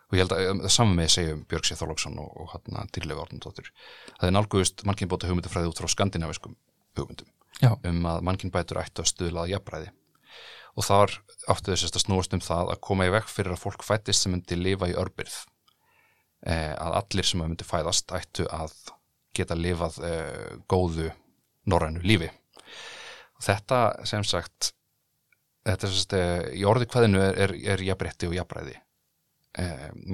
og 0.09 0.17
ég 0.17 0.23
held 0.23 0.35
að 0.35 0.49
um, 0.51 0.63
saman 0.73 0.97
með 0.97 1.11
segjum 1.15 1.43
Björg 1.49 1.69
Sér 1.69 1.79
Þorlóksson 1.81 2.17
og, 2.21 2.31
og 2.41 2.53
hann 2.55 2.81
að 2.81 2.91
dýrlega 2.97 3.23
orðnandóttur 3.25 3.69
það 4.15 4.27
er 4.29 4.35
nálgæðist 4.35 4.83
mannkynbóta 4.89 5.29
hugmyndafræði 5.29 5.71
út 5.71 5.81
frá 5.81 5.91
skandinaviskum 5.93 6.57
hugmyndum. 6.97 7.29
Já. 7.59 7.73
um 7.75 8.05
að 8.07 8.21
mannkynbætur 8.27 8.79
ættu 8.81 9.03
að 9.03 9.11
stuðlaða 9.11 9.53
jafnbræði 9.53 9.91
og 10.79 10.85
þar 10.87 11.15
áttu 11.51 11.73
þess 11.73 11.91
að 11.91 12.03
snúast 12.05 12.35
um 12.35 12.43
það 12.43 12.73
að 12.73 12.81
koma 12.87 13.07
í 13.09 13.13
vekk 13.13 13.31
fyrir 13.31 13.55
að 13.55 13.63
fólk 13.63 13.85
fættist 13.85 14.23
sem 14.23 14.33
myndi 14.33 14.57
lifa 14.57 14.89
í 14.89 14.95
örbyrð 14.97 15.37
eh, 16.47 16.73
að 16.73 16.97
allir 17.01 17.27
sem 17.27 17.41
myndi 17.43 17.67
fæðast 17.67 18.13
ættu 18.15 18.47
að 18.53 18.75
geta 19.35 19.57
lifað 19.57 19.99
eh, 20.05 20.57
góðu 20.71 21.09
norrænu 21.69 22.03
lífi. 22.05 22.29
Og 23.37 23.45
þetta 23.45 23.81
sem 24.09 24.23
sagt 24.27 24.71
þetta 25.67 25.89
sem 25.89 25.97
sagt 25.99 26.15
eh, 26.17 26.51
í 26.59 26.65
orði 26.67 26.87
hvaðinu 26.89 27.21
er, 27.23 27.41
er, 27.45 27.55
er 27.75 27.83
jafnrétti 27.89 28.29
og 28.29 28.37
jafnræði. 28.37 28.77
eh, 28.77 28.88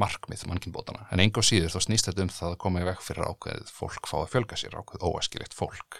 markmið 0.01 0.45
mannkynbótana 0.49 1.05
en 1.13 1.21
enga 1.23 1.43
síður 1.45 1.73
þá 1.75 1.85
snýst 1.85 2.09
þetta 2.09 2.25
um 2.25 2.33
það 2.33 2.53
að 2.53 2.61
koma 2.63 2.81
í 2.81 2.87
vekk 2.87 3.03
fyrir 3.05 3.29
ákveðið 3.29 3.71
fólk 3.75 4.09
fá 4.09 4.15
að 4.21 4.31
fjölga 4.33 4.59
sér 4.59 4.77
ákveðið 4.79 5.05
óæskilegt 5.09 5.57
fólk. 5.57 5.99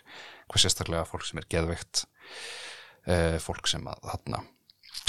Hvað 0.50 0.64
sérstaklega 0.64 1.10
fólk 1.10 1.28
sem 1.28 1.42
er 1.42 1.50
geðveikt 1.52 2.06
eh, 3.06 3.38
fólk 3.44 3.70
sem 3.70 3.86
að 3.92 4.02
þarna 4.12 4.42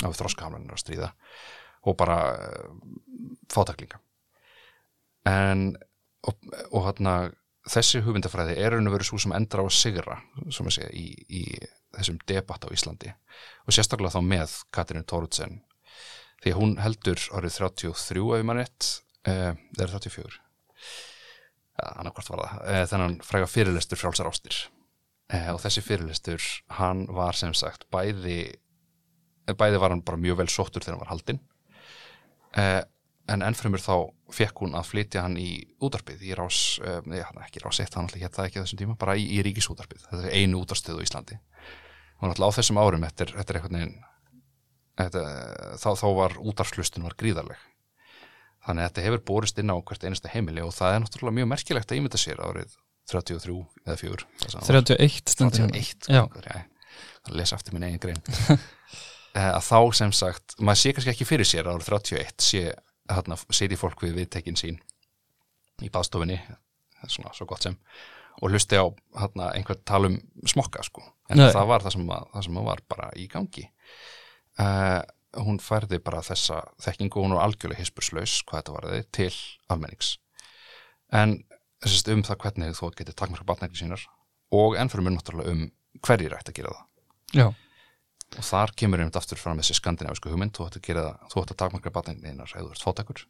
á 0.04 0.08
þróskahamlanir 0.18 0.76
að 0.76 0.82
stríða 0.82 1.10
og 1.86 1.96
bara 2.00 2.20
eh, 2.34 2.70
fátaklinga 3.52 4.02
en 5.26 5.68
og, 6.26 6.38
og 6.70 6.86
þarna 6.90 7.16
þessi 7.66 8.02
hugmyndafræði 8.04 8.56
er 8.62 8.74
raun 8.74 8.88
og 8.90 8.94
verið 8.94 9.10
svo 9.10 9.18
sem 9.22 9.34
endra 9.34 9.64
á 9.64 9.66
að 9.66 9.74
sigra 9.74 10.18
segja 10.52 10.90
í, 10.94 11.08
í 11.26 11.42
þessum 11.96 12.18
debatt 12.28 12.66
á 12.66 12.74
Íslandi. 12.74 13.12
Og 13.66 13.74
sérstaklega 13.74 14.14
þá 14.14 14.22
með 14.22 14.54
Katrínu 14.74 15.06
Tóruðsen 15.08 15.58
því 16.46 16.54
hún 16.54 16.76
heldur 16.78 17.18
árið 17.34 17.58
33 17.58 18.24
ef 18.38 18.46
maður 18.46 18.62
rétt. 18.62 18.88
Eh, 19.26 19.52
eða 19.74 19.98
34 19.98 20.36
ja, 21.76 21.88
annarkvart 21.98 22.30
var 22.30 22.42
það. 22.44 22.58
Eh, 22.70 22.82
þennan 22.92 23.16
fræga 23.26 23.48
fyrirlestur 23.50 23.98
frjálsar 23.98 24.30
ástir. 24.30 24.58
Eh, 25.34 25.48
og 25.50 25.58
þessi 25.64 25.82
fyrirlestur 25.82 26.44
hann 26.78 27.06
var 27.10 27.34
sem 27.34 27.54
sagt 27.58 27.88
bæði 27.90 28.54
bæði 29.46 29.80
var 29.82 29.94
hann 29.94 30.04
bara 30.06 30.18
mjög 30.18 30.40
vel 30.42 30.50
sóttur 30.50 30.82
þegar 30.82 30.96
hann 30.96 31.02
var 31.04 31.12
haldinn. 31.14 31.42
En 33.26 33.42
ennfremur 33.42 33.82
þá 33.82 34.08
fekk 34.32 34.62
hún 34.62 34.74
að 34.78 34.88
flytja 34.88 35.22
hann 35.22 35.36
í 35.38 35.60
útarpið 35.82 36.22
í 36.24 36.32
rás, 36.38 36.78
já, 36.80 37.26
ekki 37.44 37.62
rás 37.62 37.80
eitt, 37.82 37.94
hann 37.94 38.06
alltaf 38.06 38.22
hétt 38.22 38.38
það 38.38 38.48
ekki 38.48 38.62
þessum 38.62 38.80
tíma, 38.80 38.96
bara 38.98 39.14
í, 39.18 39.26
í 39.36 39.42
ríkisútarpið 39.44 40.06
þetta 40.06 40.22
er 40.22 40.38
einu 40.40 40.62
útarstöðu 40.62 41.02
í 41.02 41.06
Íslandi. 41.06 41.38
Og 42.22 42.30
alltaf 42.30 42.54
á 42.54 42.56
þessum 42.58 42.80
árum, 42.80 43.06
þetta 43.06 43.26
er, 43.26 43.34
einhvern 43.42 43.78
veginn 43.78 43.96
þetta, 44.96 45.24
þá, 45.80 45.88
þá 46.00 46.06
var 46.18 46.36
útarslustun 46.40 47.06
var 47.06 47.16
gríðarleg. 47.20 47.60
Þannig 48.66 48.82
að 48.82 48.88
þetta 48.88 49.04
hefur 49.06 49.24
borist 49.30 49.60
inn 49.62 49.70
á 49.70 49.76
hvert 49.78 50.06
einasta 50.06 50.32
heimili 50.32 50.64
og 50.64 50.72
það 50.74 50.94
er 50.94 51.04
náttúrulega 51.04 51.38
mjög 51.38 51.50
merkilegt 51.52 51.92
að 51.92 52.00
ímynda 52.00 52.20
sér 52.20 52.42
árið 52.42 52.72
33 53.06 53.58
eða 53.86 53.98
4 54.00 54.24
31 54.66 55.30
stundur 55.30 55.68
31, 55.70 56.08
já. 56.10 56.24
það 56.26 57.36
lesa 57.38 57.58
aftur 57.58 57.76
minn 57.76 57.86
eigin 57.86 58.02
grein. 58.02 58.22
Að 59.36 59.62
þá 59.66 59.78
sem 59.98 60.12
sagt, 60.16 60.56
maður 60.58 60.80
sé 60.80 60.92
kannski 60.96 61.12
ekki 61.12 61.28
fyrir 61.28 61.46
sér 61.46 61.68
árið 61.68 61.90
31 61.92 62.42
sé 62.42 62.62
hérna 63.06 63.36
seti 63.54 63.78
fólk 63.78 64.02
við 64.02 64.16
viðtekin 64.22 64.58
sín 64.58 64.78
í 65.84 65.90
baðstofinni 65.92 66.40
svona 67.06 67.34
svo 67.36 67.46
gott 67.46 67.66
sem 67.66 67.76
og 68.40 68.50
hlusti 68.50 68.78
á 68.80 68.84
hérna 69.20 69.52
einhvern 69.56 69.82
talum 69.86 70.16
smokka 70.48 70.82
sko. 70.84 71.04
En 71.30 71.40
Nei. 71.40 71.50
það 71.52 71.70
var 71.70 71.84
það 71.84 71.94
sem, 71.96 72.10
að, 72.16 72.26
það 72.32 72.46
sem 72.46 72.58
að 72.58 72.66
var 72.66 72.82
bara 72.90 73.10
í 73.16 73.26
gangi 73.30 73.64
uh, 74.62 75.02
hún 75.42 75.60
færði 75.62 76.00
bara 76.02 76.24
þessa 76.24 76.62
þekkingu 76.82 77.20
og 77.20 77.26
hún 77.26 77.36
var 77.36 77.48
algjörlega 77.48 77.82
hispurslaus 77.82 78.40
hvað 78.46 78.62
þetta 78.62 78.76
varði 78.78 79.02
til 79.18 79.32
almennings. 79.72 80.16
En 81.12 81.38
þessist 81.84 82.10
um 82.12 82.24
það 82.26 82.42
hvernig 82.44 82.78
þú 82.78 82.90
getur 82.96 83.18
takmarka 83.18 83.48
batnækni 83.48 83.82
sínar 83.82 84.06
og 84.54 84.78
ennfyrir 84.80 85.06
mér 85.06 85.18
náttúrulega 85.18 85.52
um 85.52 85.68
hverjir 86.06 86.36
ætti 86.36 86.52
að 86.52 86.60
gera 86.60 86.74
það. 86.74 86.84
Já, 87.36 87.48
og 88.34 88.44
þar 88.44 88.72
kemur 88.78 89.02
einmitt 89.02 89.18
aftur 89.18 89.38
fram 89.38 89.60
þessi 89.60 89.76
skandinavisku 89.78 90.30
hugmynd 90.32 90.56
þú 90.56 90.66
ætti 90.68 90.96
að 90.98 91.36
að 91.40 91.58
takmarka 91.60 91.92
batninginar 91.94 92.50
ef 92.50 92.64
þú 92.64 92.72
ert 92.72 92.84
fótakur, 92.84 93.22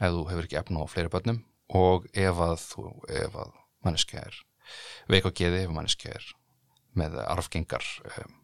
ef 0.00 0.16
þú 0.16 0.24
hefur 0.30 0.48
ekki 0.48 0.58
efna 0.60 0.82
á 0.82 0.86
fleiri 0.90 1.12
börnum 1.12 1.42
og 1.76 2.08
ef 2.12 2.42
að 2.48 2.56
þú, 2.62 2.86
ef 3.22 3.38
að 3.42 3.54
manneskja 3.86 4.24
er 4.26 4.40
veik 5.10 5.28
á 5.28 5.30
geði, 5.30 5.62
ef 5.64 5.74
manneskja 5.74 6.16
er 6.18 6.26
með 6.98 7.18
arfgengar 7.26 7.86
um, 8.18 8.34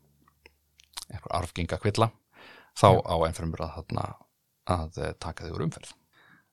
einhver 1.12 1.34
arfgenga 1.38 1.78
kvilla 1.82 2.10
þá 2.78 2.88
á 3.04 3.14
ennfremur 3.28 3.64
að 3.66 3.80
að 4.70 4.98
eh, 5.02 5.14
taka 5.18 5.44
þig 5.44 5.56
úr 5.56 5.64
umferð. 5.66 5.92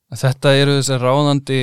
Þetta 0.09 0.53
eru 0.57 0.79
þessar 0.79 1.03
ráðandi 1.05 1.59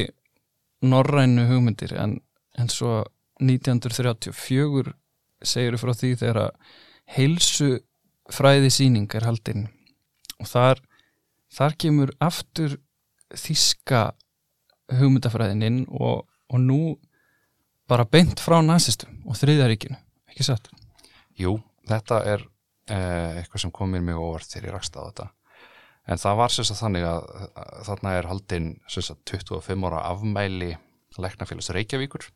norrænu 0.86 1.46
hugmyndir 1.50 1.96
en, 1.98 2.20
en 2.54 2.68
svo 2.70 3.00
1934 3.42 4.94
segiru 5.42 5.80
frá 5.80 5.92
því 5.92 6.12
þegar 6.20 6.42
að 6.44 6.76
heilsu 7.16 7.70
fræði 8.32 8.70
síning 8.74 9.10
er 9.14 9.26
haldinn 9.26 9.66
og 10.40 10.48
þar, 10.50 10.80
þar 11.52 11.76
kemur 11.82 12.14
aftur 12.22 12.78
þíska 13.34 14.08
hugmyndafræðin 14.94 15.66
inn 15.66 15.82
og, 15.90 16.24
og 16.50 16.62
nú 16.62 16.96
bara 17.90 18.06
beint 18.06 18.40
frá 18.42 18.60
nazistum 18.62 19.22
og 19.26 19.38
þriðaríkinu, 19.38 19.98
ekki 20.30 20.46
satt? 20.46 20.70
Jú, 21.38 21.58
þetta 21.90 22.22
er 22.26 22.46
eitthvað 22.86 23.64
sem 23.64 23.74
kom 23.74 23.90
mér 23.92 24.04
mjög 24.06 24.22
óvart 24.22 24.50
þegar 24.50 24.68
ég 24.68 24.76
rakst 24.76 24.98
á 24.98 25.02
þetta. 25.02 25.28
En 26.06 26.22
það 26.22 26.38
var 26.38 26.54
sérst 26.54 26.74
að 26.76 26.82
þannig 26.84 27.04
að, 27.08 27.24
að 27.58 27.84
þarna 27.88 28.14
er 28.14 28.28
haldinn 28.30 28.68
sérst 28.86 29.14
að 29.14 29.22
25 29.32 29.86
ára 29.88 30.02
afmæli 30.12 30.70
læknafélags 31.18 31.72
Reykjavíkur. 31.74 32.28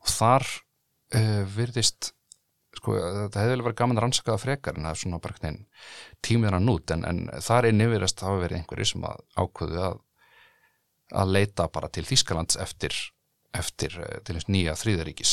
Og 0.00 0.12
þar 0.14 0.46
uh, 0.46 1.42
virðist 1.50 2.12
sko, 2.78 2.94
það 2.94 3.40
hefði 3.40 3.56
vel 3.56 3.64
verið 3.66 3.78
gaman 3.80 3.98
að 3.98 4.06
rannsaka 4.06 4.36
það 4.36 4.44
frekar 4.44 4.78
en 4.78 4.86
það 4.86 4.94
er 4.94 5.00
svona 5.02 5.18
bara 5.24 5.34
einhvern 5.34 5.48
veginn 5.48 6.22
tímið 6.28 6.56
hann 6.56 6.72
út. 6.74 6.94
En, 6.94 7.08
en 7.10 7.42
þar 7.42 7.68
er 7.68 7.76
nefnirast 7.76 8.22
hafa 8.26 8.44
verið 8.44 8.60
einhverju 8.60 8.90
sem 8.92 9.08
að 9.10 9.26
ákvöðu 9.40 9.82
að 9.88 9.98
að 11.10 11.32
leita 11.34 11.66
bara 11.72 11.90
til 11.92 12.04
Þýskalands 12.06 12.58
eftir, 12.62 12.94
eftir 13.56 13.96
eh, 13.98 14.20
til 14.26 14.36
þess 14.36 14.50
nýja 14.50 14.76
þrýðaríkis 14.78 15.32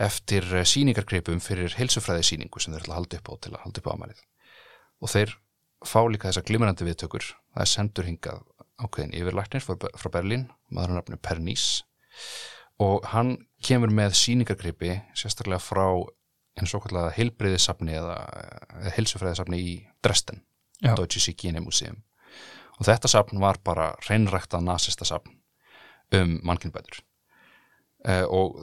eftir 0.00 0.46
eh, 0.54 0.66
sýningarkreipum 0.66 1.40
fyrir 1.44 1.74
heilsufræði 1.76 2.26
sýningu 2.30 2.62
sem 2.62 2.74
þeir 2.74 2.86
ætla 2.86 2.96
að 2.96 3.00
halda 3.00 3.20
upp 3.20 3.30
á 3.30 3.34
til 3.44 3.52
að 3.54 3.62
halda 3.64 3.82
upp 3.82 3.90
á 3.90 3.94
amalið 3.94 4.22
og 5.00 5.12
þeir 5.14 5.34
fá 5.86 6.00
líka 6.08 6.28
þessar 6.28 6.46
glimrandi 6.48 6.86
viðtökur. 6.86 7.26
Það 7.54 7.64
er 7.64 7.70
sendur 7.70 8.08
hingað 8.08 8.42
ákveðin 8.80 9.14
yfirlæknir 9.16 9.64
frá 9.64 10.08
Berlín, 10.12 10.48
maður 10.72 10.98
nafnu 10.98 11.18
Pernís 11.20 11.66
og 12.80 13.04
hann 13.12 13.34
kemur 13.64 13.92
með 13.92 14.16
sýningarkreipi 14.20 14.94
sérstaklega 15.16 15.60
frá 15.60 15.86
eins 16.60 16.72
og 16.76 16.84
kallega 16.84 17.12
heilbreyðisafni 17.16 17.96
eða, 17.96 18.16
eða 18.80 18.94
heilsufræðisafni 18.96 19.60
í 19.60 19.74
Dresden 20.04 20.42
Já. 20.80 20.94
Deutsche 20.96 21.20
Hygiene 21.26 21.60
Museum. 21.64 22.00
Og 22.80 22.88
þetta 22.88 23.10
safn 23.12 23.40
var 23.42 23.60
bara 23.64 23.92
reynrækta 24.08 24.62
nasista 24.64 25.04
safn 25.08 25.36
um 26.16 26.38
mannkynbætur 26.44 27.02
og 28.00 28.62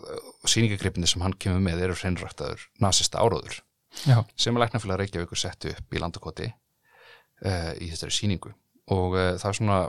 sýningarkreipinni 0.50 1.06
sem 1.06 1.22
hann 1.22 1.36
kemur 1.38 1.62
með 1.62 1.84
eru 1.86 1.98
reynræktaður 2.00 2.64
nasista 2.82 3.22
áróður 3.22 3.60
Já, 4.06 4.22
sem 4.38 4.56
að 4.56 4.66
læknafélag 4.66 5.00
Reykjavíkur 5.02 5.40
settu 5.40 5.72
upp 5.74 5.96
í 5.96 6.02
landakoti 6.02 6.48
uh, 6.50 7.74
í 7.80 7.90
þessari 7.92 8.14
sýningu. 8.14 8.52
Og 8.94 9.18
uh, 9.18 9.34
það 9.40 9.50
er 9.50 9.60
svona 9.60 9.80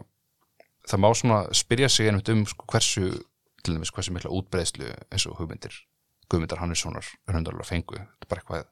það 0.88 1.02
má 1.04 1.08
svona 1.20 1.40
spyrja 1.56 1.90
sig 1.92 2.08
einmitt 2.08 2.30
um 2.32 2.44
sko, 2.48 2.66
hversu, 2.72 3.08
til 3.62 3.76
dæmis 3.76 3.92
hversu 3.94 4.14
mikla 4.16 4.32
útbreiðslu 4.38 4.88
eins 4.88 5.26
og 5.28 5.40
hugmyndir 5.40 5.74
Guðmyndar 6.28 6.60
Hannessonar 6.60 7.08
raundalega 7.28 7.66
fengu. 7.68 7.98
Þetta 7.98 8.26
er 8.26 8.30
bara 8.32 8.42
eitthvað 8.42 8.66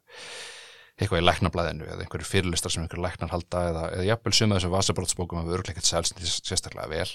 eitthvað 0.97 1.21
í 1.21 1.27
læknablaðinu 1.27 1.87
eða 1.91 2.05
einhverju 2.05 2.29
fyrirlistar 2.31 2.73
sem 2.73 2.85
einhverju 2.85 3.03
læknar 3.05 3.29
halda 3.29 3.63
eða, 3.71 3.83
eða 3.99 4.07
jafnvel 4.07 4.33
suma 4.33 4.57
þessum 4.57 4.73
vasabrótsbókum 4.73 5.41
að 5.43 5.51
við 5.51 5.57
örgleikkert 5.59 5.89
selst 5.89 6.23
sérstaklega 6.25 6.89
vel. 6.89 7.11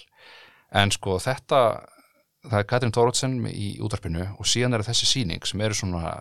En 0.78 0.94
sko 0.94 1.18
þetta 1.22 1.62
það 2.48 2.60
er 2.60 2.68
Katrin 2.70 2.94
Tórótsen 2.96 3.38
í 3.52 3.74
útarpinu 3.84 4.26
og 4.38 4.48
síðan 4.50 4.78
er 4.78 4.86
þessi 4.86 5.10
sýning 5.10 5.46
sem 5.48 5.62
eru 5.62 5.78
svona 5.78 6.16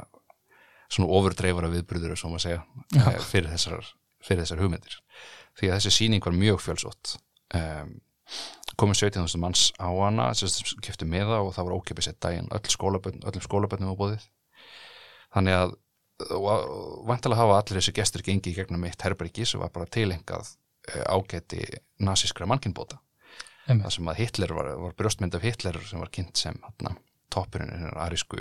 svona 0.91 1.11
ofurdreifara 1.15 1.71
viðbröður 1.71 2.19
svo 2.19 2.33
maður 2.33 2.47
segja, 2.47 2.63
eh, 2.99 3.19
fyrir 3.31 3.51
þessar, 3.53 3.91
fyrir 4.27 4.43
þessar 4.43 4.63
hugmyndir. 4.65 4.97
Því 5.59 5.69
að 5.69 5.77
þessi 5.79 5.93
sýning 5.97 6.25
var 6.25 6.35
mjög 6.35 6.63
fjölsótt. 6.65 7.17
Um, 7.55 8.01
komum 8.79 8.95
17.000 8.95 9.41
manns 9.43 9.71
á 9.77 9.91
hana 9.91 10.31
sem 10.35 10.49
keftu 10.85 11.07
meða 11.09 11.41
og 11.45 11.53
það 11.57 11.67
var 11.69 11.77
ókipið 11.79 12.07
sett 12.07 12.21
daginn 12.23 12.49
öll 12.55 12.71
skólabönd, 12.71 13.25
öllum 13.27 13.45
skólaböndum 13.45 13.91
á 13.93 13.99
bóðið 13.99 14.27
þannig 15.35 15.57
að 15.59 15.75
vantilega 17.09 17.41
hafa 17.41 17.59
allir 17.59 17.81
þessi 17.81 17.97
gestur 17.97 18.25
gengið 18.25 18.61
gegnum 18.61 18.87
eitt 18.87 19.03
herbergi 19.03 19.47
sem 19.49 19.61
var 19.61 19.73
bara 19.75 19.91
tilengað 19.91 20.55
ágæti 21.11 21.65
nazískra 21.99 22.47
mannkinnbóta 22.47 23.01
Einmitt. 23.01 23.10
Það 23.67 23.91
sem 23.97 24.13
að 24.13 24.21
Hitler 24.23 24.55
var, 24.57 24.71
var 24.81 24.95
brjóstmynd 24.99 25.37
af 25.37 25.45
Hitler 25.47 25.81
sem 25.87 26.03
var 26.03 26.13
kynnt 26.15 26.37
sem 26.41 26.57
hana, 26.65 26.97
toppurinn 27.33 27.73
en 27.75 27.91
arísku 28.01 28.41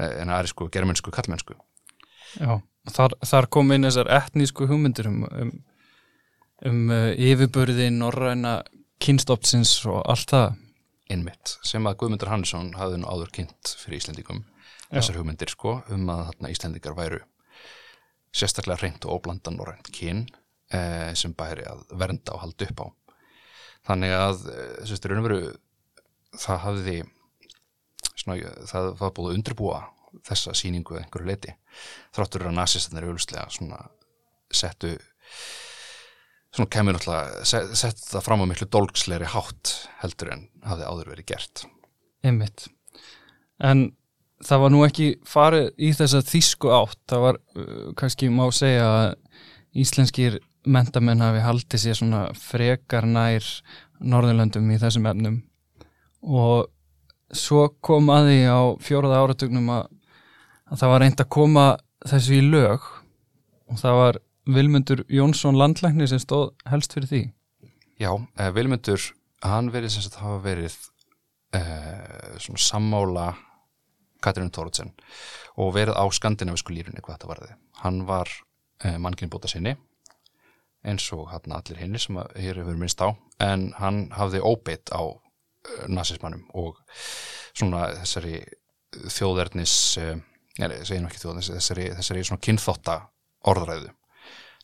en 0.00 0.32
arísku 0.32 0.70
germansku 0.72 1.12
kallmennsku 1.14 1.58
Já, 2.38 2.60
þar, 2.94 3.16
þar 3.26 3.48
kom 3.52 3.72
inn 3.74 3.86
þessar 3.88 4.10
etnísku 4.20 4.68
hugmyndir 4.70 5.08
um, 5.10 5.24
um, 5.30 5.52
um 6.68 6.82
uh, 6.94 7.10
yfirbörði 7.18 7.88
norræna 7.94 8.60
kynstopsins 9.00 9.78
og 9.90 10.02
allt 10.04 10.34
það. 10.34 10.58
Innmitt 11.10 11.56
sem 11.66 11.86
að 11.90 11.96
Guðmundur 11.98 12.30
Hannesson 12.30 12.68
hafði 12.78 13.00
nú 13.02 13.08
áður 13.10 13.32
kynnt 13.34 13.72
fyrir 13.80 13.98
Íslendingum 13.98 14.44
þessar 14.92 15.16
hugmyndir 15.18 15.50
sko 15.50 15.80
um 15.90 16.04
að 16.12 16.28
þarna 16.28 16.50
Íslendingar 16.52 16.94
væru 16.94 17.18
sérstaklega 18.30 18.84
reynd 18.84 19.06
og 19.08 19.16
óblandan 19.16 19.56
norrænt 19.58 19.90
kyn 19.90 20.20
eh, 20.70 21.10
sem 21.18 21.34
bæri 21.34 21.64
að 21.66 21.82
vernda 21.98 22.36
og 22.36 22.44
halda 22.44 22.68
upp 22.70 22.82
á 22.82 22.86
þannig 23.88 24.14
að 24.16 24.44
eh, 24.52 24.74
sérstu 24.88 25.10
raun 25.10 25.22
og 25.22 25.28
veru 25.28 25.40
það 26.40 26.60
hafði 26.66 26.98
svona, 28.14 28.52
það 28.68 28.92
var 29.00 29.16
búið 29.16 29.32
að 29.32 29.38
undirbúa 29.38 29.80
þessa 30.26 30.54
síningu 30.58 30.96
eða 30.96 31.06
einhverju 31.06 31.30
leiti 31.30 31.56
þráttur 32.16 32.48
að 32.50 32.56
nazistarnir 32.58 33.08
auðvitslega 33.08 33.50
svona 33.54 33.82
settu 34.50 34.96
svona 36.50 36.70
kemur 36.74 36.96
náttúrulega 36.96 37.44
set, 37.46 37.74
settu 37.78 38.08
það 38.10 38.26
fram 38.26 38.42
á 38.42 38.50
miklu 38.50 38.66
dolgsleiri 38.74 39.28
hátt 39.34 39.76
heldur 40.02 40.34
en 40.34 40.48
hafði 40.66 40.88
áður 40.90 41.12
verið 41.14 41.30
gert 41.30 41.64
Einmitt. 42.26 42.66
En 43.64 43.90
það 44.44 44.62
var 44.64 44.72
nú 44.74 44.84
ekki 44.84 45.08
farið 45.28 45.70
í 45.80 45.92
þessa 45.96 46.22
þýsku 46.24 46.72
átt. 46.74 47.00
Það 47.08 47.24
var 47.26 47.40
uh, 47.56 47.90
kannski 47.98 48.30
má 48.32 48.44
segja 48.54 48.86
að 48.88 49.08
íslenskir 49.80 50.40
mentamenn 50.66 51.22
hafi 51.24 51.44
haldið 51.44 51.82
sér 51.84 51.98
svona 51.98 52.24
frekar 52.36 53.06
nær 53.08 53.44
Norðurlöndum 54.00 54.68
í 54.72 54.78
þessum 54.80 55.08
efnum 55.10 55.40
og 56.20 56.68
svo 57.36 57.68
kom 57.84 58.10
að 58.12 58.30
því 58.30 58.40
á 58.48 58.60
fjóraða 58.82 59.20
áratugnum 59.24 59.70
að, 59.72 59.84
að 60.68 60.82
það 60.82 60.92
var 60.92 61.04
reynd 61.04 61.22
að 61.22 61.32
koma 61.36 61.66
þessu 62.08 62.38
í 62.38 62.42
lög 62.46 62.86
og 63.70 63.80
það 63.80 63.98
var 64.00 64.20
Vilmundur 64.50 65.04
Jónsson 65.12 65.58
landlæknir 65.60 66.08
sem 66.10 66.18
stóð 66.18 66.48
helst 66.66 66.94
fyrir 66.96 67.10
því. 67.10 67.20
Já, 68.00 68.10
eh, 68.40 68.48
Vilmundur, 68.56 69.02
hann 69.44 69.68
verið 69.70 69.94
sem 69.94 70.02
sagt 70.02 70.18
hafa 70.18 70.40
verið 70.42 70.74
eh, 71.54 72.40
svona 72.40 72.64
sammála 72.64 73.26
Katrínu 74.24 74.50
Tóruðsen 74.52 74.90
og 75.60 75.74
verið 75.76 75.94
á 75.96 76.04
skandinavisku 76.12 76.74
lýrunni 76.74 77.04
hvað 77.04 77.18
þetta 77.18 77.30
varði. 77.30 77.52
Hann 77.84 78.02
var 78.08 78.32
eh, 78.84 78.96
mannkinn 78.98 79.30
bóta 79.30 79.48
sinni 79.48 79.76
eins 80.86 81.06
og 81.12 81.28
hann 81.32 81.56
allir 81.56 81.80
hinni 81.80 82.00
sem 82.00 82.18
að 82.20 82.32
hér 82.40 82.62
hefur 82.62 82.78
minnst 82.80 83.02
á 83.04 83.12
en 83.44 83.70
hann 83.80 84.08
hafði 84.16 84.40
óbeitt 84.40 84.92
á 84.94 85.02
uh, 85.02 85.20
nazismannum 85.88 86.46
og 86.56 86.80
svona 87.52 87.90
þessari 88.00 88.40
þjóðernis 88.90 89.76
uh, 90.00 90.16
nei, 90.58 90.80
segjum 90.84 91.08
ekki 91.08 91.22
þjóðernis 91.22 91.52
þessari, 91.54 91.88
þessari 91.98 92.26
svona 92.26 92.46
kynþótta 92.46 93.00
orðræðu 93.50 93.92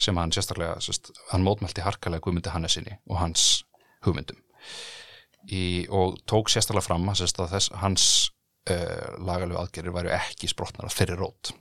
sem 0.02 0.16
hann 0.20 0.32
sérstaklega 0.34 0.80
sérst, 0.84 1.12
hann 1.30 1.44
mótmælti 1.44 1.84
harkalega 1.84 2.24
Guðmundi 2.24 2.52
Hannesinni 2.52 2.98
og 3.08 3.20
hans 3.20 3.64
hugmyndum. 4.04 4.38
Í, 5.46 5.86
og 5.88 6.18
tók 6.28 6.50
sérstaklega 6.52 6.84
fram 6.84 7.06
sérst, 7.16 7.40
að 7.40 7.54
þess, 7.54 7.72
hans 7.80 8.08
uh, 8.70 9.16
lagalegu 9.16 9.60
aðgerir 9.60 9.94
væru 9.94 10.12
ekki 10.16 10.50
sprotnar 10.52 10.90
af 10.90 10.98
þeirri 10.98 11.16
rót. 11.20 11.54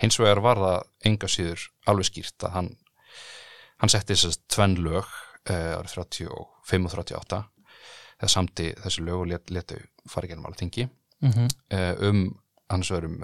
Hins 0.00 0.18
vegar 0.20 0.40
var 0.44 0.62
það 0.62 1.10
enga 1.10 1.30
síður 1.30 1.68
alveg 1.90 2.10
skýrt 2.10 2.46
að 2.46 2.56
hann 2.56 2.72
hann 3.82 3.92
setti 3.92 4.14
þess 4.14 4.30
að 4.30 4.40
tvenn 4.54 4.78
lög 4.84 5.04
uh, 5.04 5.78
árið 5.78 5.96
35 5.98 6.86
og 6.86 6.96
38 6.96 7.42
þegar 8.16 8.32
samti 8.32 8.70
þessi 8.84 9.04
lög 9.04 9.24
og 9.24 9.30
let, 9.32 9.50
letu 9.50 9.80
fari 10.08 10.30
gennum 10.30 10.48
alveg 10.48 10.64
þingi 10.64 10.88
Mm 11.20 11.30
-hmm. 11.30 11.48
uh, 11.72 12.08
um 12.08 12.40
hans 12.68 12.90
vegar 12.90 13.04
um 13.04 13.22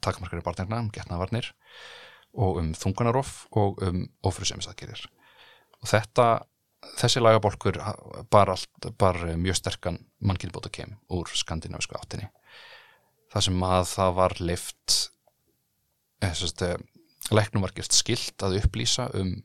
takmarkari 0.00 0.42
barnirna, 0.42 0.78
um 0.78 0.90
getnavarnir 0.90 1.52
og 2.32 2.56
um 2.56 2.72
þunganarof 2.74 3.46
og 3.50 3.82
um 3.82 4.08
ofruðsemisaðgerir 4.22 5.06
og 5.80 5.88
þetta, 5.88 6.46
þessi 7.00 7.20
lagabólkur 7.20 7.80
bar, 8.30 8.50
allt, 8.50 8.96
bar 8.98 9.16
mjög 9.36 9.56
sterkan 9.56 9.98
mannkynbóta 10.20 10.70
kem 10.70 10.96
úr 11.08 11.28
skandinavisku 11.34 11.98
áttinni 11.98 12.28
það 13.32 13.46
sem 13.46 13.62
að 13.62 13.84
það 13.84 14.14
var 14.14 14.36
leift 14.40 15.10
leiknum 17.30 17.62
var 17.62 17.72
gert 17.74 17.92
skilt 17.92 18.42
að 18.42 18.60
upplýsa 18.62 19.10
um 19.14 19.42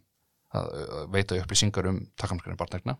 að 0.55 1.11
veita 1.13 1.37
upplýsingar 1.41 1.91
um 1.91 2.01
takkamskarinn 2.19 2.59
barnegna 2.59 2.97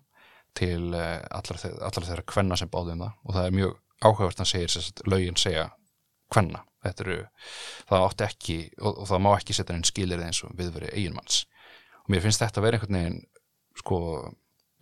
til 0.56 0.94
allar, 0.96 1.58
þeir, 1.60 1.74
allar 1.84 2.06
þeirra 2.08 2.24
kvenna 2.32 2.58
sem 2.60 2.70
báðu 2.72 2.94
um 2.94 3.04
það. 3.04 3.18
Og 3.26 3.36
það 3.36 3.48
er 3.48 3.58
mjög 3.58 3.74
áhugavert 4.06 4.44
að 4.44 4.52
segja 4.52 4.72
þess 4.72 4.94
að 4.94 5.12
lögin 5.12 5.40
segja 5.40 5.66
kvenna. 6.34 6.64
Eru, 6.86 7.18
það 7.90 8.04
átti 8.06 8.26
ekki 8.28 8.56
og, 8.78 8.92
og 9.02 9.08
það 9.10 9.22
má 9.26 9.30
ekki 9.34 9.56
setja 9.58 9.76
inn 9.78 9.88
skilir 9.88 10.22
eins 10.22 10.44
og 10.46 10.52
viðveri 10.58 10.92
eiginmanns. 10.94 11.40
Og 12.04 12.12
mér 12.14 12.22
finnst 12.22 12.44
þetta 12.44 12.62
að 12.62 12.68
vera 12.68 12.78
einhvern 12.78 12.98
veginn 13.00 13.22
sko, 13.82 13.98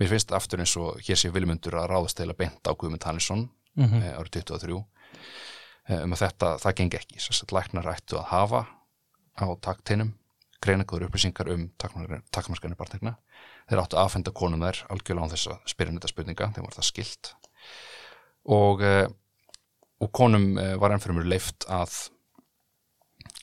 mér 0.02 0.12
finnst 0.12 0.34
aftur 0.36 0.64
eins 0.64 0.74
og 0.82 1.00
hér 1.08 1.20
sé 1.20 1.32
vilmundur 1.32 1.78
að 1.80 1.88
ráðast 1.94 2.20
eða 2.20 2.36
beint 2.42 2.68
á 2.68 2.76
Guðmund 2.76 3.08
Hannesson 3.08 3.46
mm 3.48 3.86
-hmm. 3.86 4.04
eh, 4.04 4.18
árið 4.20 4.44
23 4.44 4.82
eh, 5.88 6.04
um 6.04 6.14
að 6.14 6.26
þetta, 6.26 6.58
það 6.60 6.76
gengi 6.82 7.00
ekki. 7.00 7.20
Þess 7.24 7.46
að 7.46 7.56
læknar 7.56 7.92
ættu 7.96 8.20
að 8.20 8.30
hafa 8.34 8.66
á 9.40 9.46
taktinum 9.62 10.14
greinakóður 10.64 11.10
upplýsingar 11.10 11.52
um 11.54 11.68
takmarskanu 11.80 12.78
barnegna 12.80 13.18
þeir 13.70 13.84
áttu 13.84 13.98
að 13.98 14.06
aðfenda 14.06 14.34
konum 14.36 14.64
þær 14.64 14.82
algjörlega 14.94 15.28
á 15.28 15.32
þess 15.34 15.52
að 15.52 15.70
spyrja 15.74 15.96
þetta 15.98 16.12
spurninga 16.12 16.50
þeim 16.56 16.68
var 16.68 16.78
það 16.78 16.90
skilt 16.90 17.32
og, 18.58 18.84
og 20.04 20.12
konum 20.16 20.50
var 20.82 20.96
ennfyrir 20.96 21.20
mjög 21.20 21.32
leift 21.32 21.68
að 21.72 21.98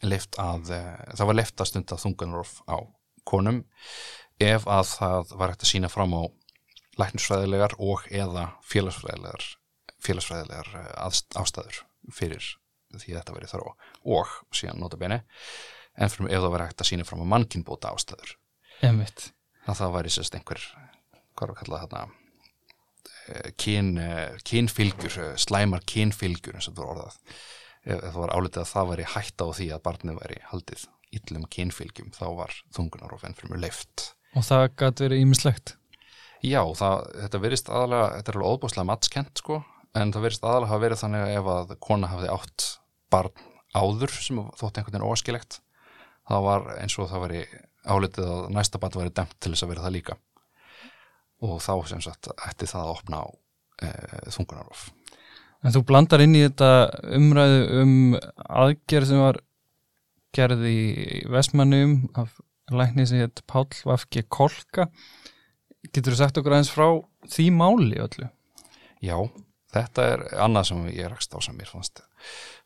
leift 0.07 0.39
að 0.41 0.73
það 0.73 1.27
var 1.29 1.37
leift 1.37 1.61
að 1.61 1.71
stunda 1.71 2.01
þunganrof 2.01 2.55
á 2.69 2.77
konum 3.29 3.65
ef 4.41 4.67
að 4.69 4.87
það 4.95 5.35
var 5.37 5.53
hægt 5.53 5.67
að 5.67 5.73
sína 5.75 5.91
fram 5.93 6.15
á 6.17 6.23
læknisfræðilegar 7.01 7.77
og 7.81 8.07
eða 8.13 8.51
félagsfræðilegar 8.67 9.45
félagsfræðilegar 10.01 10.71
ástæður 11.41 11.83
fyrir 12.13 12.47
því 12.97 13.15
þetta 13.15 13.37
verið 13.37 13.53
þar 13.53 13.67
og 13.71 14.33
síðan 14.57 14.81
nota 14.83 14.99
bene 15.01 15.21
en 15.21 15.27
fyrir 15.27 15.80
ef 16.01 16.17
það 16.17 16.51
var 16.55 16.67
hægt 16.67 16.85
að 16.85 16.91
sína 16.93 17.07
fram 17.09 17.25
á 17.25 17.33
mannkynbóta 17.35 17.93
ástæður 17.95 18.35
Einmitt. 18.87 19.31
að 19.67 19.83
það 19.83 19.95
væri 19.99 20.15
sérst 20.17 20.37
einhver 20.39 20.65
hvað 21.37 21.47
er 21.47 21.55
að 21.55 21.61
kalla 21.63 21.83
þarna? 21.85 22.17
Kyn, 23.61 23.91
kynfylgjur 24.49 25.19
slæmar 25.39 25.85
kynfylgjur 25.87 26.57
eins 26.59 26.67
og 26.71 26.75
það 26.75 26.81
var 26.83 26.95
orðað. 26.97 27.19
Ef 27.81 28.01
það 28.03 28.17
var 28.25 28.33
álitið 28.35 28.63
að 28.63 28.71
það 28.73 28.89
væri 28.91 29.05
hætta 29.15 29.47
á 29.47 29.49
því 29.57 29.69
að 29.75 29.85
barnið 29.87 30.19
væri 30.19 30.41
haldið 30.51 30.87
yllum 31.17 31.47
kynfylgjum 31.51 32.11
þá 32.15 32.25
var 32.39 32.57
þungunarof 32.75 33.25
enn 33.27 33.37
fyrir 33.39 33.63
leift 33.63 34.11
Og 34.37 34.47
það 34.47 34.67
gæti 34.79 35.07
verið 35.07 35.23
ímislegt 35.25 35.75
Já, 36.41 36.63
það, 36.79 37.07
þetta 37.25 37.41
verist 37.43 37.71
aðalega 37.71 38.11
þetta 38.17 38.33
er 38.33 38.39
alveg 38.39 38.55
óbúslega 38.55 38.89
matskent 38.89 39.43
sko 39.43 39.59
en 39.99 40.13
það 40.15 40.27
verist 40.29 40.47
aðalega 40.47 40.71
hafa 40.71 40.85
verið 40.85 41.03
þannig 41.03 41.25
að 41.25 41.33
ef 41.41 41.51
að 41.55 41.73
kona 41.87 42.11
hafði 42.13 42.31
átt 42.37 42.67
barn 43.11 43.49
áður 43.75 44.15
sem 44.15 44.39
þótt 44.61 44.79
einhvern 44.79 44.95
veginn 44.95 45.09
óaskilegt 45.11 45.59
það 46.31 46.47
var 46.47 46.71
eins 46.79 46.97
og 46.99 47.11
það 47.11 47.25
væri 47.27 47.43
álitið 47.91 48.31
að 48.31 48.49
næsta 48.55 48.81
barn 48.81 49.01
væri 49.01 49.15
demt 49.17 49.37
til 49.39 49.53
þess 49.53 49.67
að 49.67 49.73
vera 49.75 49.85
það 49.87 49.97
líka. 49.99 50.17
Og 51.41 51.61
þá 51.65 51.75
sem 51.89 52.03
sagt 52.05 52.31
ætti 52.37 52.69
það 52.69 52.87
að 52.87 52.95
opna 52.95 53.23
á 53.25 53.29
e, 53.81 53.91
þungunarof 54.35 54.89
En 55.61 55.75
þú 55.75 55.83
blandar 55.91 56.23
inn 56.25 56.37
í 56.37 56.45
þetta 56.47 56.69
umræðu 57.17 57.65
um 57.83 57.95
aðgerð 58.17 59.11
sem 59.11 59.21
var 59.21 59.41
gerð 60.37 60.65
í 60.71 60.81
Vestmannum 61.29 61.97
af 62.21 62.39
lækni 62.73 63.05
sem 63.09 63.21
heit 63.21 63.43
Páll 63.51 63.69
Vafki 63.85 64.23
Kolka. 64.33 64.89
Getur 65.91 66.15
þú 66.15 66.21
sagt 66.21 66.41
okkur 66.41 66.57
aðeins 66.57 66.73
frá 66.73 66.87
því 67.29 67.47
máli 67.57 68.01
öllu? 68.01 68.31
Já, 69.05 69.17
þetta 69.75 70.07
er 70.15 70.25
annað 70.47 70.71
sem 70.71 70.89
ég 70.95 71.13
rakst 71.13 71.37
á 71.37 71.39
sem 71.45 71.57
mér 71.57 71.69
fannst, 71.73 72.03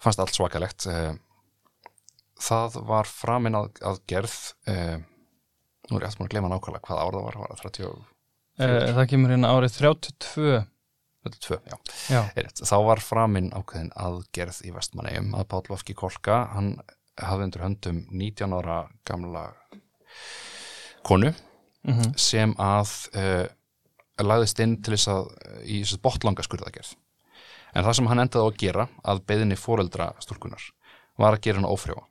fannst 0.02 0.22
allt 0.22 0.36
svakalegt 0.36 0.86
það 2.40 2.78
var 2.88 3.06
framinn 3.10 3.54
að, 3.58 3.70
að 3.86 4.00
gerð 4.10 4.34
nú 4.64 5.98
er 5.98 6.04
ég 6.04 6.08
alltaf 6.08 6.24
að 6.24 6.30
glema 6.32 6.48
nákvæmlega 6.48 6.86
hvað 6.88 7.00
árað 7.04 7.24
var, 7.28 7.38
var 7.44 7.54
það 7.54 7.64
30 7.78 7.94
Eh, 8.54 8.92
það 8.94 9.08
kemur 9.10 9.32
hérna 9.34 9.48
árið 9.50 9.72
32 9.80 10.60
32, 11.24 11.56
já. 11.66 11.76
Já. 12.12 12.20
Einmitt, 12.36 12.60
þá 12.68 12.74
var 12.86 13.00
framinn 13.02 13.48
ákveðin 13.56 13.88
aðgerð 13.98 14.60
í 14.68 14.70
Vestmannegjum 14.76 15.32
að 15.34 15.46
Páll 15.50 15.70
Vafki 15.72 15.94
Kolka 15.98 16.36
hann 16.52 16.68
hafði 17.18 17.46
undir 17.48 17.64
höndum 17.64 17.98
19 18.12 18.54
ára 18.60 18.76
gamla 19.08 19.44
konu 21.02 21.32
Mhm. 21.84 22.14
sem 22.16 22.54
að 22.56 22.92
uh, 23.18 23.46
lagðist 24.24 24.60
inn 24.64 24.78
til 24.80 24.94
þess 24.94 25.08
að 25.12 25.26
í 25.68 25.82
þess 25.82 25.98
að 25.98 26.02
botlanga 26.06 26.44
skurðagerð 26.46 26.94
en 27.74 27.84
það 27.84 27.96
sem 27.98 28.06
hann 28.08 28.22
endaði 28.22 28.40
á 28.40 28.48
að 28.48 28.56
gera 28.62 28.86
að 29.04 29.20
beðinni 29.28 29.58
foreldra 29.60 30.06
stúlkunar 30.24 30.64
var 31.20 31.36
að 31.36 31.42
gera 31.44 31.60
hann 31.60 31.68
ófrjóa 31.68 32.06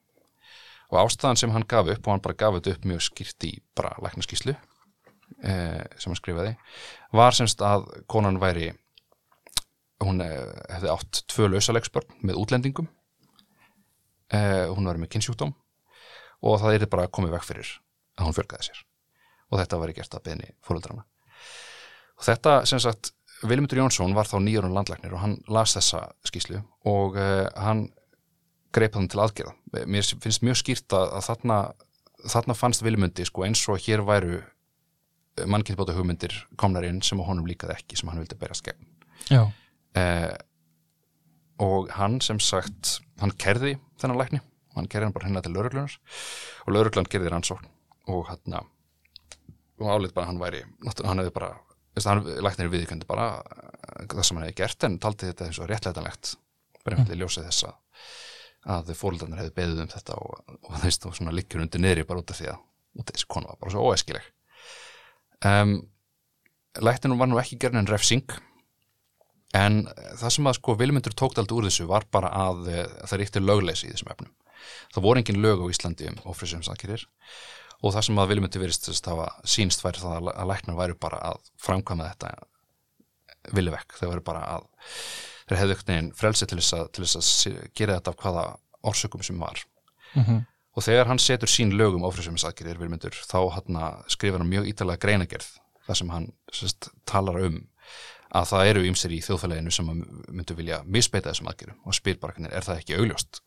og 0.93 0.99
ástæðan 1.01 1.39
sem 1.39 1.53
hann 1.53 1.65
gaf 1.69 1.89
upp 1.89 2.07
og 2.07 2.13
hann 2.13 2.23
bara 2.23 2.37
gaf 2.37 2.57
þetta 2.57 2.75
upp 2.77 2.87
mjög 2.91 3.03
skýrt 3.07 3.47
í 3.49 3.51
bara 3.77 3.95
læknaskíslu 4.03 4.53
eh, 4.53 5.81
sem 5.97 6.11
hann 6.11 6.19
skrifaði 6.19 6.53
var 7.15 7.37
semst 7.37 7.63
að 7.65 7.87
konan 8.11 8.39
væri 8.41 8.71
hún 10.03 10.21
eh, 10.23 10.51
hefði 10.69 10.91
átt 10.93 11.23
tvö 11.33 11.49
lausalegsbörn 11.53 12.21
með 12.21 12.39
útlendingum 12.43 12.89
eh, 14.33 14.69
hún 14.69 14.89
var 14.89 15.01
með 15.01 15.15
kynnsjúkdóm 15.15 15.55
og 16.43 16.61
það 16.61 16.77
er 16.77 16.89
bara 16.91 17.09
komið 17.11 17.37
veg 17.37 17.47
fyrir 17.47 17.73
að 18.19 18.27
hún 18.27 18.35
fjölgaði 18.35 18.67
sér. 18.67 18.79
Og 19.49 19.59
þetta 19.61 19.77
var 19.79 19.91
gert 19.95 20.15
að 20.17 20.23
beðni 20.27 20.49
fóröldrana 20.65 21.05
og 22.17 22.25
þetta 22.27 22.61
sem 22.69 22.81
sagt 22.83 23.13
Vilmundur 23.43 23.81
Jónsson 23.81 24.13
var 24.15 24.27
þá 24.29 24.37
nýjörun 24.39 24.75
landlæknir 24.75 25.15
og 25.17 25.19
hann 25.23 25.33
las 25.51 25.73
þessa 25.75 26.05
skýslu 26.27 26.61
og 26.87 27.17
uh, 27.19 27.49
hann 27.59 27.89
greip 28.73 28.95
þann 28.95 29.09
til 29.11 29.21
aðgerða. 29.23 29.53
Mér 29.89 30.07
finnst 30.23 30.45
mjög 30.45 30.59
skýrt 30.61 30.95
að, 30.97 31.11
að 31.17 31.27
þarna, 31.29 31.57
þarna 32.35 32.57
fannst 32.57 32.85
Vilmundi 32.85 33.27
sko, 33.29 33.45
eins 33.47 33.61
og 33.71 33.81
hér 33.83 34.03
væru 34.07 34.41
mannkynbóta 35.49 35.95
hugmyndir 35.97 36.35
komnar 36.61 36.85
inn 36.85 37.01
sem 37.05 37.21
honum 37.25 37.47
líkaði 37.49 37.77
ekki 37.79 37.97
sem 37.97 38.11
hann 38.11 38.21
vildi 38.21 38.37
berast 38.39 38.65
gegn. 38.65 38.89
Já. 39.31 39.45
uh, 39.97 40.33
og 41.63 41.89
hann 41.95 42.19
sem 42.21 42.41
sagt 42.43 42.97
hann 43.21 43.33
kerði 43.39 43.77
þennan 44.01 44.19
lækni. 44.19 44.43
Hann 44.73 44.89
kerði 44.89 45.07
hann 45.07 45.15
bara 45.15 45.29
hennar 45.29 45.45
til 45.45 45.53
lauruglunar 45.53 45.97
og 46.65 46.73
lauruglan 46.73 47.09
gerði 47.09 47.33
rannsókn. 47.33 47.69
Og 48.11 48.27
hann 48.27 48.57
og 49.83 49.89
álið 49.89 50.13
bara 50.15 50.29
hann 50.29 50.41
væri 50.41 50.63
hann 51.03 51.21
hefði 51.21 51.33
bara 51.35 51.53
læknir 52.43 52.71
viðkjöndi 52.73 53.07
bara 53.09 53.27
eh, 53.41 54.05
það 54.09 54.25
sem 54.25 54.37
hann 54.37 54.47
hefði 54.47 54.59
gert 54.61 54.87
en 54.87 54.99
taldi 55.01 55.29
þetta 55.29 55.47
eins 55.47 55.59
og 55.61 55.69
réttleitanlegt 55.69 56.35
bara 56.83 56.95
einhvern 56.95 57.09
veginn 57.11 57.23
ljósið 57.23 57.49
þess 57.49 57.67
að 58.63 58.93
fóröldarnir 58.95 59.41
hefði 59.41 59.55
beðið 59.57 59.83
um 59.83 59.91
þetta 59.91 60.19
og, 60.19 60.55
og 60.63 60.77
veist 60.83 61.05
og 61.07 61.17
svona 61.17 61.33
liggjur 61.35 61.65
undir 61.65 61.83
niðri 61.83 62.05
bara 62.07 62.23
út 62.23 62.31
af 62.31 62.39
því 62.39 62.49
að 62.53 62.61
út 63.01 63.09
af 63.09 63.17
þessi 63.17 63.29
konu 63.33 63.49
var 63.49 63.59
bara 63.59 63.73
svo 63.73 63.83
óeskileg 63.89 64.29
um, 65.49 65.73
lækninu 66.81 67.17
var 67.19 67.29
nú 67.29 67.39
ekki 67.41 67.59
gerðin 67.61 67.83
en 67.83 67.91
refsing 67.91 68.37
en 69.53 69.83
það 70.17 70.31
sem 70.35 70.47
að 70.49 70.57
sko 70.57 70.75
Vilmundur 70.79 71.15
tókt 71.17 71.39
aldrei 71.41 71.57
úr 71.57 71.67
þessu 71.69 71.85
var 71.89 72.07
bara 72.13 72.31
að, 72.33 72.69
að 72.73 73.09
það 73.09 73.19
ríkti 73.21 73.43
lögleysi 73.43 73.89
í 73.89 73.91
þessum 73.93 74.13
efnum. 74.13 74.31
Það 74.93 75.05
voru 75.05 75.21
engin 75.21 75.43
lög 75.43 75.61
á 75.61 75.65
Íslandi 75.69 76.09
um 76.09 76.17
ofrisum 76.31 76.63
sakkirir 76.65 77.05
og 77.83 77.93
það 77.93 78.07
sem 78.07 78.21
að 78.23 78.31
Vilmundur 78.31 78.63
verist 78.63 78.87
þess 78.87 79.03
að 79.03 79.11
hafa 79.11 79.51
sínst 79.55 79.83
væri 79.85 80.01
það 80.01 80.31
að 80.33 80.49
læknar 80.49 80.79
væri 80.79 80.97
bara 81.05 81.19
að 81.29 81.51
framkvæma 81.61 82.09
þetta 82.13 83.53
vilja 83.53 83.75
vekk, 83.75 83.97
þau 83.99 84.07
væri 84.07 84.25
bara 84.25 84.43
að 84.55 84.67
þeir 85.49 85.59
hefðu 85.59 85.75
ekkert 85.75 85.91
neginn 85.91 86.11
frelsi 86.17 86.47
til 86.49 86.57
þess, 86.59 86.73
að, 86.77 86.87
til 86.95 87.03
þess 87.05 87.47
að 87.47 87.59
gera 87.75 87.99
þetta 87.99 88.13
af 88.13 88.17
hvaða 88.23 88.45
orsökum 88.83 89.23
sem 89.23 89.39
var 89.39 89.63
Mhm. 90.13 90.45
og 90.77 90.83
þegar 90.83 91.07
hann 91.09 91.19
setur 91.19 91.49
sín 91.49 91.71
lögum 91.73 92.03
vilmyndur 92.79 93.15
þá 93.25 93.39
hann 93.55 93.79
skrifar 94.07 94.39
hann 94.43 94.49
mjög 94.49 94.67
ítalega 94.69 95.01
greinagerð 95.01 95.47
þar 95.87 95.95
sem 95.97 96.09
hann 96.09 96.27
sérst, 96.53 96.89
talar 97.05 97.39
um 97.41 97.67
að 98.33 98.47
það 98.49 98.67
eru 98.69 98.83
ymsir 98.89 99.11
í 99.13 99.21
þjóðfæleginu 99.21 99.71
sem 99.73 99.89
myndu 100.29 100.55
vilja 100.57 100.83
misbeita 100.85 101.29
þessum 101.31 101.49
aðgerum 101.51 101.79
og 101.85 101.93
spyr 101.97 102.19
bara 102.21 102.33
hvernig 102.33 102.53
er 102.53 102.61
það 102.65 102.79
ekki 102.81 102.97
augljóst 102.97 103.41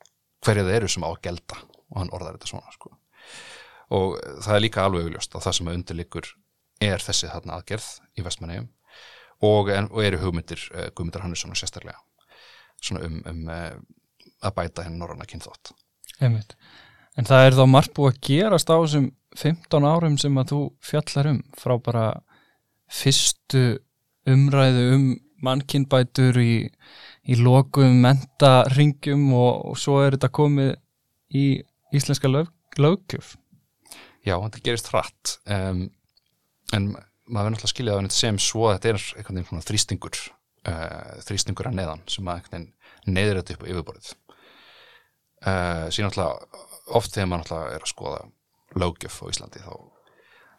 hverja 0.47 0.65
það 0.67 0.77
eru 0.79 0.89
sem 0.89 1.07
á 1.07 1.11
að 1.11 1.23
gelda 1.23 1.57
og 1.91 1.99
hann 2.01 2.11
orðar 2.11 2.37
þetta 2.37 2.51
svona 2.51 2.73
sko. 2.75 2.91
og 3.91 4.19
það 4.43 4.55
er 4.57 4.61
líka 4.67 4.85
alveg 4.85 5.07
augljóst 5.07 5.35
að 5.35 5.47
það 5.47 5.57
sem 5.59 5.71
undirlikur 5.73 6.27
er 6.81 6.99
þessi 6.99 7.31
þarna 7.31 7.61
aðgerð 7.61 7.89
í 8.19 8.23
vestmannegjum 8.27 8.69
og, 9.44 9.70
og 9.70 10.01
eru 10.05 10.22
hugmyndir 10.22 10.62
uh, 10.72 10.88
Guðmyndar 10.94 11.27
Hannesson 11.27 11.57
sérstaklega 11.59 11.99
um, 13.01 13.20
um 13.27 13.42
uh, 13.51 13.75
að 14.44 14.57
bæta 14.57 14.87
henni 14.87 15.01
norranna 15.01 15.27
kynþótt 15.29 15.75
Einmitt. 16.20 16.55
En 17.16 17.29
það 17.29 17.46
er 17.46 17.57
þá 17.57 17.64
margt 17.68 17.94
búið 17.96 18.14
að 18.14 18.20
gerast 18.29 18.70
á 18.72 18.77
þessum 18.77 19.11
15 19.37 19.88
árum 19.88 20.16
sem 20.20 20.40
að 20.40 20.53
þú 20.53 20.61
fjallar 20.85 21.31
um 21.33 21.40
frá 21.57 21.75
bara 21.83 22.07
fyrstu 22.92 23.64
umræðu 24.29 24.85
um 24.94 25.07
mannkynbætur 25.44 26.38
í, 26.40 26.66
í 27.29 27.37
lokum 27.40 28.01
mentaringjum 28.05 29.29
og, 29.37 29.72
og 29.72 29.81
svo 29.81 29.99
er 30.05 30.16
þetta 30.16 30.33
komið 30.33 30.72
í 31.37 31.46
íslenska 31.96 32.31
lög, 32.31 32.49
lögkjöf. 32.81 33.35
Já, 34.27 34.35
þetta 34.40 34.62
gerist 34.64 34.88
hratt 34.90 35.37
um, 35.44 35.85
en 36.75 36.88
maður 37.27 37.47
verður 37.47 37.55
náttúrulega 37.57 37.69
að 37.69 37.75
skilja 37.75 37.97
það 37.97 38.09
sem 38.17 38.39
svo 38.43 38.69
að 38.69 38.77
þetta 38.77 38.91
er 38.93 39.01
einhvern 39.19 39.39
veginn 39.39 39.49
svona 39.51 39.67
þrýstingur 39.67 40.21
uh, 40.71 41.11
þrýstingur 41.27 41.71
að 41.71 41.77
neðan 41.81 42.05
sem 42.11 42.31
að 42.31 42.41
einhvern 42.41 42.55
veginn 42.57 43.17
neyður 43.17 43.41
þetta 43.41 43.57
upp 43.57 43.67
á 43.67 43.71
yfirborðið. 43.73 44.12
Uh, 45.47 45.85
síðan 45.95 46.11
náttúrulega 46.11 46.65
oft 46.99 47.15
þegar 47.15 47.31
maður 47.31 47.45
náttúrulega 47.45 47.77
er 47.77 47.87
að 47.87 47.93
skoða 47.93 48.23
löggjöf 48.77 49.19
á 49.23 49.25
Íslandi 49.31 49.65
þá 49.65 49.73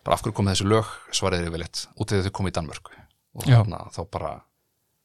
bara 0.08 0.16
af 0.16 0.24
hverju 0.24 0.38
komið 0.38 0.56
þessu 0.56 0.70
lög? 0.72 0.92
Svarið 1.16 1.44
er 1.44 1.50
yfirleitt 1.52 1.86
út 1.96 2.12
því 2.12 2.22
þau 2.26 2.36
komið 2.40 2.54
í 2.54 2.58
Danmörku. 2.58 3.00
Og 3.38 3.48
þarna 3.48 3.82
þá 3.94 4.02
bara 4.12 4.32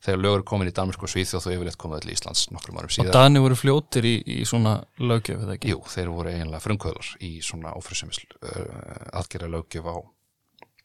þegar 0.03 0.23
lög 0.23 0.37
eru 0.39 0.47
komin 0.47 0.71
í 0.71 0.75
Danmörku 0.75 1.07
og 1.07 1.13
Svíþjóð 1.13 1.45
þá 1.45 1.51
yfirleitt 1.57 1.79
komið 1.83 2.01
öll 2.01 2.11
í 2.11 2.17
Íslands 2.17 2.47
nokkrum 2.55 2.79
árum 2.79 2.91
Og 2.91 2.95
síðar 2.97 3.17
Dani 3.17 3.43
voru 3.43 3.59
fljótir 3.59 4.09
í, 4.09 4.15
í 4.23 4.41
svona 4.49 4.77
lögkjöf, 5.03 5.45
eða 5.45 5.57
ekki? 5.57 5.71
Jú, 5.71 5.83
þeir 5.93 6.11
voru 6.15 6.33
eiginlega 6.33 6.63
frumkvöðlar 6.65 7.13
í 7.23 7.33
svona 7.45 7.75
ófrisumis 7.79 8.23
uh, 8.23 9.13
aðgerra 9.21 9.51
löggjöf 9.53 9.87
á 9.91 9.97
uh, 9.99 10.09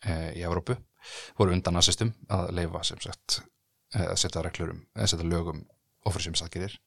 í 0.06 0.44
Evrópu, 0.46 0.78
voru 1.40 1.56
undan 1.56 1.78
nazistum 1.78 2.14
að 2.34 2.52
leifa 2.58 2.84
sem 2.86 3.00
sagt 3.04 3.40
uh, 3.96 4.12
að 4.12 4.18
setja 4.22 4.44
reglur 4.46 4.76
um, 4.76 4.84
að 4.98 5.14
setja 5.14 5.30
lögum 5.30 5.64
aðgerðir 6.08 6.78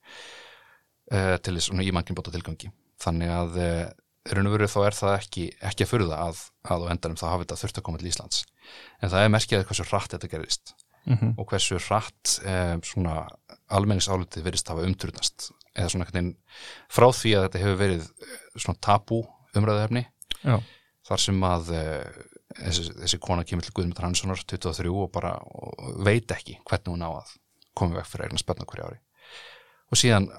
uh, 1.12 1.36
til 1.42 1.56
þess 1.56 1.68
svona 1.68 1.84
í 1.84 1.92
mannkynbóta 1.92 2.32
tilgangi 2.32 2.70
þannig 3.00 3.32
að 3.34 3.58
uh, 3.60 3.88
raun 4.30 4.50
og 4.50 4.54
veru 4.54 4.68
þá 4.68 4.78
er 4.84 4.96
það 4.96 5.16
ekki, 5.16 5.48
ekki 5.70 5.86
að 5.86 5.90
furða 5.94 6.20
að, 6.28 6.44
að 6.68 6.86
á 6.86 6.90
endanum 6.92 7.18
það 7.20 7.34
hafi 7.34 7.46
þetta 7.46 7.60
þurft 7.62 7.80
að 7.80 7.84
koma 7.86 8.00
til 8.00 8.10
Íslands. 8.10 8.40
En 9.00 9.12
það 9.12 9.24
er 9.24 9.32
merkjað 9.34 9.66
hversu 9.70 9.86
hratt 9.88 10.14
þetta 10.14 10.30
gerist 10.34 10.74
Mm 11.08 11.32
og 11.40 11.46
hversu 11.48 11.78
hratt 11.80 12.40
eh, 12.44 12.76
svona 12.84 13.26
almenningsálutið 13.72 14.44
verist 14.44 14.68
hafa 14.68 14.84
umturnast 14.84 15.50
eða 15.74 15.88
svona 15.88 16.04
veginn 16.04 16.34
frá 16.92 17.06
því 17.08 17.32
að 17.36 17.44
þetta 17.46 17.62
hefur 17.62 17.78
verið 17.80 18.02
eh, 18.04 18.34
svona 18.56 18.78
tabú 18.84 19.20
umræðuhefni 19.56 20.04
þar 21.08 21.22
sem 21.24 21.40
að 21.42 21.72
eh, 21.72 22.20
þessi, 22.58 22.88
þessi 23.02 23.20
kona 23.22 23.44
kemur 23.46 23.66
til 23.66 23.74
Guðmund 23.76 24.02
Hanssonar 24.02 24.42
23 24.44 24.90
og 24.90 25.10
bara 25.14 25.36
og 25.40 25.94
veit 26.04 26.30
ekki 26.34 26.58
hvernig 26.64 26.94
hún 26.94 27.06
á 27.06 27.10
að 27.10 27.34
koma 27.78 28.00
vekk 28.00 28.10
fyrir 28.10 28.28
eignar 28.28 28.42
spenna 28.42 28.66
hverju 28.68 28.88
ári. 28.88 29.00
Og 29.90 29.98
síðan 29.98 30.30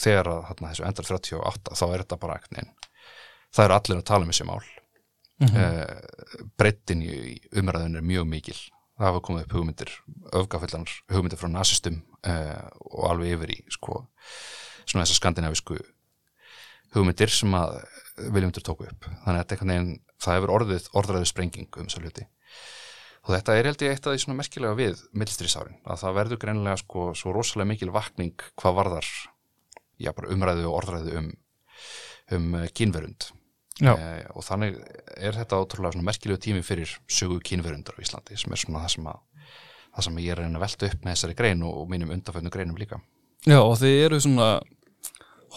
þegar 0.00 0.30
að 0.32 0.40
þarna, 0.48 0.72
þessu 0.72 0.86
endar 0.88 1.10
38 1.10 1.78
þá 1.78 1.84
er 1.86 2.02
þetta 2.02 2.20
bara 2.22 2.40
veginn 2.48 2.72
það 3.54 3.68
eru 3.68 3.76
allir 3.78 4.00
að 4.00 4.08
tala 4.10 4.26
um 4.26 4.32
þessi 4.32 4.48
mál. 4.48 4.64
Mm 5.42 5.48
breytin 6.56 7.02
í 7.02 7.40
umræðinu 7.58 7.98
er 7.98 8.06
mjög 8.06 8.26
mikil. 8.30 8.56
Það 8.94 9.06
hafa 9.08 9.20
komið 9.26 9.44
upp 9.44 9.54
hugmyndir 9.56 9.90
öfgafullar 10.38 10.90
hugmyndir 11.10 11.38
frá 11.38 11.48
nazistum 11.50 11.96
uh, 12.26 12.68
og 12.78 13.08
alveg 13.10 13.34
yfir 13.34 13.50
í 13.50 13.56
sko, 13.74 14.04
svona 14.86 15.02
þessar 15.02 15.18
skandinavisku 15.18 15.78
hugmyndir 16.94 17.32
sem 17.32 17.54
að 17.58 17.80
Viljóndur 18.14 18.62
tóku 18.62 18.86
upp. 18.86 19.08
Þannig 19.24 19.40
að 19.40 19.48
þetta 19.50 19.78
það 20.22 20.36
hefur 20.38 20.52
orðið 20.54 20.88
orðræðu 21.00 21.28
sprenging 21.28 21.78
um 21.80 21.88
þessu 21.88 22.02
hluti. 22.02 22.26
Og 23.24 23.30
þetta 23.32 23.54
er 23.56 23.68
held 23.70 23.82
ég 23.82 23.94
eitt 23.94 24.06
af 24.06 24.12
því 24.14 24.22
svona 24.22 24.38
merkilega 24.38 24.78
við 24.78 25.00
millstrísárin, 25.16 25.78
að 25.88 26.02
það 26.02 26.18
verður 26.18 26.40
greinilega 26.42 26.80
sko 26.82 27.06
svo 27.16 27.32
rosalega 27.32 27.70
mikil 27.70 27.88
vakning 27.94 28.44
hvað 28.60 28.76
varðar 28.78 29.08
já 29.98 30.10
umræðu 30.12 30.66
og 30.68 30.76
orðræðu 30.82 31.16
um, 31.20 31.30
um 32.36 32.58
eh, 32.60 32.68
kynverund. 32.76 33.30
Eh, 33.82 34.26
og 34.36 34.44
þannig 34.46 34.76
er 35.16 35.34
þetta 35.34 35.58
ótrúlega 35.58 35.96
svona 35.96 36.06
merkilegu 36.10 36.42
tími 36.44 36.62
fyrir 36.62 36.92
sögu 37.10 37.40
kynverundar 37.42 37.96
á 37.98 38.04
Íslandi 38.04 38.36
sem 38.38 38.52
er 38.54 38.60
svona 38.60 38.84
það 38.84 38.92
sem 38.94 39.08
að 39.10 39.24
það 39.94 40.06
sem 40.06 40.20
ég 40.22 40.34
er 40.34 40.44
að 40.44 40.62
velta 40.62 40.90
upp 40.90 41.00
með 41.02 41.16
þessari 41.16 41.38
grein 41.38 41.64
og, 41.66 41.80
og 41.80 41.90
mínum 41.90 42.12
undanfötnu 42.14 42.52
greinum 42.54 42.78
líka. 42.78 43.00
Já, 43.46 43.58
og 43.58 43.74
þið 43.80 43.96
eru 44.04 44.20
svona 44.22 44.48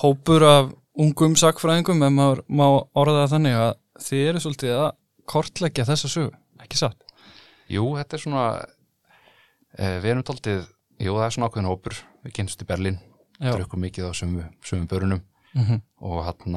hópur 0.01 0.45
af 0.47 0.71
ungum 0.97 1.35
sakfræðingum, 1.39 2.03
ef 2.05 2.13
maður 2.13 2.43
má 2.49 2.65
orða 2.97 3.27
þannig 3.31 3.57
að 3.57 3.73
þið 4.07 4.23
eru 4.31 4.43
svolítið 4.43 4.73
að 4.77 4.89
kortleggja 5.27 5.87
þessa 5.87 6.11
sögu, 6.11 6.33
ekki 6.63 6.79
satt? 6.79 6.99
Jú, 7.71 7.83
þetta 7.97 8.17
er 8.17 8.23
svona 8.23 8.45
eh, 9.77 9.97
við 10.03 10.11
erum 10.13 10.27
tóltið, 10.27 10.67
jú 11.03 11.17
það 11.17 11.25
er 11.25 11.35
svona 11.35 11.49
ákveðin 11.49 11.71
hópur 11.71 11.97
við 12.23 12.37
kynst 12.39 12.63
í 12.63 12.69
Berlín, 12.69 13.01
Já. 13.37 13.51
drukkum 13.53 13.83
mikið 13.85 14.09
á 14.09 14.11
sömu, 14.17 14.45
sömu 14.65 14.89
börunum 14.89 15.25
Mm 15.57 15.63
-hmm. 15.63 15.81
og 16.01 16.25
hann 16.25 16.55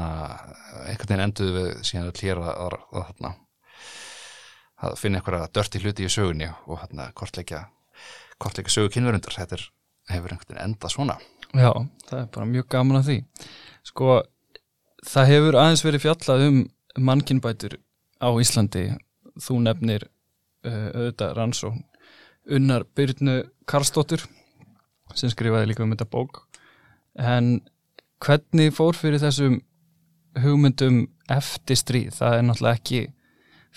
einhvern 0.89 1.09
veginn 1.09 1.25
enduðu 1.25 1.53
við 1.57 1.69
síðan 1.89 2.09
að 2.11 2.19
hlýra 2.21 2.41
að, 2.53 2.75
að, 2.93 3.05
að, 3.25 3.37
að 4.77 4.97
finna 4.99 5.19
einhverja 5.19 5.49
dörti 5.55 5.81
hluti 5.81 6.05
í 6.05 6.11
sögunni 6.11 6.49
og 6.67 6.79
hann 6.83 7.13
kortleggja 7.15 7.61
kortleggja 8.39 8.75
sögu 8.75 8.91
kynverundar 8.93 9.33
þetta 9.33 9.57
er, 9.57 9.65
hefur 10.11 10.35
einhvern 10.35 10.49
veginn 10.49 10.65
enda 10.65 10.89
svona 10.89 11.17
Já, 11.51 11.73
það 12.07 12.19
er 12.21 12.29
bara 12.35 12.49
mjög 12.51 12.67
gaman 12.71 13.01
að 13.01 13.09
því. 13.09 13.19
Sko, 13.91 14.19
það 15.07 15.31
hefur 15.33 15.59
aðeins 15.61 15.85
verið 15.87 16.05
fjallað 16.05 16.45
um 16.47 16.59
mannkynbætur 17.11 17.79
á 18.23 18.29
Íslandi. 18.43 18.85
Þú 19.41 19.57
nefnir 19.65 20.07
uh, 20.07 20.89
auðvitað 20.95 21.35
rannsókn. 21.39 21.83
Unnar 22.51 22.87
Byrnu 22.97 23.41
Karlsdóttur 23.69 24.23
sem 25.15 25.31
skrifaði 25.33 25.71
líka 25.71 25.85
um 25.85 25.93
þetta 25.95 26.09
bók. 26.11 26.45
En 27.19 27.61
hvernig 28.23 28.75
fór 28.77 28.97
fyrir 28.99 29.23
þessum 29.23 29.59
hugmyndum 30.39 31.03
eftir 31.31 31.79
stríð, 31.79 32.13
það 32.15 32.37
er 32.37 32.47
náttúrulega 32.47 32.79
ekki 32.79 33.01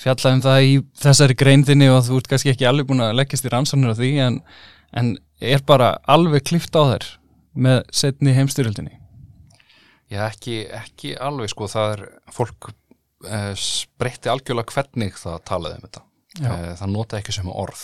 fjallað 0.03 0.38
um 0.38 0.43
það 0.43 0.67
í 0.67 0.78
þessari 1.03 1.38
greinðinni 1.38 1.89
og 1.93 2.05
þú 2.07 2.19
ert 2.19 2.30
kannski 2.32 2.53
ekki 2.53 2.67
alveg 2.69 2.89
búin 2.89 3.03
að 3.05 3.17
leggjast 3.19 3.45
í 3.45 3.51
rannsóknir 3.53 3.93
á 3.93 3.99
því 3.99 4.11
en, 4.26 4.39
en 4.97 5.11
er 5.41 5.65
bara 5.65 5.95
alveg 6.09 6.45
klift 6.49 6.78
á 6.78 6.82
þær 6.93 7.09
með 7.56 7.82
setni 7.93 8.34
heimstyrjöldinni 8.38 8.99
Já, 10.12 10.28
ekki, 10.28 10.56
ekki 10.78 11.14
alveg 11.18 11.49
sko, 11.49 11.66
það 11.72 11.91
er 11.95 12.01
fólk 12.36 12.68
eh, 13.26 13.54
breytti 13.97 14.30
algjörlega 14.30 14.74
hvernig 14.76 15.16
það 15.18 15.39
talaði 15.47 15.78
um 15.80 15.86
þetta. 15.88 16.01
Eh, 16.43 16.66
það 16.78 16.91
nota 16.93 17.18
ekki 17.18 17.34
sem 17.34 17.49
orð. 17.49 17.82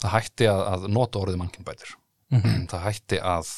Það 0.00 0.14
hætti 0.14 0.48
að, 0.48 0.62
að 0.70 0.86
nota 0.96 1.20
orðið 1.22 1.40
mannkinnbætur 1.42 1.96
Mhm. 2.32 2.64
það 2.72 2.80
hætti 2.88 3.18
að 3.22 3.50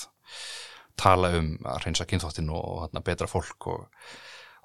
tala 1.01 1.31
um 1.39 1.47
að 1.64 1.79
reynsa 1.87 2.05
kynþóttin 2.05 2.51
og, 2.53 2.64
og 2.69 2.83
þarna, 2.83 3.05
betra 3.07 3.29
fólk 3.31 3.66
og, 3.71 3.87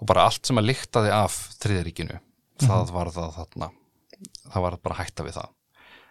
og 0.01 0.07
bara 0.09 0.25
allt 0.27 0.49
sem 0.49 0.57
að 0.59 0.67
lyktaði 0.71 1.13
af 1.15 1.37
þriðaríkinu 1.63 2.17
það 2.65 2.91
var 2.91 3.11
það 3.15 3.29
þarna. 3.37 3.69
Það 4.49 4.65
var 4.65 4.77
bara 4.83 4.97
hætta 4.99 5.23
við 5.27 5.37
það. 5.37 5.53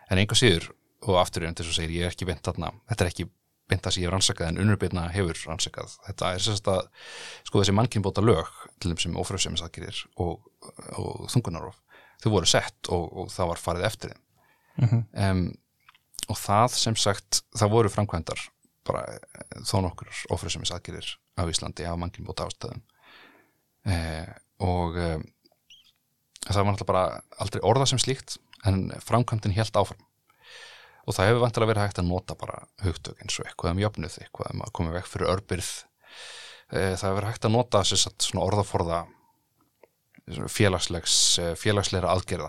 En 0.09 0.18
einhver 0.22 0.38
síður 0.40 0.70
og 1.03 1.18
aftur 1.20 1.45
en 1.49 1.55
þess 1.59 1.72
að 1.74 1.78
segir 1.82 1.97
ég 1.99 2.07
er 2.07 2.14
ekki 2.14 2.28
beint 2.30 2.45
þarna, 2.47 2.70
þetta 2.88 3.05
er 3.05 3.11
ekki 3.12 3.28
beint 3.70 3.86
ég 3.86 4.04
hef 4.04 4.12
rannsakað 4.12 4.50
en 4.50 4.60
unnurbytna 4.64 5.06
hefur 5.14 5.38
rannsakað. 5.48 5.94
Þetta 6.08 6.32
er 6.34 6.44
sérst 6.44 6.68
að 6.68 6.82
sko 7.46 7.62
þessi 7.62 7.76
mannkinnbóta 7.76 8.24
lög 8.24 8.50
til 8.82 8.92
þeim 8.92 9.02
sem 9.04 9.18
ofröðsemisakirir 9.22 10.04
og, 10.22 10.42
og 10.98 11.26
þungunarof 11.32 11.78
þau 12.22 12.30
voru 12.36 12.48
sett 12.48 12.90
og, 12.94 13.08
og 13.18 13.32
það 13.34 13.52
var 13.52 13.62
farið 13.62 13.88
eftir 13.88 14.14
þeim. 14.14 14.22
Mhm. 14.82 15.04
um, 15.12 15.44
og 16.30 16.38
það 16.38 16.76
sem 16.78 16.96
sagt 16.96 17.42
það 17.58 17.72
voru 17.74 17.90
framkvæmdar 17.92 18.40
bara 18.86 19.02
eh, 19.10 19.58
þó 19.66 19.82
nokkur 19.84 20.10
ofröðsemisakirir 20.34 21.16
á 21.38 21.42
Íslandi 21.50 21.86
af 21.88 21.98
mannkinnbóta 22.00 22.46
ástöðum 22.48 22.82
eh, 23.90 24.30
og 24.62 24.98
eh, 24.98 25.18
það 26.46 26.58
var 26.58 26.70
náttúrulega 26.70 26.90
bara 26.92 27.04
aldrei 27.42 27.62
orða 27.66 27.88
sem 27.90 28.00
slíkt 28.02 28.38
en 28.68 28.90
framkvæmdin 29.02 29.54
helt 29.58 29.76
áfram 29.78 30.02
og 31.03 31.16
það 31.16 31.30
hefur 31.30 31.42
vantilega 31.42 31.72
verið 31.72 31.86
hægt 31.86 32.03
að 32.03 32.11
nota 32.11 32.36
bara 32.38 32.61
hugtök 32.84 33.22
eins 33.24 33.38
og 33.40 33.48
eitthvað 33.48 33.74
um 33.74 33.82
jöfnuð 33.82 34.18
eitthvað 34.22 34.55
um 34.55 34.62
að 34.66 34.74
koma 34.78 34.94
vekk 34.94 35.11
fyrir 35.11 35.32
örbyrð 35.32 35.72
Eh, 36.72 36.94
það 36.96 37.11
hefur 37.11 37.26
hægt 37.28 37.46
að 37.46 37.53
nota 37.53 37.82
sér 37.84 38.00
satt 38.00 38.24
svona 38.24 38.46
orðaforða 38.46 39.03
félagslegs 40.48 41.16
eh, 41.42 41.55
félagsleira 41.59 42.14
aðgerða 42.14 42.48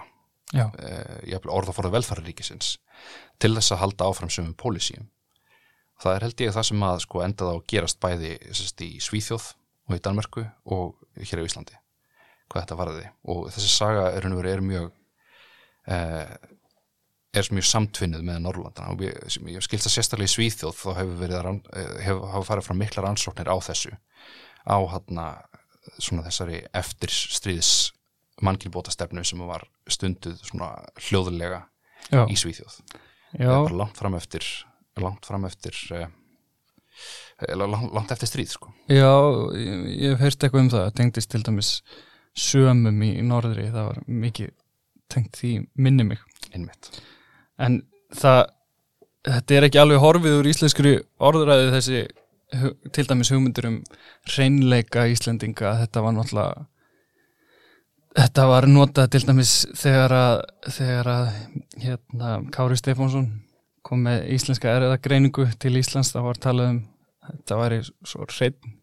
Já, 0.54 0.68
eh, 0.80 1.48
orðaforða 1.52 1.92
velfæraríkisins 1.98 2.78
til 3.42 3.52
þess 3.58 3.74
að 3.74 3.82
halda 3.82 4.08
áfram 4.08 4.32
sömum 4.32 4.56
pólísíum 4.56 5.10
það 6.00 6.16
er 6.16 6.26
held 6.28 6.44
ég 6.46 6.56
það 6.56 6.68
sem 6.70 6.86
að 6.88 7.02
sko 7.04 7.24
endaði 7.26 7.52
á 7.52 7.56
að 7.58 7.66
gerast 7.74 8.00
bæði 8.04 8.32
sérst, 8.54 8.86
í 8.86 9.02
Svíþjóð 9.04 9.50
og 9.90 9.98
í 9.98 10.04
Danmörku 10.08 10.46
og 10.72 11.04
hér 11.20 11.44
á 11.44 11.48
Íslandi 11.48 11.76
hvað 12.48 12.62
þetta 12.62 12.78
varði. 12.78 13.06
Og 13.34 13.48
þessi 13.52 13.72
saga 13.72 14.08
er, 14.14 14.28
er 14.30 14.64
mjög 14.64 14.92
eh, 15.90 16.36
er 17.34 17.50
mjög 17.56 17.66
samtvinnuð 17.70 18.24
með 18.28 18.40
Norrlandana 18.44 18.94
og 18.94 19.02
ég 19.04 19.18
hef 19.58 19.66
skilst 19.66 19.90
að 19.90 19.96
sérstaklega 19.96 20.30
í 20.30 20.34
Svíþjóð 20.34 20.76
þá 20.78 20.90
hefur 21.00 21.36
eh, 21.36 21.94
hefur, 22.06 22.28
hafa 22.30 22.46
farið 22.52 22.68
fram 22.68 22.82
mikla 22.84 23.06
rannsóknir 23.08 23.50
á 23.50 23.58
þessu 23.66 23.94
á 24.64 24.78
hann 24.94 25.24
svona 26.00 26.24
þessari 26.28 26.62
eftirstríðs 26.78 27.72
mannkynbóta 28.44 28.94
stefnu 28.94 29.24
sem 29.26 29.42
var 29.46 29.66
stunduð 29.92 30.38
svona 30.46 30.76
hljóðulega 31.08 31.66
í 32.30 32.38
Svíþjóð. 32.40 32.78
Langt 33.74 33.98
fram 33.98 34.16
eftir 34.18 34.46
langt 35.02 35.26
fram 35.26 35.48
eftir 35.48 35.78
uh, 35.96 36.08
langt, 37.58 37.94
langt 37.94 38.14
eftir 38.14 38.30
stríð 38.30 38.52
sko. 38.54 38.74
já 38.88 39.10
ég, 39.58 39.88
ég 40.04 40.14
hef 40.14 40.22
heyrt 40.22 40.46
eitthvað 40.46 40.66
um 40.66 40.72
það, 40.74 40.92
tengdist 41.00 41.32
til 41.34 41.42
dæmis 41.46 41.72
sömum 42.38 43.02
í 43.06 43.16
norðri, 43.26 43.72
það 43.74 43.90
var 43.90 44.04
mikið 44.06 44.54
tengt 45.14 45.38
því 45.38 45.56
minni 45.78 46.06
mig. 46.14 46.22
Innmitt 46.54 46.94
en 47.62 47.82
það 48.14 48.44
þetta 49.24 49.56
er 49.56 49.68
ekki 49.68 49.82
alveg 49.82 50.04
horfið 50.04 50.38
úr 50.40 50.52
íslenskri 50.52 50.94
orðræði 51.24 51.72
þessi 51.74 52.04
til 52.94 53.06
dæmis 53.10 53.32
hugmyndur 53.34 53.70
um 53.70 53.80
hreinleika 54.30 55.08
Íslendinga, 55.10 55.78
þetta 55.82 56.04
var 56.06 56.16
náttúrulega 56.18 56.66
þetta 58.14 58.46
var 58.52 58.68
notað 58.70 59.10
til 59.16 59.24
dæmis 59.26 59.54
þegar 59.80 60.16
að 60.18 60.36
þegar 60.76 61.10
að 61.14 61.24
hérna, 61.82 62.36
Kári 62.54 62.78
Stefánsson 62.78 63.30
kom 63.84 64.06
með 64.06 64.28
íslenska 64.36 64.72
erða 64.72 65.00
greiningu 65.02 65.48
til 65.60 65.74
Íslands, 65.80 66.14
það 66.14 66.28
var 66.30 66.42
talað 66.44 66.70
um 66.76 66.84
þetta 67.24 67.60
væri 67.60 67.82
svo 67.84 68.28
hrein 68.28 68.78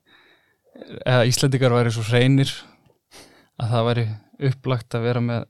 eða 1.05 1.29
Íslendingar 1.29 1.77
væri 1.77 1.95
svo 1.95 2.05
hreinir 2.09 2.53
að 3.61 3.75
það 3.75 3.89
væri 3.91 4.07
upplagt 4.51 4.97
að 4.97 5.07
vera 5.07 5.23
með 5.25 5.49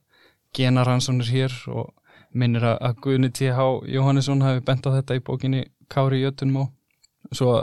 genaransónir 0.57 1.31
hér 1.31 1.55
og 1.71 1.93
minnir 2.33 2.67
að, 2.73 2.97
Guðni 3.05 3.31
T.H. 3.35 3.67
Jóhannesson 3.91 4.45
hafi 4.45 4.63
bent 4.67 4.87
á 4.87 4.95
þetta 4.95 5.17
í 5.19 5.23
bókinni 5.27 5.65
Kári 5.91 6.21
Jötunmó 6.23 6.69
svo 7.35 7.61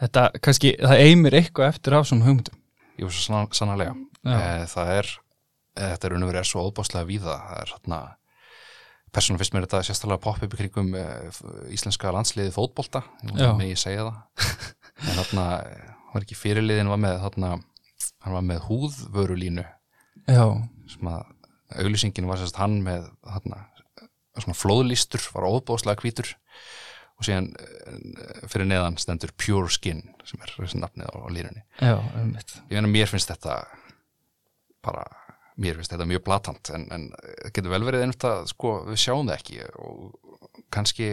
þetta 0.00 0.28
kannski, 0.44 0.74
það 0.80 1.02
eimir 1.04 1.36
eitthvað 1.38 1.70
eftir 1.70 1.96
af 1.96 2.08
svona 2.08 2.26
hugmyndum. 2.26 2.58
Jú, 3.00 3.08
svo 3.10 3.24
sann, 3.26 3.50
sannarlega. 3.54 3.94
Já. 4.26 4.36
e, 4.36 4.68
það 4.72 4.92
er, 4.96 5.10
e, 5.76 5.82
þetta 5.82 6.08
er 6.08 6.14
raun 6.14 6.26
og 6.26 6.30
verið 6.32 6.42
er 6.42 6.48
svo 6.50 6.64
óbáslega 6.66 7.08
víða, 7.08 7.36
það 7.48 7.60
er 7.62 7.74
hérna 7.74 8.00
persónum 9.16 9.40
fyrst 9.40 9.54
mér 9.54 9.64
þetta 9.64 9.82
sérstaklega 9.86 10.22
popp 10.24 10.42
upp 10.44 10.56
í 10.56 10.60
kringum 10.60 10.90
e, 10.98 11.04
íslenska 11.72 12.12
landsliði 12.12 12.52
fótbolta, 12.54 13.04
með 13.22 13.70
ég 13.70 13.80
segja 13.80 14.08
það. 14.08 14.72
En 15.04 15.18
þarna 15.18 15.46
eh, 15.60 15.88
var 16.14 16.24
ekki 16.24 16.38
fyrirliðin 16.38 16.88
var 16.88 17.00
með 17.00 17.18
þarna, 17.20 17.50
hann 18.24 18.36
var 18.36 18.44
með 18.46 18.62
húðvörulínu. 18.64 19.64
Já, 20.26 20.44
sem 20.88 21.10
að 21.10 21.26
auglýsingin 21.82 22.28
var 22.30 22.40
sérst 22.40 22.56
hann 22.60 22.78
með 22.84 23.10
þarna, 23.26 23.60
svona 24.44 24.58
flóðlýstur 24.58 25.22
var 25.34 25.46
óbáslega 25.48 26.02
hvítur. 26.04 26.32
Og 27.16 27.24
síðan 27.24 27.46
eh, 27.56 28.42
fyrir 28.52 28.68
neðan 28.68 28.98
stendur 29.00 29.30
Pure 29.40 29.70
Skin 29.72 30.02
sem 30.28 30.42
er 30.44 30.50
þessi 30.58 30.80
nafnið 30.82 31.08
á, 31.08 31.16
á 31.16 31.28
línunni 31.32 31.62
já, 31.80 31.94
um 32.20 32.34
ég 32.36 32.74
meina 32.76 32.90
mér 32.92 33.08
finnst 33.08 33.30
þetta 33.32 33.54
bara, 34.84 35.04
mér 35.56 35.78
finnst 35.78 35.94
þetta 35.94 36.06
mjög 36.10 36.24
blatant 36.26 36.70
en, 36.76 36.84
en 36.92 37.06
það 37.16 37.54
getur 37.56 37.72
vel 37.72 37.82
verið 37.88 38.04
einmitt 38.04 38.26
að 38.28 38.44
sko, 38.52 38.74
við 38.90 39.00
sjáum 39.06 39.30
það 39.30 39.38
ekki. 39.40 39.58
Og 39.80 40.62
kannski 40.76 41.08